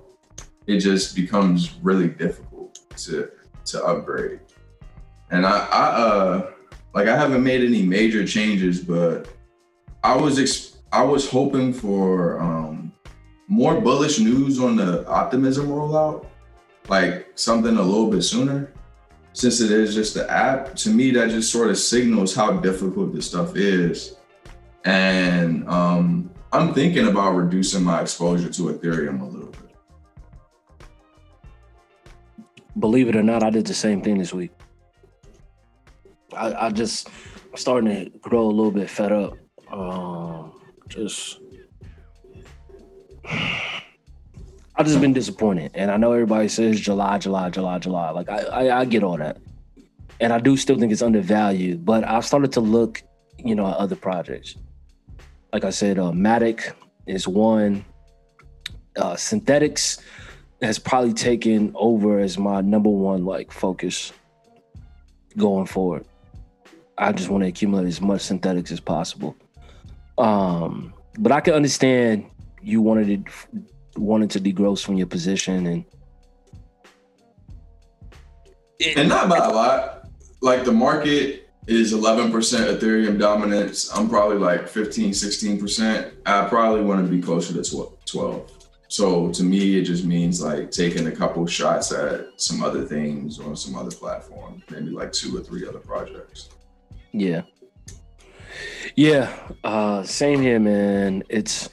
it 0.67 0.79
just 0.79 1.15
becomes 1.15 1.75
really 1.81 2.09
difficult 2.09 2.79
to 2.97 3.31
to 3.65 3.83
upgrade. 3.83 4.41
And 5.31 5.45
I, 5.45 5.65
I 5.67 5.85
uh 5.85 6.51
like 6.93 7.07
I 7.07 7.15
haven't 7.15 7.43
made 7.43 7.61
any 7.61 7.83
major 7.83 8.27
changes, 8.27 8.81
but 8.81 9.29
I 10.03 10.15
was 10.15 10.39
ex- 10.39 10.77
I 10.91 11.03
was 11.03 11.29
hoping 11.29 11.71
for 11.71 12.39
um 12.41 12.82
more 13.47 13.79
bullish 13.79 14.19
news 14.19 14.59
on 14.59 14.75
the 14.75 15.07
optimism 15.07 15.67
rollout, 15.67 16.25
like 16.87 17.27
something 17.35 17.77
a 17.77 17.81
little 17.81 18.09
bit 18.09 18.21
sooner. 18.23 18.71
Since 19.33 19.61
it 19.61 19.71
is 19.71 19.95
just 19.95 20.13
the 20.13 20.29
app, 20.29 20.75
to 20.75 20.89
me 20.89 21.11
that 21.11 21.31
just 21.31 21.51
sort 21.51 21.69
of 21.69 21.77
signals 21.77 22.35
how 22.35 22.53
difficult 22.57 23.13
this 23.13 23.27
stuff 23.27 23.55
is. 23.55 24.15
And 24.85 25.67
um 25.67 26.29
I'm 26.51 26.73
thinking 26.73 27.07
about 27.07 27.31
reducing 27.31 27.83
my 27.83 28.01
exposure 28.01 28.49
to 28.49 28.61
Ethereum 28.73 29.21
a 29.21 29.25
little 29.25 29.47
bit. 29.47 29.63
believe 32.79 33.07
it 33.07 33.15
or 33.15 33.23
not, 33.23 33.43
I 33.43 33.49
did 33.49 33.65
the 33.65 33.73
same 33.73 34.01
thing 34.01 34.17
this 34.17 34.33
week. 34.33 34.51
I, 36.35 36.67
I 36.67 36.69
just 36.71 37.09
starting 37.55 38.11
to 38.11 38.17
grow 38.19 38.45
a 38.45 38.51
little 38.51 38.71
bit 38.71 38.89
fed 38.89 39.11
up. 39.11 39.37
Um, 39.71 40.59
just 40.87 41.39
I've 44.75 44.87
just 44.87 44.99
been 44.99 45.13
disappointed, 45.13 45.71
and 45.75 45.91
I 45.91 45.97
know 45.97 46.13
everybody 46.13 46.47
says 46.47 46.79
July, 46.79 47.19
July, 47.19 47.49
July, 47.51 47.77
July. 47.77 48.09
Like 48.09 48.29
I, 48.29 48.39
I, 48.39 48.79
I 48.79 48.85
get 48.85 49.03
all 49.03 49.17
that, 49.17 49.37
and 50.19 50.33
I 50.33 50.39
do 50.39 50.57
still 50.57 50.79
think 50.79 50.91
it's 50.91 51.03
undervalued. 51.03 51.85
But 51.85 52.03
I've 52.03 52.25
started 52.25 52.51
to 52.53 52.59
look, 52.59 53.03
you 53.37 53.53
know, 53.53 53.67
at 53.67 53.75
other 53.77 53.95
projects. 53.95 54.55
Like 55.51 55.63
I 55.63 55.69
said, 55.69 55.99
uh, 55.99 56.11
Matic 56.11 56.73
is 57.05 57.27
one. 57.27 57.85
Uh, 58.95 59.13
Synthetix 59.13 60.01
has 60.61 60.79
probably 60.79 61.13
taken 61.13 61.71
over 61.75 62.19
as 62.19 62.37
my 62.37 62.61
number 62.61 62.89
one 62.89 63.25
like 63.25 63.51
focus 63.51 64.11
going 65.37 65.67
forward. 65.67 66.05
I 66.97 67.11
just 67.11 67.29
want 67.29 67.43
to 67.43 67.47
accumulate 67.47 67.87
as 67.87 68.01
much 68.01 68.21
Synthetix 68.21 68.71
as 68.71 68.79
possible. 68.79 69.35
Um, 70.17 70.93
but 71.19 71.31
I 71.31 71.41
can 71.41 71.53
understand 71.53 72.25
you 72.61 72.81
wanted 72.81 73.25
to 73.25 73.63
wanted 73.97 74.31
to 74.31 74.39
degross 74.39 74.83
from 74.83 74.95
your 74.95 75.07
position 75.07 75.65
and 75.67 75.85
it, 78.79 78.97
and 78.97 79.09
not 79.09 79.29
by 79.29 79.37
a 79.37 79.49
lot. 79.49 80.07
Like 80.41 80.65
the 80.65 80.71
market 80.71 81.49
is 81.67 81.93
11% 81.93 82.31
Ethereum 82.31 83.17
dominance. 83.17 83.89
I'm 83.95 84.09
probably 84.09 84.37
like 84.37 84.67
15, 84.67 85.11
16%. 85.11 86.11
I 86.25 86.47
probably 86.49 86.83
want 86.83 87.05
to 87.05 87.09
be 87.09 87.21
closer 87.21 87.53
to 87.61 87.89
12. 88.05 88.51
So 88.89 89.31
to 89.31 89.43
me, 89.43 89.79
it 89.79 89.83
just 89.83 90.05
means 90.05 90.41
like 90.41 90.69
taking 90.69 91.07
a 91.07 91.11
couple 91.11 91.45
shots 91.47 91.91
at 91.91 92.27
some 92.37 92.61
other 92.61 92.85
things 92.85 93.39
on 93.39 93.55
some 93.55 93.75
other 93.75 93.89
platform, 93.89 94.61
maybe 94.69 94.89
like 94.89 95.11
two 95.11 95.35
or 95.35 95.41
three 95.41 95.67
other 95.67 95.79
projects. 95.79 96.49
Yeah. 97.11 97.41
Yeah. 98.95 99.33
Uh, 99.63 100.03
same 100.03 100.41
here, 100.41 100.59
man. 100.59 101.23
It's 101.29 101.69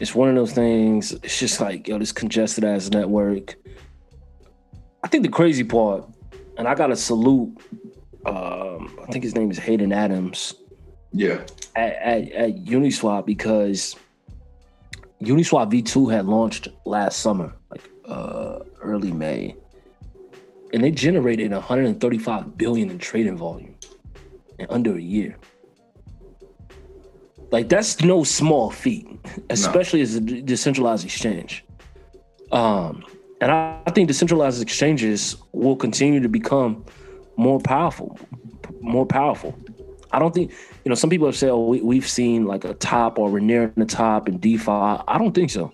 it's 0.00 0.14
one 0.14 0.28
of 0.28 0.34
those 0.34 0.52
things. 0.52 1.12
It's 1.12 1.38
just 1.38 1.60
like, 1.60 1.88
yo, 1.88 1.98
this 1.98 2.12
congested 2.12 2.64
ass 2.64 2.90
network. 2.90 3.56
I 5.02 5.08
think 5.08 5.22
the 5.22 5.30
crazy 5.30 5.64
part, 5.64 6.04
and 6.58 6.66
I 6.66 6.74
gotta 6.74 6.96
salute 6.96 7.56
um, 8.26 8.98
I 9.00 9.06
think 9.12 9.22
his 9.22 9.34
name 9.34 9.50
is 9.50 9.58
Hayden 9.58 9.92
Adams. 9.92 10.54
Yeah. 11.12 11.42
At, 11.76 11.92
at, 11.94 12.32
at 12.32 12.64
Uniswap 12.64 13.24
because 13.24 13.94
Uniswap 15.22 15.70
V2 15.70 16.12
had 16.12 16.26
launched 16.26 16.68
last 16.84 17.20
summer, 17.20 17.54
like 17.70 17.88
uh, 18.04 18.60
early 18.82 19.12
May, 19.12 19.54
and 20.72 20.82
they 20.82 20.90
generated 20.90 21.52
135 21.52 22.58
billion 22.58 22.90
in 22.90 22.98
trading 22.98 23.36
volume 23.36 23.76
in 24.58 24.66
under 24.70 24.96
a 24.96 25.00
year. 25.00 25.36
Like 27.50 27.68
that's 27.68 28.00
no 28.02 28.24
small 28.24 28.70
feat, 28.70 29.08
especially 29.50 30.00
no. 30.00 30.04
as 30.04 30.14
a 30.16 30.20
decentralized 30.20 31.04
exchange. 31.04 31.64
Um, 32.52 33.04
and 33.40 33.50
I, 33.50 33.80
I 33.86 33.90
think 33.90 34.08
decentralized 34.08 34.62
exchanges 34.62 35.36
will 35.52 35.76
continue 35.76 36.20
to 36.20 36.28
become 36.28 36.84
more 37.36 37.60
powerful, 37.60 38.18
more 38.80 39.06
powerful. 39.06 39.54
I 40.12 40.18
don't 40.18 40.34
think, 40.34 40.50
you 40.84 40.88
know, 40.88 40.94
some 40.94 41.10
people 41.10 41.26
have 41.26 41.36
said, 41.36 41.50
oh, 41.50 41.66
we, 41.66 41.96
have 41.96 42.08
seen 42.08 42.46
like 42.46 42.64
a 42.64 42.74
top 42.74 43.18
or 43.18 43.28
we're 43.28 43.40
nearing 43.40 43.72
the 43.76 43.84
top 43.84 44.28
in 44.28 44.38
DeFi. 44.38 44.70
I 44.70 45.18
don't 45.18 45.34
think 45.34 45.50
so. 45.50 45.72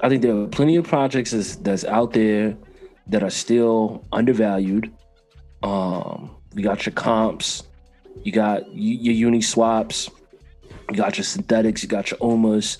I 0.00 0.08
think 0.08 0.22
there 0.22 0.36
are 0.36 0.46
plenty 0.46 0.76
of 0.76 0.86
projects 0.86 1.32
that's, 1.32 1.56
that's 1.56 1.84
out 1.84 2.12
there 2.12 2.56
that 3.08 3.22
are 3.22 3.30
still 3.30 4.06
undervalued. 4.12 4.92
Um, 5.62 6.36
you 6.54 6.62
got 6.62 6.86
your 6.86 6.92
comps, 6.94 7.64
you 8.22 8.32
got 8.32 8.72
your 8.74 9.30
Uniswaps, 9.30 10.10
you 10.90 10.96
got 10.96 11.18
your 11.18 11.24
Synthetix, 11.24 11.82
you 11.82 11.88
got 11.88 12.10
your 12.10 12.20
UMAs. 12.20 12.78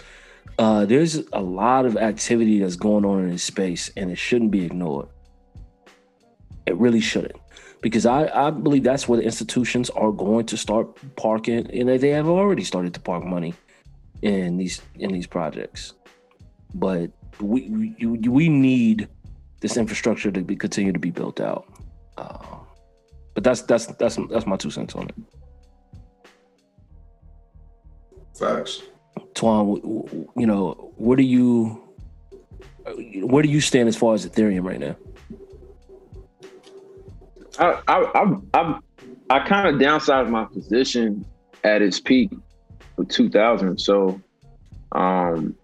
Uh, 0.58 0.84
there's 0.84 1.16
a 1.32 1.40
lot 1.40 1.84
of 1.84 1.96
activity 1.96 2.60
that's 2.60 2.76
going 2.76 3.04
on 3.04 3.24
in 3.24 3.30
this 3.30 3.42
space, 3.42 3.90
and 3.96 4.10
it 4.10 4.16
shouldn't 4.16 4.50
be 4.50 4.64
ignored. 4.64 5.08
It 6.66 6.76
really 6.76 7.00
shouldn't 7.00 7.36
because 7.84 8.06
I, 8.06 8.46
I 8.46 8.50
believe 8.50 8.82
that's 8.82 9.06
where 9.06 9.18
the 9.18 9.24
institutions 9.26 9.90
are 9.90 10.10
going 10.10 10.46
to 10.46 10.56
start 10.56 10.88
parking, 11.16 11.70
and 11.70 11.88
they 11.88 12.08
have 12.10 12.28
already 12.28 12.64
started 12.64 12.94
to 12.94 13.00
park 13.00 13.24
money 13.24 13.52
in 14.22 14.56
these 14.56 14.80
in 14.98 15.12
these 15.12 15.26
projects. 15.26 15.92
But 16.74 17.10
we 17.40 17.68
we, 18.00 18.28
we 18.28 18.48
need 18.48 19.08
this 19.60 19.76
infrastructure 19.76 20.30
to 20.30 20.40
be 20.40 20.56
continue 20.56 20.92
to 20.92 20.98
be 20.98 21.10
built 21.10 21.40
out. 21.40 21.66
Uh, 22.16 22.63
but 23.34 23.44
that's 23.44 23.62
that's 23.62 23.86
that's 23.86 24.18
that's 24.30 24.46
my 24.46 24.56
two 24.56 24.70
cents 24.70 24.94
on 24.94 25.08
it. 25.08 25.14
Facts. 28.38 28.82
Twan, 29.34 30.28
you 30.36 30.46
know, 30.46 30.92
where 30.96 31.16
do 31.16 31.22
you 31.22 31.82
where 33.22 33.42
do 33.42 33.48
you 33.48 33.60
stand 33.60 33.88
as 33.88 33.96
far 33.96 34.14
as 34.14 34.26
Ethereum 34.26 34.64
right 34.64 34.80
now? 34.80 34.96
I 37.58 37.80
I 37.88 38.04
I 38.14 38.36
I, 38.54 38.78
I 39.30 39.38
kind 39.40 39.68
of 39.68 39.80
downsized 39.80 40.30
my 40.30 40.44
position 40.44 41.24
at 41.64 41.82
its 41.82 41.98
peak 42.00 42.30
for 42.94 43.04
2000. 43.04 43.78
So, 43.78 44.20
um, 44.92 45.56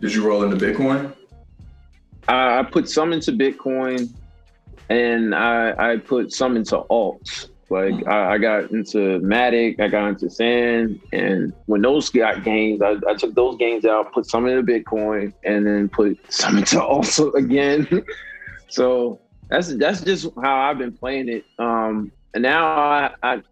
did 0.00 0.14
you 0.14 0.26
roll 0.26 0.44
into 0.44 0.56
Bitcoin? 0.56 1.14
I, 2.28 2.60
I 2.60 2.62
put 2.62 2.88
some 2.88 3.12
into 3.12 3.32
Bitcoin, 3.32 4.12
and 4.88 5.34
I 5.34 5.92
I 5.92 5.96
put 5.96 6.32
some 6.32 6.56
into 6.56 6.78
alts. 6.90 7.48
Like 7.70 7.94
mm. 7.94 8.06
I, 8.06 8.34
I, 8.34 8.38
got 8.38 8.70
into 8.70 9.18
Matic, 9.20 9.80
I 9.80 9.88
got 9.88 10.08
into 10.08 10.28
Sand, 10.28 11.00
and 11.10 11.54
when 11.64 11.80
those 11.80 12.10
got 12.10 12.44
gains, 12.44 12.82
I, 12.82 12.96
I, 13.08 13.14
took 13.14 13.34
those 13.34 13.56
gains 13.56 13.86
out, 13.86 14.12
put 14.12 14.26
some 14.26 14.46
into 14.46 14.62
Bitcoin, 14.62 15.32
and 15.42 15.66
then 15.66 15.88
put 15.88 16.18
some 16.30 16.58
into 16.58 16.82
also 16.82 17.32
again. 17.44 18.04
so 18.68 19.18
that's 19.48 19.74
that's 19.76 20.02
just 20.02 20.28
how 20.42 20.54
I've 20.54 20.76
been 20.76 20.92
playing 20.92 21.30
it. 21.30 21.46
Um, 21.58 22.12
and 22.34 22.42
now 22.42 22.66
I, 22.66 23.14
I, 23.22 23.42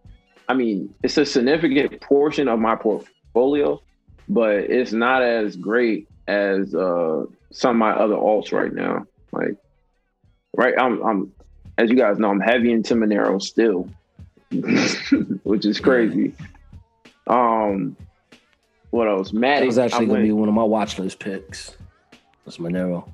I 0.48 0.54
mean, 0.54 0.94
it's 1.02 1.16
a 1.16 1.24
significant 1.24 2.00
portion 2.02 2.46
of 2.48 2.58
my 2.58 2.76
portfolio, 2.76 3.80
but 4.28 4.56
it's 4.56 4.92
not 4.92 5.22
as 5.22 5.56
great 5.56 6.08
as 6.26 6.74
uh, 6.74 7.24
some 7.52 7.70
of 7.70 7.76
my 7.76 7.92
other 7.92 8.16
alts 8.16 8.52
right 8.52 8.72
now. 8.72 9.06
Like, 9.32 9.56
right, 10.54 10.74
I'm, 10.78 11.02
I'm, 11.02 11.32
as 11.78 11.90
you 11.90 11.96
guys 11.96 12.18
know, 12.18 12.30
I'm 12.30 12.40
heavy 12.40 12.72
into 12.72 12.94
Monero 12.94 13.40
still. 13.40 13.88
which 15.44 15.64
is 15.64 15.78
crazy. 15.78 16.34
Um, 17.26 17.96
what 18.90 19.06
else? 19.08 19.30
Matic. 19.30 19.60
That 19.60 19.66
was 19.66 19.78
actually 19.78 20.06
going 20.06 20.22
to 20.22 20.26
be 20.26 20.32
one 20.32 20.48
of 20.48 20.54
my 20.54 20.64
watch 20.64 20.98
list 20.98 21.20
picks. 21.20 21.76
Was 22.44 22.58
Monero. 22.58 23.08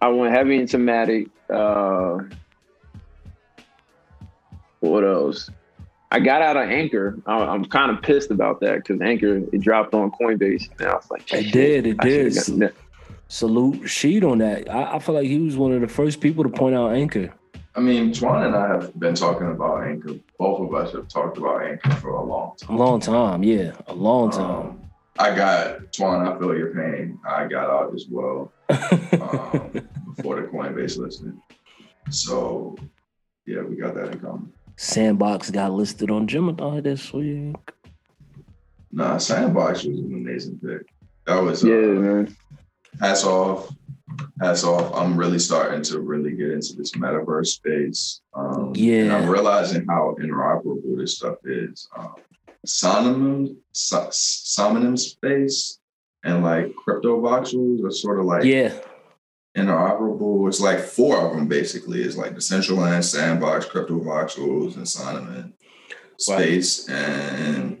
I 0.00 0.08
went 0.08 0.34
heavy 0.34 0.56
into 0.56 0.78
Matic. 0.78 1.28
Uh, 1.50 2.24
what 4.80 5.04
else? 5.04 5.50
I 6.10 6.20
got 6.20 6.40
out 6.40 6.56
of 6.56 6.70
Anchor. 6.70 7.18
I, 7.26 7.54
am 7.54 7.66
kind 7.66 7.90
of 7.90 8.00
pissed 8.00 8.30
about 8.30 8.60
that 8.60 8.76
because 8.76 9.00
Anchor 9.02 9.42
it 9.52 9.60
dropped 9.60 9.92
on 9.92 10.10
Coinbase, 10.12 10.70
and 10.78 10.88
I 10.88 10.94
was 10.94 11.10
like, 11.10 11.30
it 11.34 11.52
did, 11.52 11.86
it 11.86 11.98
did. 11.98 12.72
Salute 13.28 13.82
Sheed 13.82 14.28
on 14.28 14.38
that. 14.38 14.70
I, 14.70 14.96
I 14.96 14.98
feel 14.98 15.14
like 15.14 15.26
he 15.26 15.38
was 15.38 15.56
one 15.56 15.72
of 15.72 15.82
the 15.82 15.88
first 15.88 16.20
people 16.20 16.42
to 16.44 16.50
point 16.50 16.74
out 16.74 16.94
Anchor. 16.94 17.32
I 17.74 17.80
mean, 17.80 18.10
Twan 18.10 18.46
and 18.46 18.56
I 18.56 18.68
have 18.68 18.98
been 18.98 19.14
talking 19.14 19.50
about 19.50 19.86
Anchor. 19.86 20.14
Both 20.38 20.60
of 20.60 20.74
us 20.74 20.92
have 20.94 21.08
talked 21.08 21.36
about 21.36 21.62
Anchor 21.62 21.92
for 21.96 22.10
a 22.10 22.24
long 22.24 22.56
time. 22.56 22.74
A 22.74 22.78
long 22.78 23.00
time, 23.00 23.44
yeah, 23.44 23.72
a 23.86 23.94
long 23.94 24.30
time. 24.30 24.50
Um, 24.50 24.90
I 25.18 25.34
got 25.34 25.92
Twan. 25.92 26.26
I 26.26 26.38
feel 26.38 26.56
your 26.56 26.74
pain. 26.74 27.20
I 27.28 27.46
got 27.46 27.68
out 27.68 27.94
as 27.94 28.06
well 28.10 28.50
um, 28.70 29.70
before 30.16 30.40
the 30.40 30.48
Coinbase 30.50 30.96
listing. 30.96 31.40
So, 32.10 32.76
yeah, 33.46 33.60
we 33.62 33.76
got 33.76 33.94
that 33.94 34.12
in 34.12 34.20
common. 34.20 34.52
Sandbox 34.76 35.50
got 35.50 35.72
listed 35.72 36.10
on 36.10 36.26
Gemini 36.26 36.80
this 36.80 37.12
week. 37.12 37.56
Nah, 38.90 39.18
Sandbox 39.18 39.84
was 39.84 39.98
an 39.98 40.14
amazing 40.14 40.58
pick. 40.60 40.88
That 41.26 41.42
was 41.42 41.62
yeah, 41.62 41.74
uh, 41.74 42.00
man. 42.00 42.36
Hats 43.00 43.24
off 43.24 43.70
hats 44.40 44.64
off. 44.64 44.94
I'm 44.94 45.16
really 45.16 45.38
starting 45.38 45.82
to 45.82 46.00
really 46.00 46.32
get 46.32 46.50
into 46.50 46.74
this 46.74 46.92
metaverse 46.92 47.46
space. 47.46 48.20
Um, 48.34 48.72
yeah, 48.74 49.16
I'm 49.16 49.28
realizing 49.28 49.86
how 49.88 50.16
interoperable 50.20 50.98
this 50.98 51.16
stuff 51.16 51.36
is. 51.44 51.88
Um, 51.96 52.14
Somnium, 52.64 53.56
Somnium 53.72 54.96
Space 54.96 55.78
and 56.24 56.42
like 56.42 56.72
Cryptovoxels 56.86 57.84
are 57.84 57.90
sort 57.90 58.18
of 58.18 58.26
like 58.26 58.44
yeah 58.44 58.72
interoperable. 59.56 60.46
It's 60.48 60.60
like 60.60 60.80
four 60.80 61.18
of 61.26 61.36
them 61.36 61.48
basically. 61.48 62.02
It's 62.02 62.16
like 62.16 62.30
the 62.34 62.40
Decentraland, 62.40 63.04
Sandbox, 63.04 63.66
Cryptovoxels, 63.66 64.76
and 64.76 64.88
Somnium 64.88 65.54
Space. 66.18 66.88
Wow. 66.88 66.94
And 66.94 67.78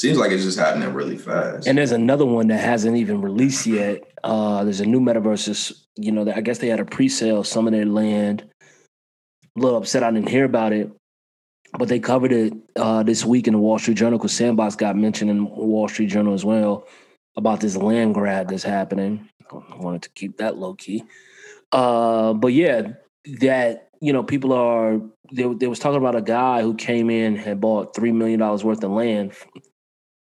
seems 0.00 0.16
like 0.16 0.32
it's 0.32 0.44
just 0.44 0.58
happening 0.58 0.92
really 0.94 1.18
fast. 1.18 1.66
And 1.66 1.76
there's 1.76 1.92
another 1.92 2.24
one 2.24 2.48
that 2.48 2.60
hasn't 2.60 2.96
even 2.96 3.20
released 3.20 3.66
yet. 3.66 4.02
Uh, 4.24 4.64
there's 4.64 4.80
a 4.80 4.86
new 4.86 5.00
metaverse. 5.00 5.84
You 5.96 6.12
know, 6.12 6.32
I 6.34 6.40
guess 6.40 6.58
they 6.58 6.68
had 6.68 6.80
a 6.80 6.84
pre-sale, 6.86 7.44
some 7.44 7.66
of 7.66 7.72
their 7.72 7.84
land. 7.84 8.44
A 9.56 9.60
little 9.60 9.76
upset 9.76 10.02
I 10.02 10.10
didn't 10.10 10.28
hear 10.28 10.44
about 10.44 10.72
it, 10.72 10.90
but 11.78 11.88
they 11.88 12.00
covered 12.00 12.32
it 12.32 12.54
uh, 12.76 13.02
this 13.02 13.24
week 13.24 13.46
in 13.46 13.52
the 13.52 13.58
Wall 13.58 13.78
Street 13.78 13.98
Journal 13.98 14.18
because 14.18 14.32
Sandbox 14.32 14.74
got 14.74 14.96
mentioned 14.96 15.30
in 15.30 15.44
Wall 15.44 15.88
Street 15.88 16.06
Journal 16.06 16.32
as 16.32 16.44
well 16.44 16.86
about 17.36 17.60
this 17.60 17.76
land 17.76 18.14
grab 18.14 18.48
that's 18.48 18.62
happening. 18.62 19.28
I 19.52 19.76
wanted 19.76 20.02
to 20.02 20.10
keep 20.10 20.38
that 20.38 20.56
low 20.56 20.74
key. 20.74 21.04
Uh, 21.72 22.32
but 22.32 22.52
yeah, 22.52 22.92
that 23.40 23.88
you 24.00 24.14
know, 24.14 24.22
people 24.22 24.52
are 24.52 25.00
they, 25.32 25.52
they 25.54 25.66
was 25.66 25.78
talking 25.78 25.98
about 25.98 26.16
a 26.16 26.22
guy 26.22 26.62
who 26.62 26.74
came 26.74 27.10
in 27.10 27.36
had 27.36 27.60
bought 27.60 27.94
three 27.94 28.12
million 28.12 28.40
dollars 28.40 28.64
worth 28.64 28.82
of 28.82 28.92
land 28.92 29.34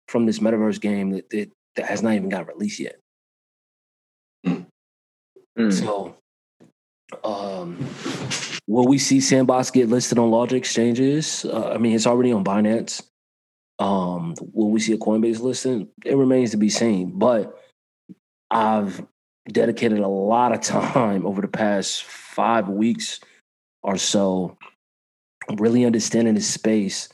from 0.09 0.27
this 0.27 0.39
metaverse 0.39 0.81
game 0.81 1.11
that, 1.11 1.31
that, 1.31 1.51
that 1.77 1.87
has 1.87 2.03
not 2.03 2.15
even 2.15 2.29
got 2.29 2.49
released 2.49 2.81
yet. 2.81 2.97
Mm. 4.47 5.73
So, 5.73 6.17
um, 7.23 7.79
will 8.67 8.87
we 8.87 8.99
see 8.99 9.21
Sandbox 9.21 9.71
get 9.71 9.89
listed 9.89 10.19
on 10.19 10.31
larger 10.31 10.57
exchanges? 10.57 11.45
Uh, 11.45 11.71
I 11.71 11.79
mean, 11.79 11.95
it's 11.95 12.07
already 12.07 12.33
on 12.33 12.45
Binance. 12.45 13.03
Um, 13.79 14.35
will 14.53 14.71
we 14.71 14.81
see 14.81 14.93
a 14.93 14.99
Coinbase 14.99 15.41
listing? 15.41 15.89
It 16.05 16.17
remains 16.17 16.51
to 16.53 16.57
be 16.57 16.71
seen. 16.71 17.19
But 17.19 17.57
I've 18.51 19.05
dedicated 19.49 20.01
a 20.01 20.09
lot 20.09 20.53
of 20.53 20.61
time 20.93 21.27
over 21.27 21.41
the 21.41 21.49
past 21.49 22.05
five 22.05 22.69
weeks 22.69 23.21
or 23.83 23.97
so, 23.97 24.57
really 25.57 25.85
understanding 25.85 26.35
this 26.35 26.49
space 26.49 27.09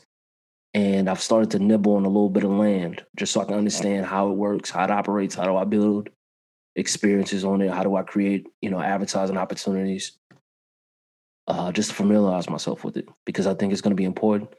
and 0.73 1.09
I've 1.09 1.21
started 1.21 1.51
to 1.51 1.59
nibble 1.59 1.95
on 1.95 2.05
a 2.05 2.09
little 2.09 2.29
bit 2.29 2.43
of 2.43 2.51
land 2.51 3.03
just 3.17 3.33
so 3.33 3.41
I 3.41 3.45
can 3.45 3.55
understand 3.55 4.05
how 4.05 4.29
it 4.29 4.35
works, 4.35 4.69
how 4.69 4.83
it 4.83 4.91
operates, 4.91 5.35
how 5.35 5.45
do 5.45 5.57
I 5.57 5.65
build 5.65 6.09
experiences 6.75 7.43
on 7.43 7.61
it, 7.61 7.71
how 7.71 7.83
do 7.83 7.95
I 7.95 8.03
create, 8.03 8.47
you 8.61 8.69
know, 8.69 8.79
advertising 8.79 9.37
opportunities, 9.37 10.17
uh, 11.47 11.71
just 11.71 11.89
to 11.89 11.95
familiarize 11.95 12.49
myself 12.49 12.83
with 12.83 12.95
it 12.95 13.07
because 13.25 13.47
I 13.47 13.53
think 13.53 13.73
it's 13.73 13.81
going 13.81 13.91
to 13.91 13.95
be 13.95 14.05
important. 14.05 14.49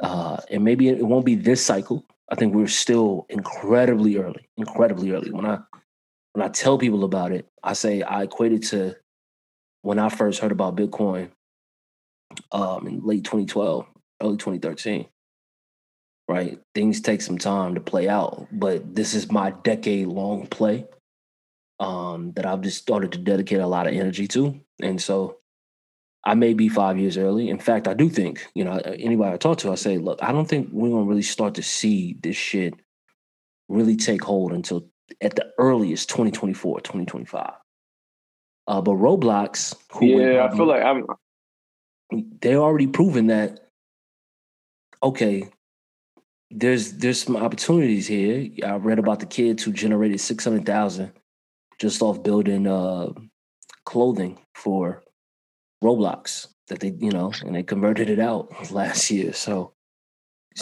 Uh, 0.00 0.38
and 0.50 0.64
maybe 0.64 0.88
it 0.88 1.06
won't 1.06 1.24
be 1.24 1.36
this 1.36 1.64
cycle. 1.64 2.04
I 2.28 2.34
think 2.34 2.54
we're 2.54 2.66
still 2.66 3.26
incredibly 3.28 4.16
early, 4.16 4.48
incredibly 4.56 5.12
early. 5.12 5.30
When 5.30 5.46
I 5.46 5.58
when 6.32 6.44
I 6.44 6.48
tell 6.48 6.78
people 6.78 7.04
about 7.04 7.30
it, 7.30 7.46
I 7.62 7.74
say 7.74 8.02
I 8.02 8.22
equate 8.22 8.52
it 8.52 8.62
to 8.68 8.96
when 9.82 9.98
I 9.98 10.08
first 10.08 10.40
heard 10.40 10.50
about 10.50 10.76
Bitcoin 10.76 11.30
um, 12.50 12.86
in 12.86 13.04
late 13.04 13.24
2012, 13.24 13.86
early 14.22 14.36
2013 14.36 15.06
right? 16.28 16.60
Things 16.74 17.00
take 17.00 17.20
some 17.20 17.36
time 17.36 17.74
to 17.74 17.80
play 17.80 18.08
out, 18.08 18.46
but 18.52 18.94
this 18.94 19.12
is 19.14 19.30
my 19.30 19.50
decade 19.64 20.06
long 20.06 20.46
play 20.46 20.86
um, 21.80 22.32
that 22.36 22.46
I've 22.46 22.60
just 22.60 22.78
started 22.78 23.12
to 23.12 23.18
dedicate 23.18 23.60
a 23.60 23.66
lot 23.66 23.86
of 23.86 23.94
energy 23.94 24.28
to. 24.28 24.58
And 24.80 25.00
so 25.00 25.38
I 26.24 26.34
may 26.34 26.54
be 26.54 26.68
five 26.68 26.98
years 26.98 27.18
early. 27.18 27.48
In 27.48 27.58
fact, 27.58 27.88
I 27.88 27.94
do 27.94 28.08
think, 28.08 28.46
you 28.54 28.64
know, 28.64 28.78
anybody 28.78 29.34
I 29.34 29.36
talk 29.36 29.58
to, 29.58 29.72
I 29.72 29.74
say, 29.74 29.98
look, 29.98 30.22
I 30.22 30.32
don't 30.32 30.48
think 30.48 30.68
we're 30.72 30.90
going 30.90 31.04
to 31.04 31.08
really 31.08 31.22
start 31.22 31.54
to 31.56 31.62
see 31.62 32.16
this 32.22 32.36
shit 32.36 32.74
really 33.68 33.96
take 33.96 34.22
hold 34.22 34.52
until 34.52 34.88
at 35.20 35.34
the 35.34 35.50
earliest 35.58 36.08
2024, 36.08 36.80
2025. 36.80 37.52
Uh, 38.68 38.80
but 38.80 38.92
Roblox, 38.92 39.74
yeah, 40.00 40.48
I 40.50 40.56
feel 40.56 40.66
like 40.66 40.82
I'm. 40.82 41.04
They're 42.40 42.58
already 42.58 42.86
proven 42.86 43.26
that. 43.26 43.58
Okay, 45.02 45.48
there's 46.50 46.92
there's 46.92 47.22
some 47.22 47.36
opportunities 47.36 48.06
here. 48.06 48.48
I 48.64 48.76
read 48.76 48.98
about 48.98 49.20
the 49.20 49.26
kids 49.26 49.62
who 49.62 49.72
generated 49.72 50.20
six 50.20 50.44
hundred 50.44 50.66
thousand 50.66 51.12
just 51.80 52.02
off 52.02 52.22
building 52.22 52.66
uh, 52.66 53.08
clothing 53.84 54.38
for 54.54 55.02
Roblox 55.82 56.48
that 56.68 56.80
they 56.80 56.94
you 56.98 57.10
know 57.10 57.32
and 57.44 57.54
they 57.54 57.62
converted 57.62 58.10
it 58.10 58.20
out 58.20 58.48
last 58.70 59.10
year. 59.10 59.32
So 59.32 59.72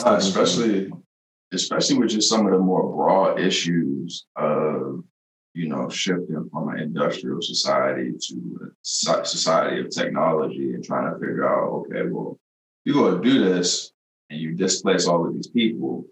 uh, 0.04 0.16
especially 0.18 0.90
especially 1.52 1.98
with 1.98 2.10
just 2.10 2.28
some 2.28 2.46
of 2.46 2.52
the 2.52 2.58
more 2.58 2.94
broad 2.94 3.40
issues 3.40 4.26
of 4.36 5.02
you 5.54 5.68
know 5.68 5.88
shifting 5.88 6.48
from 6.52 6.68
an 6.68 6.78
industrial 6.78 7.42
society 7.42 8.12
to 8.28 8.72
a 8.72 9.24
society 9.24 9.80
of 9.80 9.90
technology 9.90 10.74
and 10.74 10.84
trying 10.84 11.12
to 11.12 11.18
figure 11.18 11.46
out 11.46 11.68
okay 11.68 12.08
well 12.08 12.38
you 12.84 12.94
go 12.94 13.16
to 13.16 13.22
do 13.22 13.44
this 13.44 13.92
and 14.30 14.40
you 14.40 14.54
displace 14.54 15.06
all 15.06 15.26
of 15.26 15.34
these 15.34 15.48
people, 15.48 16.06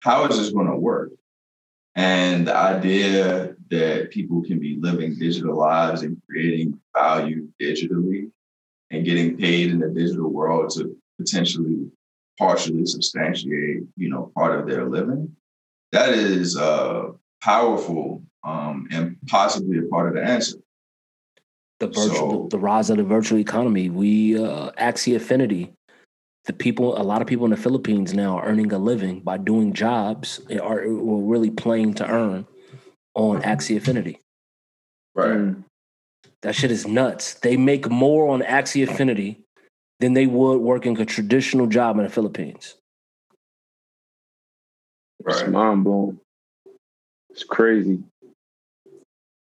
how 0.00 0.26
is 0.26 0.38
this 0.38 0.50
going 0.50 0.68
to 0.68 0.76
work? 0.76 1.10
And 1.96 2.46
the 2.46 2.56
idea 2.56 3.56
that 3.70 4.10
people 4.10 4.42
can 4.42 4.60
be 4.60 4.78
living 4.78 5.18
digital 5.18 5.56
lives 5.56 6.02
and 6.02 6.20
creating 6.28 6.78
value 6.94 7.48
digitally 7.60 8.30
and 8.90 9.04
getting 9.04 9.36
paid 9.36 9.70
in 9.70 9.80
the 9.80 9.88
digital 9.88 10.30
world 10.30 10.70
to 10.76 10.96
potentially 11.18 11.90
partially 12.38 12.86
substantiate, 12.86 13.82
you 13.96 14.08
know, 14.08 14.30
part 14.36 14.60
of 14.60 14.68
their 14.68 14.88
living, 14.88 15.34
that 15.90 16.10
is 16.10 16.56
uh, 16.56 17.08
powerful 17.42 18.22
um, 18.44 18.86
and 18.92 19.16
possibly 19.26 19.78
a 19.78 19.82
part 19.82 20.08
of 20.08 20.14
the 20.14 20.22
answer. 20.22 20.58
The 21.80 21.88
virtual, 21.88 22.30
so, 22.30 22.48
the 22.50 22.58
rise 22.58 22.90
of 22.90 22.96
the 22.96 23.04
virtual 23.04 23.38
economy. 23.38 23.88
We 23.88 24.38
uh, 24.38 24.70
Axie 24.72 25.14
Infinity 25.14 25.72
the 26.48 26.54
people, 26.54 26.98
a 26.98 27.04
lot 27.04 27.20
of 27.20 27.28
people 27.28 27.44
in 27.44 27.50
the 27.50 27.58
Philippines 27.58 28.14
now 28.14 28.38
are 28.38 28.46
earning 28.46 28.72
a 28.72 28.78
living 28.78 29.20
by 29.20 29.36
doing 29.36 29.74
jobs 29.74 30.40
eh, 30.48 30.58
are, 30.58 30.80
eh, 30.80 30.86
are 30.86 31.22
really 31.22 31.50
playing 31.50 31.92
to 31.94 32.08
earn 32.08 32.46
on 33.14 33.36
mm-hmm. 33.36 33.50
Axie 33.50 33.76
Infinity. 33.76 34.18
Right. 35.14 35.36
Mm. 35.36 35.64
That 36.40 36.54
shit 36.54 36.70
is 36.70 36.86
nuts. 36.86 37.34
They 37.34 37.58
make 37.58 37.90
more 37.90 38.30
on 38.30 38.40
Axie 38.40 38.88
Infinity 38.88 39.42
than 40.00 40.14
they 40.14 40.26
would 40.26 40.58
working 40.58 40.98
a 40.98 41.04
traditional 41.04 41.66
job 41.66 41.98
in 41.98 42.04
the 42.04 42.10
Philippines. 42.10 42.76
Right. 45.22 45.42
It's 45.42 45.50
mind 45.50 45.84
blowing. 45.84 46.18
It's 47.28 47.44
crazy. 47.44 48.02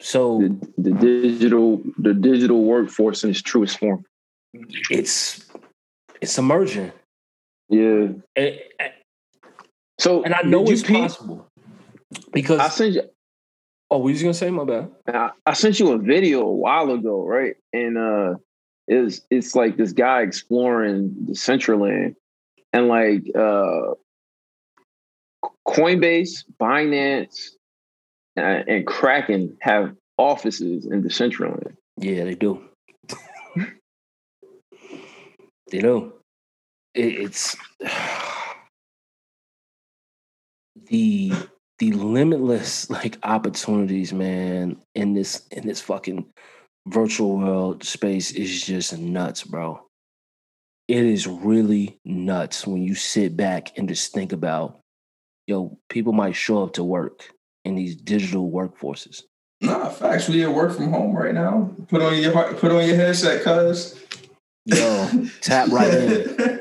So 0.01 0.39
the, 0.79 0.91
the, 0.91 0.93
digital 0.93 1.83
the 1.99 2.15
digital 2.15 2.63
workforce 2.63 3.25
in 3.25 3.31
its 3.31 3.43
truest 3.43 3.79
form. 3.79 4.05
It's 4.91 5.44
it's 6.25 6.39
emerging. 6.39 6.93
Yeah. 7.69 8.09
And, 8.35 8.61
so 9.99 10.25
and 10.25 10.35
I 10.35 10.43
know 10.43 10.65
it's 10.65 10.83
possible 10.83 11.47
because 12.33 12.61
I 12.61 12.69
sent 12.69 12.95
you. 12.95 13.03
Oh, 13.91 13.99
what 13.99 14.07
was 14.07 14.21
you 14.21 14.27
gonna 14.27 14.35
say? 14.35 14.51
My 14.51 14.65
bad. 14.65 14.91
I, 15.07 15.31
I 15.47 15.53
sent 15.53 15.79
you 15.79 15.93
a 15.93 15.99
video 15.99 16.41
a 16.41 16.53
while 16.53 16.91
ago, 16.91 17.25
right? 17.25 17.55
And 17.73 17.97
uh, 17.97 18.35
it's 18.89 19.21
it's 19.31 19.55
like 19.55 19.77
this 19.77 19.93
guy 19.93 20.23
exploring 20.23 21.15
Decentraland, 21.29 22.17
and 22.73 22.89
like 22.89 23.23
uh, 23.37 23.95
Coinbase, 25.69 26.45
Binance, 26.61 27.51
uh, 28.37 28.41
and 28.67 28.87
Kraken 28.87 29.57
have 29.61 29.95
offices 30.19 30.87
in 30.87 31.03
Decentraland. 31.03 31.77
Yeah, 31.99 32.25
they 32.25 32.35
do. 32.35 32.63
They 35.71 35.81
know, 35.81 36.13
It, 36.95 37.15
it's 37.15 37.57
the 40.89 41.33
the 41.79 41.93
limitless 41.93 42.89
like 42.91 43.19
opportunities, 43.23 44.13
man, 44.13 44.77
in 44.95 45.15
this 45.15 45.47
in 45.51 45.67
this 45.67 45.81
fucking 45.81 46.27
virtual 46.87 47.39
world 47.39 47.83
space 47.85 48.33
is 48.33 48.63
just 48.63 48.97
nuts, 48.99 49.43
bro. 49.43 49.81
It 50.87 51.03
is 51.05 51.27
really 51.27 51.99
nuts 52.05 52.67
when 52.67 52.83
you 52.83 52.95
sit 52.95 53.37
back 53.37 53.79
and 53.79 53.89
just 53.89 54.13
think 54.13 54.33
about, 54.33 54.81
yo, 55.47 55.79
people 55.89 56.13
might 56.13 56.37
show 56.37 56.63
up 56.63 56.75
to 56.75 56.85
work 56.85 57.31
in 57.65 57.75
these 57.75 57.97
digital 57.97 58.51
workforces. 58.51 59.23
Nah, 59.63 59.89
facts. 59.89 60.29
We 60.29 60.43
at 60.43 60.53
work 60.53 60.77
from 60.77 60.91
home 60.91 61.17
right 61.17 61.33
now. 61.33 61.71
Put 61.89 62.03
on 62.03 62.19
your 62.19 62.33
put 62.55 62.71
on 62.71 62.87
your 62.87 62.97
headset, 62.97 63.43
cuz. 63.43 63.99
Yo, 64.67 65.27
tap 65.41 65.69
right 65.71 65.93
in. 65.93 66.61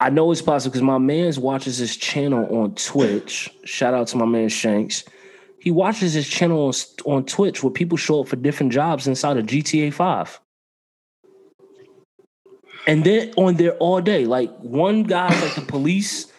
I 0.00 0.10
know 0.10 0.30
it's 0.30 0.42
possible 0.42 0.72
because 0.72 0.82
my 0.82 0.98
man's 0.98 1.38
watches 1.38 1.78
his 1.78 1.96
channel 1.96 2.46
on 2.54 2.74
Twitch. 2.74 3.50
Shout 3.64 3.94
out 3.94 4.08
to 4.08 4.16
my 4.16 4.26
man 4.26 4.48
Shanks. 4.48 5.04
He 5.58 5.70
watches 5.70 6.12
his 6.12 6.28
channel 6.28 6.66
on, 6.66 6.74
on 7.06 7.24
Twitch 7.24 7.62
where 7.62 7.70
people 7.70 7.96
show 7.96 8.20
up 8.20 8.28
for 8.28 8.36
different 8.36 8.72
jobs 8.72 9.06
inside 9.06 9.38
of 9.38 9.46
GTA 9.46 9.94
5. 9.94 10.40
And 12.86 13.02
they're 13.02 13.30
on 13.38 13.54
there 13.54 13.72
all 13.76 14.02
day. 14.02 14.26
Like 14.26 14.54
one 14.58 15.04
guy's 15.04 15.40
like 15.40 15.54
the 15.54 15.62
police 15.62 16.30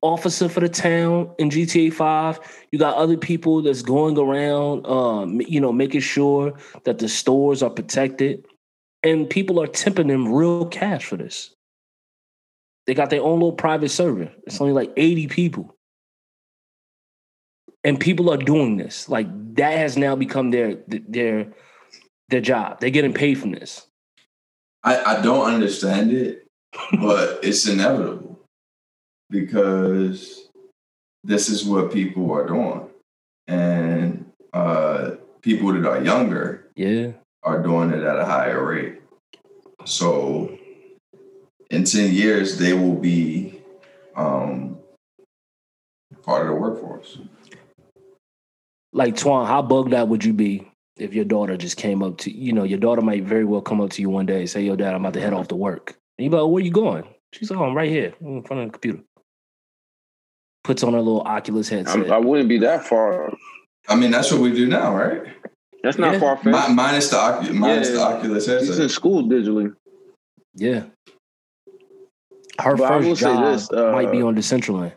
officer 0.00 0.48
for 0.48 0.60
the 0.60 0.70
town 0.70 1.34
in 1.38 1.50
GTA 1.50 1.92
5. 1.92 2.66
You 2.72 2.78
got 2.78 2.96
other 2.96 3.18
people 3.18 3.60
that's 3.60 3.82
going 3.82 4.16
around, 4.16 4.86
um, 4.86 5.42
you 5.42 5.60
know, 5.60 5.72
making 5.72 6.00
sure 6.00 6.54
that 6.84 6.98
the 6.98 7.10
stores 7.10 7.62
are 7.62 7.68
protected. 7.68 8.46
And 9.02 9.28
people 9.28 9.60
are 9.60 9.66
tipping 9.66 10.06
them 10.06 10.32
real 10.32 10.66
cash 10.66 11.04
for 11.04 11.16
this. 11.16 11.54
They 12.86 12.94
got 12.94 13.10
their 13.10 13.22
own 13.22 13.34
little 13.34 13.52
private 13.52 13.90
server. 13.90 14.32
It's 14.46 14.60
only 14.60 14.72
like 14.72 14.92
80 14.96 15.28
people. 15.28 15.76
And 17.84 17.98
people 17.98 18.30
are 18.30 18.36
doing 18.36 18.76
this. 18.76 19.08
Like 19.08 19.26
that 19.56 19.76
has 19.78 19.96
now 19.96 20.14
become 20.14 20.50
their 20.50 20.76
their 20.86 21.52
their 22.28 22.40
job. 22.40 22.80
They're 22.80 22.90
getting 22.90 23.12
paid 23.12 23.34
from 23.34 23.52
this. 23.52 23.86
I, 24.84 25.16
I 25.16 25.22
don't 25.22 25.52
understand 25.52 26.12
it, 26.12 26.46
but 27.00 27.40
it's 27.42 27.66
inevitable 27.68 28.40
because 29.30 30.48
this 31.24 31.48
is 31.48 31.64
what 31.64 31.92
people 31.92 32.32
are 32.32 32.46
doing. 32.46 32.88
And 33.48 34.30
uh 34.52 35.16
people 35.40 35.72
that 35.72 35.86
are 35.86 36.02
younger 36.02 36.70
yeah 36.76 37.12
are 37.42 37.62
doing 37.62 37.90
it 37.90 38.02
at 38.02 38.18
a 38.18 38.24
higher 38.24 38.64
rate. 38.64 39.00
So 39.84 40.58
in 41.70 41.84
10 41.84 42.12
years, 42.12 42.58
they 42.58 42.72
will 42.72 42.94
be 42.94 43.60
um, 44.14 44.78
part 46.22 46.42
of 46.42 46.48
the 46.48 46.54
workforce. 46.54 47.18
Like 48.92 49.14
Twan, 49.14 49.46
how 49.46 49.62
bugged 49.62 49.94
out 49.94 50.08
would 50.08 50.24
you 50.24 50.32
be 50.32 50.68
if 50.98 51.14
your 51.14 51.24
daughter 51.24 51.56
just 51.56 51.78
came 51.78 52.02
up 52.02 52.18
to 52.18 52.30
you 52.30 52.52
know, 52.52 52.64
your 52.64 52.78
daughter 52.78 53.00
might 53.00 53.24
very 53.24 53.44
well 53.44 53.62
come 53.62 53.80
up 53.80 53.90
to 53.90 54.02
you 54.02 54.10
one 54.10 54.26
day 54.26 54.40
and 54.40 54.50
say, 54.50 54.62
Yo, 54.62 54.76
dad, 54.76 54.94
I'm 54.94 55.00
about 55.00 55.14
to 55.14 55.20
head 55.20 55.32
off 55.32 55.48
to 55.48 55.56
work. 55.56 55.96
And 56.18 56.24
you 56.24 56.30
be 56.30 56.36
like, 56.36 56.50
Where 56.50 56.62
you 56.62 56.70
going? 56.70 57.04
She's 57.32 57.50
like, 57.50 57.58
oh, 57.58 57.64
I'm 57.64 57.74
right 57.74 57.90
here 57.90 58.12
in 58.20 58.42
front 58.42 58.62
of 58.62 58.68
the 58.68 58.72
computer. 58.72 59.02
Puts 60.64 60.82
on 60.82 60.92
her 60.92 61.00
little 61.00 61.22
Oculus 61.22 61.68
headset. 61.68 62.10
I, 62.10 62.16
I 62.16 62.18
wouldn't 62.18 62.48
be 62.48 62.58
that 62.58 62.86
far. 62.86 63.32
I 63.88 63.96
mean, 63.96 64.10
that's 64.10 64.30
what 64.30 64.40
we 64.40 64.52
do 64.52 64.68
now, 64.68 64.94
right? 64.94 65.22
That's 65.82 65.98
not 65.98 66.14
yeah. 66.14 66.20
far 66.20 66.36
fetched. 66.36 66.70
minus 66.70 67.10
the 67.10 67.50
minus 67.52 67.88
yeah. 67.88 67.94
the 67.94 68.00
Oculus 68.02 68.46
headset. 68.46 68.68
She's 68.68 68.78
in 68.78 68.88
school 68.88 69.24
digitally. 69.24 69.74
Yeah. 70.54 70.84
Her 72.60 72.76
but 72.76 72.88
first 72.88 73.20
job 73.20 73.52
this, 73.52 73.72
uh, 73.72 73.92
might 73.92 74.12
be 74.12 74.22
on 74.22 74.36
Decentraland. 74.36 74.92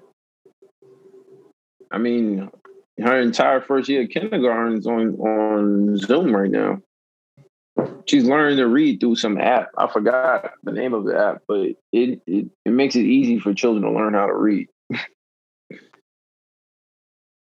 I 1.92 1.98
mean, 1.98 2.52
her 3.00 3.20
entire 3.20 3.62
first 3.62 3.90
year 3.90 4.04
of 4.04 4.10
kindergarten 4.10 4.78
is 4.78 4.86
on 4.86 5.16
on 5.16 5.98
Zoom 5.98 6.36
right 6.36 6.52
now. 6.52 6.82
She's 8.08 8.26
learning 8.26 8.58
to 8.58 8.68
read 8.68 9.00
through 9.00 9.16
some 9.16 9.38
app. 9.40 9.70
I 9.78 9.88
forgot 9.88 10.52
the 10.64 10.72
name 10.72 10.94
of 10.94 11.06
the 11.06 11.18
app, 11.18 11.42
but 11.48 11.60
it 11.92 12.22
it, 12.28 12.48
it 12.66 12.72
makes 12.72 12.96
it 12.96 13.06
easy 13.06 13.40
for 13.40 13.54
children 13.54 13.84
to 13.84 13.92
learn 13.92 14.14
how 14.14 14.28
to 14.28 14.36
read. 14.36 14.68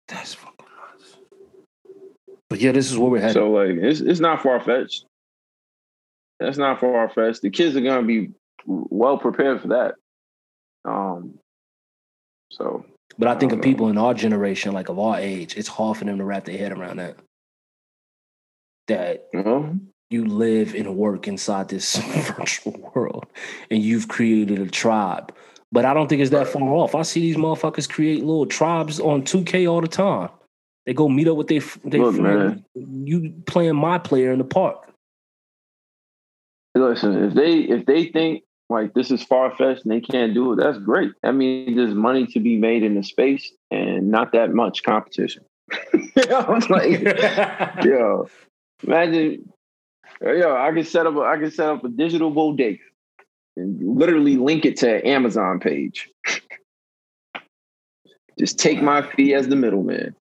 That's 0.07 0.35
fucking 0.35 0.52
nuts. 0.52 0.52
But 2.53 2.61
yeah, 2.61 2.71
this 2.71 2.91
is 2.91 2.99
where 2.99 3.09
we're 3.09 3.19
headed. 3.19 3.33
So 3.33 3.49
like, 3.49 3.71
it's 3.71 3.99
it's 3.99 4.19
not 4.19 4.43
far 4.43 4.59
fetched. 4.59 5.05
That's 6.39 6.59
not 6.59 6.79
far 6.79 7.09
fetched. 7.09 7.41
The 7.41 7.49
kids 7.49 7.75
are 7.75 7.81
gonna 7.81 8.05
be 8.05 8.29
well 8.67 9.17
prepared 9.17 9.59
for 9.59 9.69
that. 9.69 9.95
Um, 10.85 11.39
so, 12.51 12.85
but 13.17 13.27
I 13.27 13.33
think 13.33 13.53
I 13.53 13.55
of 13.55 13.63
people 13.63 13.89
in 13.89 13.97
our 13.97 14.13
generation, 14.13 14.71
like 14.71 14.89
of 14.89 14.99
our 14.99 15.17
age, 15.17 15.57
it's 15.57 15.67
hard 15.67 15.97
for 15.97 16.05
them 16.05 16.19
to 16.19 16.23
wrap 16.23 16.45
their 16.45 16.59
head 16.59 16.71
around 16.71 16.97
that. 16.97 17.17
That 18.87 19.33
mm-hmm. 19.33 19.77
you 20.11 20.25
live 20.27 20.75
and 20.75 20.95
work 20.95 21.27
inside 21.27 21.69
this 21.69 21.95
virtual 22.37 22.91
world, 22.93 23.25
and 23.71 23.81
you've 23.81 24.09
created 24.09 24.59
a 24.59 24.69
tribe. 24.69 25.33
But 25.71 25.85
I 25.85 25.95
don't 25.95 26.07
think 26.07 26.21
it's 26.21 26.29
that 26.29 26.49
far 26.49 26.61
off. 26.61 26.93
I 26.93 27.01
see 27.01 27.21
these 27.21 27.35
motherfuckers 27.35 27.89
create 27.89 28.19
little 28.19 28.45
tribes 28.45 28.99
on 28.99 29.23
2K 29.23 29.67
all 29.67 29.81
the 29.81 29.87
time. 29.87 30.29
They 30.85 30.93
go 30.93 31.07
meet 31.07 31.27
up 31.27 31.37
with 31.37 31.47
their 31.47 31.61
their 31.83 32.11
friend. 32.11 32.63
You 32.75 33.33
playing 33.45 33.75
my 33.75 33.97
player 33.97 34.31
in 34.31 34.39
the 34.39 34.45
park. 34.45 34.91
Listen, 36.75 37.23
if 37.23 37.33
they 37.33 37.59
if 37.59 37.85
they 37.85 38.05
think 38.05 38.43
like 38.69 38.93
this 38.93 39.11
is 39.11 39.23
far 39.23 39.55
fetched 39.55 39.85
and 39.85 39.91
they 39.91 40.01
can't 40.01 40.33
do 40.33 40.53
it, 40.53 40.55
that's 40.57 40.77
great. 40.79 41.11
I 41.23 41.31
mean, 41.31 41.75
there's 41.75 41.93
money 41.93 42.25
to 42.27 42.39
be 42.39 42.57
made 42.57 42.83
in 42.83 42.95
the 42.95 43.03
space 43.03 43.51
and 43.71 44.09
not 44.09 44.31
that 44.33 44.53
much 44.53 44.83
competition. 44.83 45.43
I'm 45.71 46.59
like, 46.69 47.01
yo, 47.83 48.27
imagine, 48.81 49.49
yo, 50.21 50.55
I 50.55 50.71
can 50.73 50.83
set 50.83 51.05
up, 51.05 51.15
a, 51.15 51.21
I 51.21 51.37
can 51.37 51.51
set 51.51 51.67
up 51.67 51.83
a 51.83 51.89
digital 51.89 52.31
bodega 52.31 52.79
and 53.55 53.99
literally 53.99 54.37
link 54.37 54.65
it 54.65 54.77
to 54.77 54.95
an 54.95 55.05
Amazon 55.05 55.59
page. 55.59 56.09
Just 58.39 58.57
take 58.57 58.81
my 58.81 59.03
fee 59.03 59.35
as 59.35 59.47
the 59.47 59.55
middleman. 59.55 60.15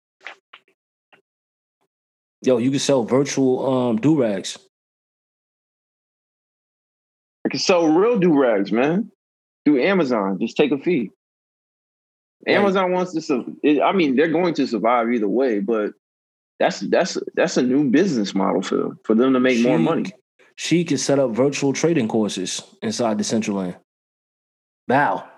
Yo, 2.43 2.59
you 2.59 2.70
can 2.70 2.78
sell 2.78 3.03
virtual 3.03 3.66
um 3.66 3.97
do 3.97 4.20
rags. 4.20 4.59
I 7.45 7.49
can 7.51 7.61
sell 7.61 7.89
real 7.89 8.18
do 8.18 8.39
rags, 8.39 8.70
man, 8.70 9.11
through 9.64 9.82
Amazon. 9.82 10.39
Just 10.41 10.57
take 10.57 10.70
a 10.70 10.78
fee. 10.78 11.11
Amazon 12.47 12.93
wants 12.93 13.26
to. 13.26 13.57
I 13.82 13.93
mean, 13.93 14.16
they're 14.16 14.30
going 14.30 14.55
to 14.55 14.66
survive 14.66 15.11
either 15.12 15.28
way, 15.28 15.59
but 15.59 15.93
that's 16.59 16.80
that's 16.80 17.18
that's 17.34 17.57
a 17.57 17.62
new 17.62 17.91
business 17.91 18.34
model 18.34 18.62
for 18.62 18.97
for 19.05 19.14
them 19.14 19.32
to 19.32 19.41
make 19.41 19.59
she, 19.59 19.64
more 19.64 19.78
money. 19.78 20.12
She 20.57 20.84
can 20.84 20.99
set 20.99 21.18
up 21.18 21.30
virtual 21.32 21.72
trading 21.72 22.09
courses 22.09 22.62
inside 22.82 23.18
Decentraland. 23.18 23.76
Wow, 24.89 25.28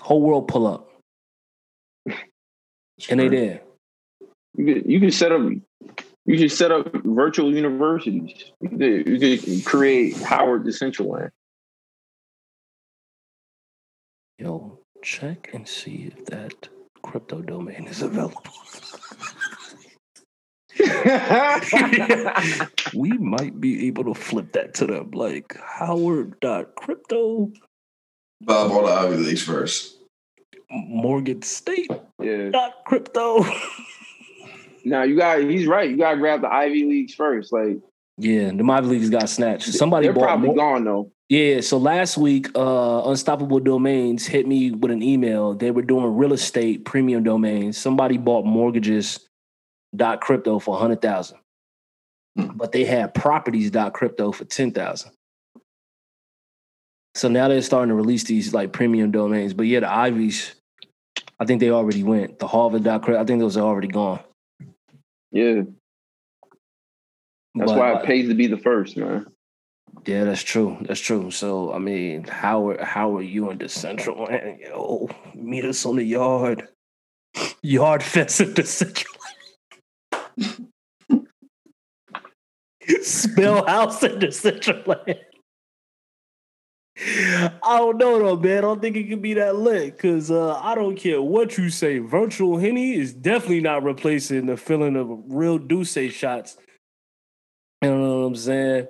whole 0.00 0.22
world 0.22 0.48
pull 0.48 0.66
up, 0.66 0.90
and 2.06 3.20
they 3.20 3.28
there. 3.28 3.60
You 4.54 4.64
can, 4.66 4.90
you 4.90 5.00
can 5.00 5.10
set 5.10 5.32
up 5.32 5.40
you 6.26 6.38
should 6.38 6.52
set 6.52 6.72
up 6.72 6.90
virtual 7.04 7.54
universities. 7.54 8.52
You 8.60 8.68
could, 8.70 9.06
you 9.06 9.38
could 9.38 9.64
create 9.64 10.16
Howard 10.16 10.64
Decentraland. 10.64 11.30
Yo, 14.38 14.78
check 15.02 15.50
and 15.52 15.68
see 15.68 16.12
if 16.16 16.24
that 16.26 16.68
crypto 17.02 17.42
domain 17.42 17.86
is 17.86 18.00
available. 18.00 18.42
we 22.94 23.12
might 23.18 23.60
be 23.60 23.86
able 23.86 24.04
to 24.04 24.14
flip 24.14 24.52
that 24.52 24.74
to 24.74 24.86
them 24.86 25.10
like 25.12 25.56
howard.crypto. 25.62 27.52
Bob 28.40 28.72
all 28.72 28.86
the 28.86 28.92
Ivy 28.92 29.16
Leagues 29.16 29.42
first. 29.42 29.98
Morgan 30.70 31.42
State. 31.42 31.90
Yeah. 32.20 32.48
Dot 32.50 32.72
crypto. 32.86 33.44
now 34.84 35.02
you 35.02 35.16
got 35.16 35.40
he's 35.40 35.66
right. 35.66 35.90
You 35.90 35.96
gotta 35.96 36.16
grab 36.16 36.42
the 36.42 36.52
Ivy 36.52 36.84
Leagues 36.84 37.14
first. 37.14 37.52
Like 37.52 37.78
yeah, 38.18 38.50
the 38.50 38.64
Ivy 38.64 38.86
Leagues 38.86 39.10
got 39.10 39.28
snatched. 39.28 39.72
Somebody 39.72 40.08
bought 40.08 40.14
they're 40.14 40.24
probably 40.24 40.46
more. 40.48 40.56
gone 40.56 40.84
though. 40.84 41.10
Yeah, 41.30 41.62
so 41.62 41.78
last 41.78 42.18
week, 42.18 42.50
uh, 42.54 43.08
Unstoppable 43.08 43.58
Domains 43.58 44.26
hit 44.26 44.46
me 44.46 44.70
with 44.70 44.90
an 44.90 45.02
email. 45.02 45.54
They 45.54 45.70
were 45.70 45.82
doing 45.82 46.16
real 46.16 46.34
estate 46.34 46.84
premium 46.84 47.22
domains. 47.22 47.78
Somebody 47.78 48.18
bought 48.18 48.44
mortgages 48.44 49.26
dot 49.96 50.20
crypto 50.20 50.58
for 50.58 50.76
a 50.76 50.78
hundred 50.78 51.00
thousand, 51.00 51.38
hmm. 52.38 52.48
but 52.54 52.72
they 52.72 52.84
had 52.84 53.14
properties 53.14 53.70
dot 53.70 53.94
crypto 53.94 54.32
for 54.32 54.44
ten 54.44 54.70
thousand. 54.70 55.12
So 57.14 57.28
now 57.28 57.48
they're 57.48 57.62
starting 57.62 57.88
to 57.88 57.94
release 57.94 58.24
these 58.24 58.52
like 58.52 58.72
premium 58.72 59.10
domains. 59.10 59.54
But 59.54 59.66
yeah, 59.66 59.80
the 59.80 59.90
Ivies, 59.90 60.54
I 61.40 61.46
think 61.46 61.60
they 61.60 61.70
already 61.70 62.02
went. 62.02 62.38
The 62.38 62.46
Harvard 62.46 62.84
dot 62.84 63.02
crypto, 63.02 63.22
I 63.22 63.24
think 63.24 63.40
those 63.40 63.56
are 63.56 63.64
already 63.64 63.88
gone. 63.88 64.20
Yeah, 65.34 65.62
that's 67.56 67.72
but, 67.72 67.78
why 67.78 67.98
it 67.98 68.06
pays 68.06 68.28
to 68.28 68.34
be 68.34 68.46
the 68.46 68.56
first, 68.56 68.96
man. 68.96 69.26
Yeah, 70.06 70.22
that's 70.24 70.42
true. 70.42 70.76
That's 70.82 71.00
true. 71.00 71.32
So 71.32 71.72
I 71.72 71.78
mean, 71.78 72.22
how 72.24 72.68
are 72.68 72.84
how 72.84 73.16
are 73.16 73.22
you 73.22 73.50
in 73.50 73.58
Decentraland? 73.58 74.60
Yo, 74.60 75.08
meet 75.34 75.64
us 75.64 75.84
on 75.84 75.96
the 75.96 76.04
yard. 76.04 76.68
Yard 77.62 78.04
fence 78.04 78.40
in 78.40 78.54
the 78.54 78.62
central. 78.64 79.14
Spill 83.02 83.66
house 83.66 84.04
in 84.04 84.20
Decentraland. 84.20 85.18
I 87.06 87.78
don't 87.78 87.98
know 87.98 88.18
though, 88.18 88.36
man. 88.36 88.58
I 88.58 88.60
don't 88.62 88.80
think 88.80 88.96
it 88.96 89.08
can 89.08 89.20
be 89.20 89.34
that 89.34 89.56
lit 89.56 89.96
because 89.96 90.30
uh, 90.30 90.54
I 90.54 90.74
don't 90.74 90.96
care 90.96 91.20
what 91.20 91.58
you 91.58 91.68
say. 91.68 91.98
Virtual 91.98 92.58
Henny 92.58 92.94
is 92.94 93.12
definitely 93.12 93.60
not 93.60 93.82
replacing 93.82 94.46
the 94.46 94.56
feeling 94.56 94.96
of 94.96 95.08
real 95.28 95.58
D'ussé 95.58 96.10
shots. 96.10 96.56
You 97.82 97.90
know 97.90 98.20
what 98.20 98.26
I'm 98.26 98.36
saying? 98.36 98.88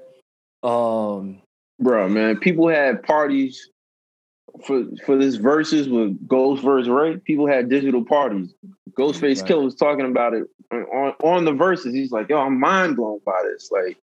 Um, 0.62 1.42
Bro, 1.80 2.08
man, 2.10 2.38
people 2.38 2.68
had 2.68 3.02
parties 3.02 3.68
for 4.64 4.84
for 5.04 5.16
this 5.16 5.36
Verzuz 5.36 5.90
with 5.90 6.28
Ghost 6.28 6.62
versus 6.62 6.88
Ray. 6.88 7.16
People 7.16 7.48
had 7.48 7.68
digital 7.68 8.04
parties. 8.04 8.54
Ghostface 8.92 9.42
right. 9.42 9.50
Killah 9.50 9.64
was 9.64 9.74
talking 9.74 10.06
about 10.06 10.34
it 10.34 10.44
on 10.70 11.14
on 11.22 11.44
the 11.44 11.52
Verzuz. 11.52 11.92
He's 11.92 12.12
like, 12.12 12.28
"Yo, 12.28 12.38
I'm 12.38 12.60
mind 12.60 12.96
blown 12.96 13.20
by 13.26 13.42
this." 13.44 13.70
Like, 13.72 13.98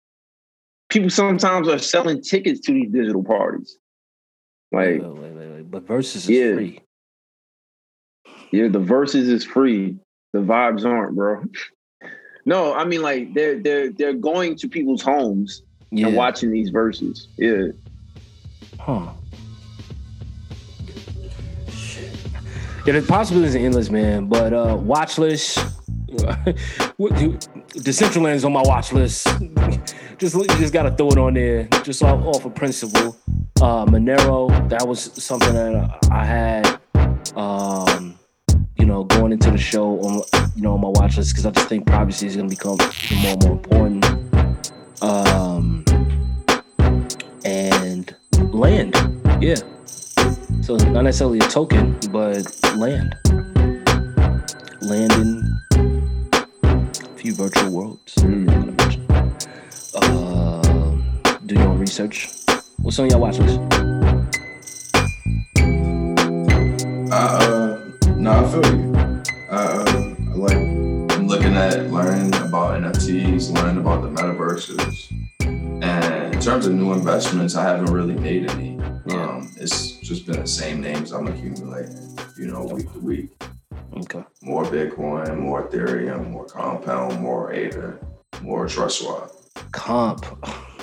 people 0.88 1.10
sometimes 1.10 1.68
are 1.68 1.78
selling 1.78 2.22
tickets 2.22 2.60
to 2.62 2.72
these 2.72 2.90
digital 2.90 3.22
parties. 3.22 3.78
Like, 4.72 5.02
wait, 5.02 5.02
wait, 5.02 5.50
wait, 5.50 5.70
but 5.70 5.86
Verzuz 5.86 6.16
is 6.16 6.28
yeah. 6.28 6.54
free. 6.54 6.80
Yeah, 8.52 8.68
the 8.68 8.78
Verzuz 8.78 9.28
is 9.28 9.44
free. 9.44 9.96
The 10.32 10.40
vibes 10.40 10.84
aren't, 10.84 11.16
bro. 11.16 11.42
no, 12.44 12.74
I 12.74 12.84
mean 12.84 13.02
like 13.02 13.34
they're 13.34 13.60
they're 13.60 13.90
they're 13.90 14.14
going 14.14 14.56
to 14.56 14.68
people's 14.68 15.02
homes 15.02 15.62
yeah. 15.90 16.06
and 16.06 16.16
watching 16.16 16.52
these 16.52 16.70
Verzuz. 16.70 17.26
Yeah. 17.36 17.72
Huh. 18.78 19.12
Yeah, 22.86 22.98
the 22.98 23.04
possibilities 23.06 23.54
are 23.54 23.58
endless, 23.58 23.90
man. 23.90 24.26
But 24.26 24.52
uh 24.52 24.76
watch 24.80 25.18
list. 25.18 25.58
the 26.08 26.56
Central 26.98 28.24
Decentraland's 28.24 28.44
on 28.44 28.52
my 28.52 28.62
watch 28.62 28.92
list. 28.92 29.28
just 30.18 30.34
just 30.58 30.72
gotta 30.72 30.90
throw 30.92 31.08
it 31.08 31.18
on 31.18 31.34
there, 31.34 31.64
just 31.82 32.02
off, 32.02 32.24
off 32.24 32.44
of 32.44 32.54
principle. 32.54 33.16
Uh 33.62 33.84
Monero, 33.84 34.48
that 34.70 34.88
was 34.88 35.12
something 35.22 35.52
that 35.52 36.08
I 36.10 36.24
had 36.24 36.80
um 37.36 38.18
you 38.76 38.86
know, 38.86 39.04
going 39.04 39.32
into 39.32 39.50
the 39.50 39.58
show 39.58 40.00
on 40.00 40.22
you 40.56 40.62
know 40.62 40.72
on 40.72 40.80
my 40.80 40.88
watch 40.88 41.18
list 41.18 41.34
because 41.34 41.44
I 41.44 41.50
just 41.50 41.68
think 41.68 41.84
privacy 41.84 42.26
is 42.26 42.36
gonna 42.36 42.48
become 42.48 42.78
more 42.78 43.32
and 43.32 43.44
more 43.44 43.52
important. 43.52 45.02
Um 45.02 45.84
and 47.44 48.14
land, 48.54 48.94
yeah. 49.42 49.56
So 50.62 50.76
not 50.76 51.02
necessarily 51.02 51.40
a 51.40 51.48
token, 51.48 51.98
but 52.10 52.46
land. 52.76 53.14
Land 54.80 55.12
in 55.12 55.60
a 56.62 57.16
few 57.16 57.34
virtual 57.34 57.70
worlds. 57.70 58.14
Mm. 58.14 58.48
Uh, 59.94 61.38
do 61.44 61.54
your 61.54 61.68
own 61.68 61.78
research. 61.78 62.39
What's 62.82 62.98
on 62.98 63.10
your 63.10 63.18
watch 63.18 63.38
list? 63.38 63.60
Uh, 67.12 67.14
uh, 67.14 67.90
no, 68.16 68.30
I 68.32 68.50
feel 68.50 68.74
you. 68.74 68.94
Uh, 69.50 70.14
I 70.30 70.34
like 70.34 70.56
I'm 70.56 71.26
looking 71.26 71.56
at 71.56 71.90
learning 71.90 72.34
about 72.36 72.80
NFTs, 72.80 73.52
learning 73.52 73.82
about 73.82 74.02
the 74.02 74.08
metaverses. 74.08 75.12
And 75.42 76.34
in 76.34 76.40
terms 76.40 76.66
of 76.66 76.72
new 76.72 76.94
investments, 76.94 77.54
I 77.54 77.64
haven't 77.64 77.92
really 77.92 78.14
made 78.14 78.50
any. 78.50 78.76
Yeah. 79.06 79.28
Um, 79.28 79.52
it's 79.58 79.96
just 79.98 80.24
been 80.26 80.40
the 80.40 80.46
same 80.46 80.80
names 80.80 81.12
I'm 81.12 81.26
accumulating, 81.26 82.18
you 82.38 82.46
know, 82.46 82.64
week 82.64 82.90
to 82.94 82.98
week. 82.98 83.30
Okay. 83.94 84.24
More 84.40 84.64
Bitcoin, 84.64 85.38
more 85.38 85.68
Ethereum, 85.68 86.30
more 86.30 86.46
Compound, 86.46 87.20
more 87.20 87.52
ADA, 87.52 87.98
more 88.40 88.64
TrustSwap. 88.64 89.32
Comp. 89.72 90.24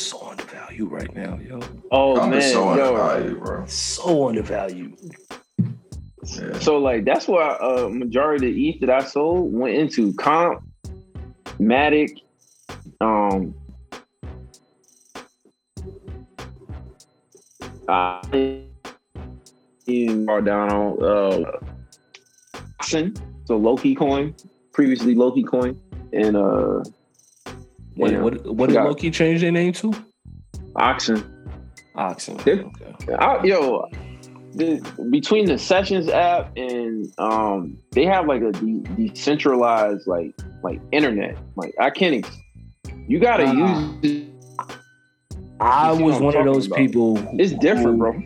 so 0.00 0.28
undervalued 0.28 0.90
right 0.90 1.14
now, 1.14 1.38
yo. 1.38 1.60
Oh 1.90 2.16
Comp 2.16 2.30
man, 2.30 2.38
is 2.38 2.52
so 2.52 2.74
yo. 2.74 2.96
undervalued, 2.96 3.40
bro. 3.40 3.66
So 3.66 4.28
undervalued. 4.28 4.98
Yeah. 6.24 6.58
So 6.58 6.78
like 6.78 7.04
that's 7.04 7.28
why 7.28 7.56
a 7.60 7.86
uh, 7.86 7.88
majority 7.88 8.48
of 8.48 8.54
the 8.54 8.68
ETH 8.68 8.80
that 8.80 8.90
I 8.90 9.04
sold 9.04 9.52
went 9.52 9.76
into 9.76 10.12
Comp, 10.14 10.62
Matic, 11.58 12.20
um, 13.00 13.54
I 17.88 18.62
are 20.28 20.42
down 20.42 20.72
on 20.72 21.04
uh, 21.04 21.60
so 22.82 23.56
Loki 23.56 23.94
coin, 23.94 24.34
previously 24.72 25.14
Loki 25.14 25.42
coin, 25.42 25.80
and 26.12 26.36
uh, 26.36 26.82
Wait, 27.96 28.18
what 28.18 28.44
what 28.46 28.68
did 28.68 28.76
Loki 28.76 29.10
change 29.10 29.40
their 29.40 29.52
name 29.52 29.72
to? 29.74 29.92
Oxen. 30.76 31.24
Oxen. 31.94 32.38
Okay. 32.40 32.64
I, 33.18 33.42
yo, 33.44 33.88
between 35.10 35.46
the 35.46 35.58
Sessions 35.58 36.08
app 36.08 36.52
and 36.56 37.10
um, 37.18 37.78
they 37.92 38.04
have 38.04 38.26
like 38.26 38.42
a 38.42 38.52
de- 38.52 38.80
decentralized 38.96 40.06
like 40.06 40.32
like 40.62 40.80
internet. 40.92 41.36
Like 41.56 41.74
I 41.80 41.90
can't. 41.90 42.16
Ex- 42.16 42.36
you 43.08 43.18
gotta 43.18 43.44
uh, 43.44 43.92
use 44.02 44.28
I 45.60 45.92
was 45.92 46.20
one 46.20 46.36
of 46.36 46.44
those 46.44 46.66
about. 46.66 46.78
people. 46.78 47.18
It's 47.38 47.52
different, 47.54 47.98
bro. 47.98 48.22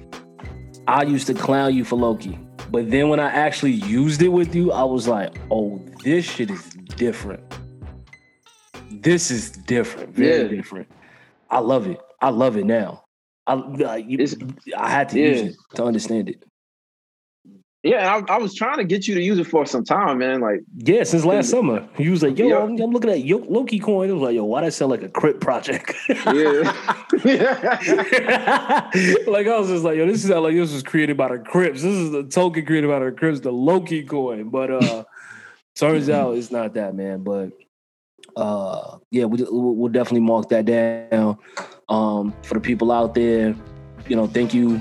I 0.89 1.03
used 1.03 1.27
to 1.29 1.35
clown 1.35 1.75
you 1.75 1.85
for 1.85 1.97
Loki, 1.97 2.39
but 2.71 2.91
then 2.91 3.09
when 3.09 3.21
I 3.21 3.31
actually 3.31 3.73
used 3.73 4.23
it 4.23 4.29
with 4.29 4.55
you, 4.55 4.73
I 4.73 4.83
was 4.83 5.07
like, 5.07 5.37
"Oh, 5.51 5.81
this 6.03 6.25
shit 6.25 6.51
is 6.51 6.62
different. 6.97 7.43
This 9.03 9.31
is 9.31 9.51
different, 9.51 10.15
very 10.15 10.43
yeah. 10.43 10.49
different. 10.49 10.89
I 11.51 11.61
love 11.61 11.87
it. 11.87 12.01
I 12.21 12.31
love 12.31 12.57
it 12.57 12.67
now. 12.67 13.05
I 13.47 13.55
I, 13.55 14.05
I 14.77 14.91
had 14.91 15.09
to 15.11 15.19
yeah. 15.21 15.29
use 15.29 15.41
it 15.41 15.57
to 15.75 15.85
understand 15.85 16.29
it. 16.29 16.45
Yeah, 17.83 18.15
I, 18.15 18.35
I, 18.35 18.37
was 18.37 18.55
trying 18.55 18.77
to 18.77 18.85
get 18.85 19.09
you 19.09 19.15
to 19.15 19.23
use 19.23 19.39
it 19.39 19.47
for 19.47 19.65
some 19.65 19.85
time, 19.85 20.19
man. 20.19 20.41
Like, 20.43 20.61
yeah, 20.77 21.03
since 21.03 21.25
last 21.25 21.49
summer, 21.49 21.89
he 21.97 22.11
was 22.11 22.23
like, 22.23 22.39
"Yo, 22.39 22.63
I'm, 22.63 22.79
I'm, 22.79 22.91
looking 22.91 23.09
at 23.09 23.25
Loki 23.51 23.79
coin." 23.79 24.11
It 24.11 24.13
was 24.13 24.21
like, 24.21 24.35
"Yo, 24.35 24.45
why 24.45 24.61
that 24.61 24.75
sound 24.75 24.91
like 24.91 25.03
a 25.03 25.09
crypt 25.09 25.41
project?" 25.41 25.95
yeah, 26.07 26.21
like 29.27 29.47
I 29.47 29.59
was 29.59 29.69
just 29.69 29.83
like, 29.83 29.97
"Yo, 29.97 30.07
this 30.07 30.25
is 30.25 30.31
like 30.31 30.55
this 30.55 30.75
was 30.75 30.83
created 30.83 31.17
by 31.17 31.29
the 31.29 31.39
Crips. 31.39 31.81
This 31.81 31.95
is 31.95 32.11
the 32.11 32.25
token 32.25 32.67
created 32.67 32.91
by 32.91 32.99
the 32.99 33.13
Crips, 33.13 33.41
the 33.41 33.51
Loki 33.51 34.05
coin." 34.05 34.51
But 34.51 34.71
uh 34.71 35.05
turns 35.75 36.11
out 36.11 36.37
it's 36.37 36.51
not 36.51 36.75
that, 36.75 36.95
man. 36.95 37.23
But 37.23 37.53
uh 38.37 38.99
yeah, 39.11 39.24
we, 39.24 39.45
we'll 39.51 39.93
definitely 39.93 40.20
mark 40.20 40.49
that 40.51 40.64
down. 40.64 41.39
Um, 41.89 42.33
for 42.43 42.55
the 42.55 42.61
people 42.61 42.93
out 42.93 43.14
there, 43.14 43.55
you 44.09 44.14
know, 44.14 44.26
thank 44.26 44.55
you 44.55 44.81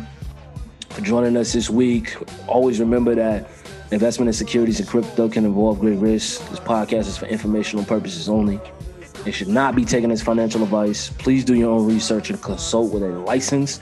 for 0.90 1.02
joining 1.02 1.36
us 1.38 1.54
this 1.54 1.70
week. 1.70 2.16
Always 2.48 2.80
remember 2.80 3.16
that 3.16 3.50
investment 3.92 4.28
in 4.28 4.34
securities 4.34 4.80
and 4.80 4.88
crypto 4.88 5.28
can 5.30 5.46
involve 5.46 5.80
great 5.80 5.98
risk. 5.98 6.48
This 6.50 6.60
podcast 6.60 7.08
is 7.08 7.18
for 7.18 7.26
informational 7.26 7.84
purposes 7.86 8.30
only. 8.30 8.60
It 9.26 9.34
should 9.34 9.48
not 9.48 9.76
be 9.76 9.84
taken 9.84 10.12
as 10.12 10.22
financial 10.22 10.64
advice. 10.64 11.10
Please 11.10 11.44
do 11.44 11.56
your 11.56 11.72
own 11.72 11.88
research 11.88 12.30
and 12.30 12.42
consult 12.42 12.94
with 12.94 13.04
a 13.04 13.10
licensed 13.10 13.82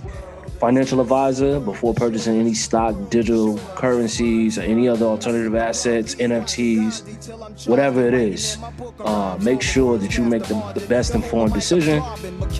financial 0.60 0.99
advisor 1.01 1.60
before 1.60 1.93
purchasing 1.93 2.39
any 2.39 2.53
stock, 2.53 2.95
digital 3.10 3.58
currencies, 3.76 4.58
or 4.58 4.62
any 4.62 4.88
other 4.88 5.05
alternative 5.05 5.55
assets, 5.55 6.16
NFTs, 6.16 7.68
whatever 7.68 8.08
it 8.08 8.14
is. 8.14 8.58
Uh, 8.99 9.38
make 9.41 9.62
sure 9.62 9.97
that 9.97 10.18
you 10.18 10.24
make 10.24 10.43
the, 10.43 10.55
the 10.74 10.86
best 10.88 11.14
informed 11.16 11.53
decision 11.53 12.01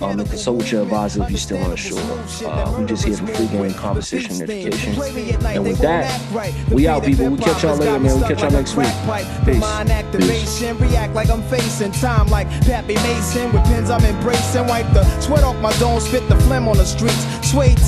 um, 0.02 0.20
and 0.20 0.28
consult 0.28 0.58
with 0.58 0.72
your 0.72 0.82
advisor 0.82 1.22
if 1.24 1.30
you're 1.30 1.38
still 1.38 1.70
unsure. 1.70 1.98
Uh, 2.46 2.78
we 2.78 2.86
just 2.86 3.04
here 3.04 3.16
for 3.16 3.26
free 3.28 3.46
game 3.48 3.74
conversation 3.74 4.40
education. 4.42 4.94
And 5.46 5.64
with 5.64 5.78
that, 5.78 6.08
we 6.70 6.86
out, 6.88 7.04
people. 7.04 7.28
We 7.30 7.38
catch 7.38 7.62
y'all 7.62 7.76
later, 7.76 7.98
man. 7.98 8.20
We 8.20 8.26
catch 8.28 8.42
y'all 8.42 8.50
next 8.50 8.76
week. 8.76 8.86
Peace. 9.44 9.60
Peace. 17.08 17.87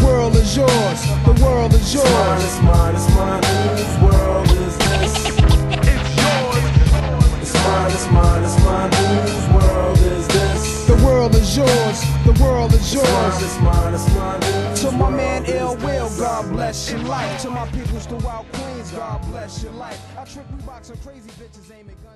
The 0.00 0.06
world 0.06 0.34
is 0.34 0.56
yours. 0.56 1.00
The 1.26 1.44
world 1.44 1.74
is 1.74 1.94
yours. 1.94 2.44
It's 2.44 2.62
Mine 2.62 2.94
is 2.94 3.08
mine 3.14 3.42
is 3.42 3.42
mine. 3.42 3.42
Whose 3.44 3.98
world 4.00 4.50
is 4.50 4.78
this? 4.78 5.28
It's 5.92 6.16
yours. 6.16 6.64
It's 7.42 7.54
mine, 7.64 7.90
it's 7.92 8.10
mine, 8.10 8.42
it's 8.42 8.64
mine. 8.64 8.92
Whose 8.92 9.48
world 9.52 9.98
is 9.98 10.28
this? 10.28 10.86
The 10.86 10.96
world 11.04 11.34
is 11.34 11.56
yours. 11.56 12.00
The 12.24 12.42
world 12.42 12.72
is 12.72 12.94
yours. 12.94 13.42
It's 13.42 13.60
mine, 13.60 13.92
it's 13.94 14.08
mine, 14.14 14.40
it's 14.42 14.84
mine. 14.84 14.90
To 14.92 14.96
my 14.96 15.10
man 15.10 15.44
Ill 15.46 15.76
Will, 15.76 16.08
God 16.16 16.50
bless 16.50 16.90
your 16.90 17.00
life. 17.00 17.42
To 17.42 17.50
my 17.50 17.66
peoples 17.66 18.08
wild 18.08 18.46
Queens, 18.52 18.92
God 18.92 19.20
bless 19.30 19.62
your 19.62 19.72
life. 19.72 20.00
I 20.18 20.24
trick 20.24 20.46
we 20.56 20.62
box 20.62 20.90
crazy 21.04 21.28
bitches 21.32 21.70
aiming 21.78 21.96
guns 22.02 22.09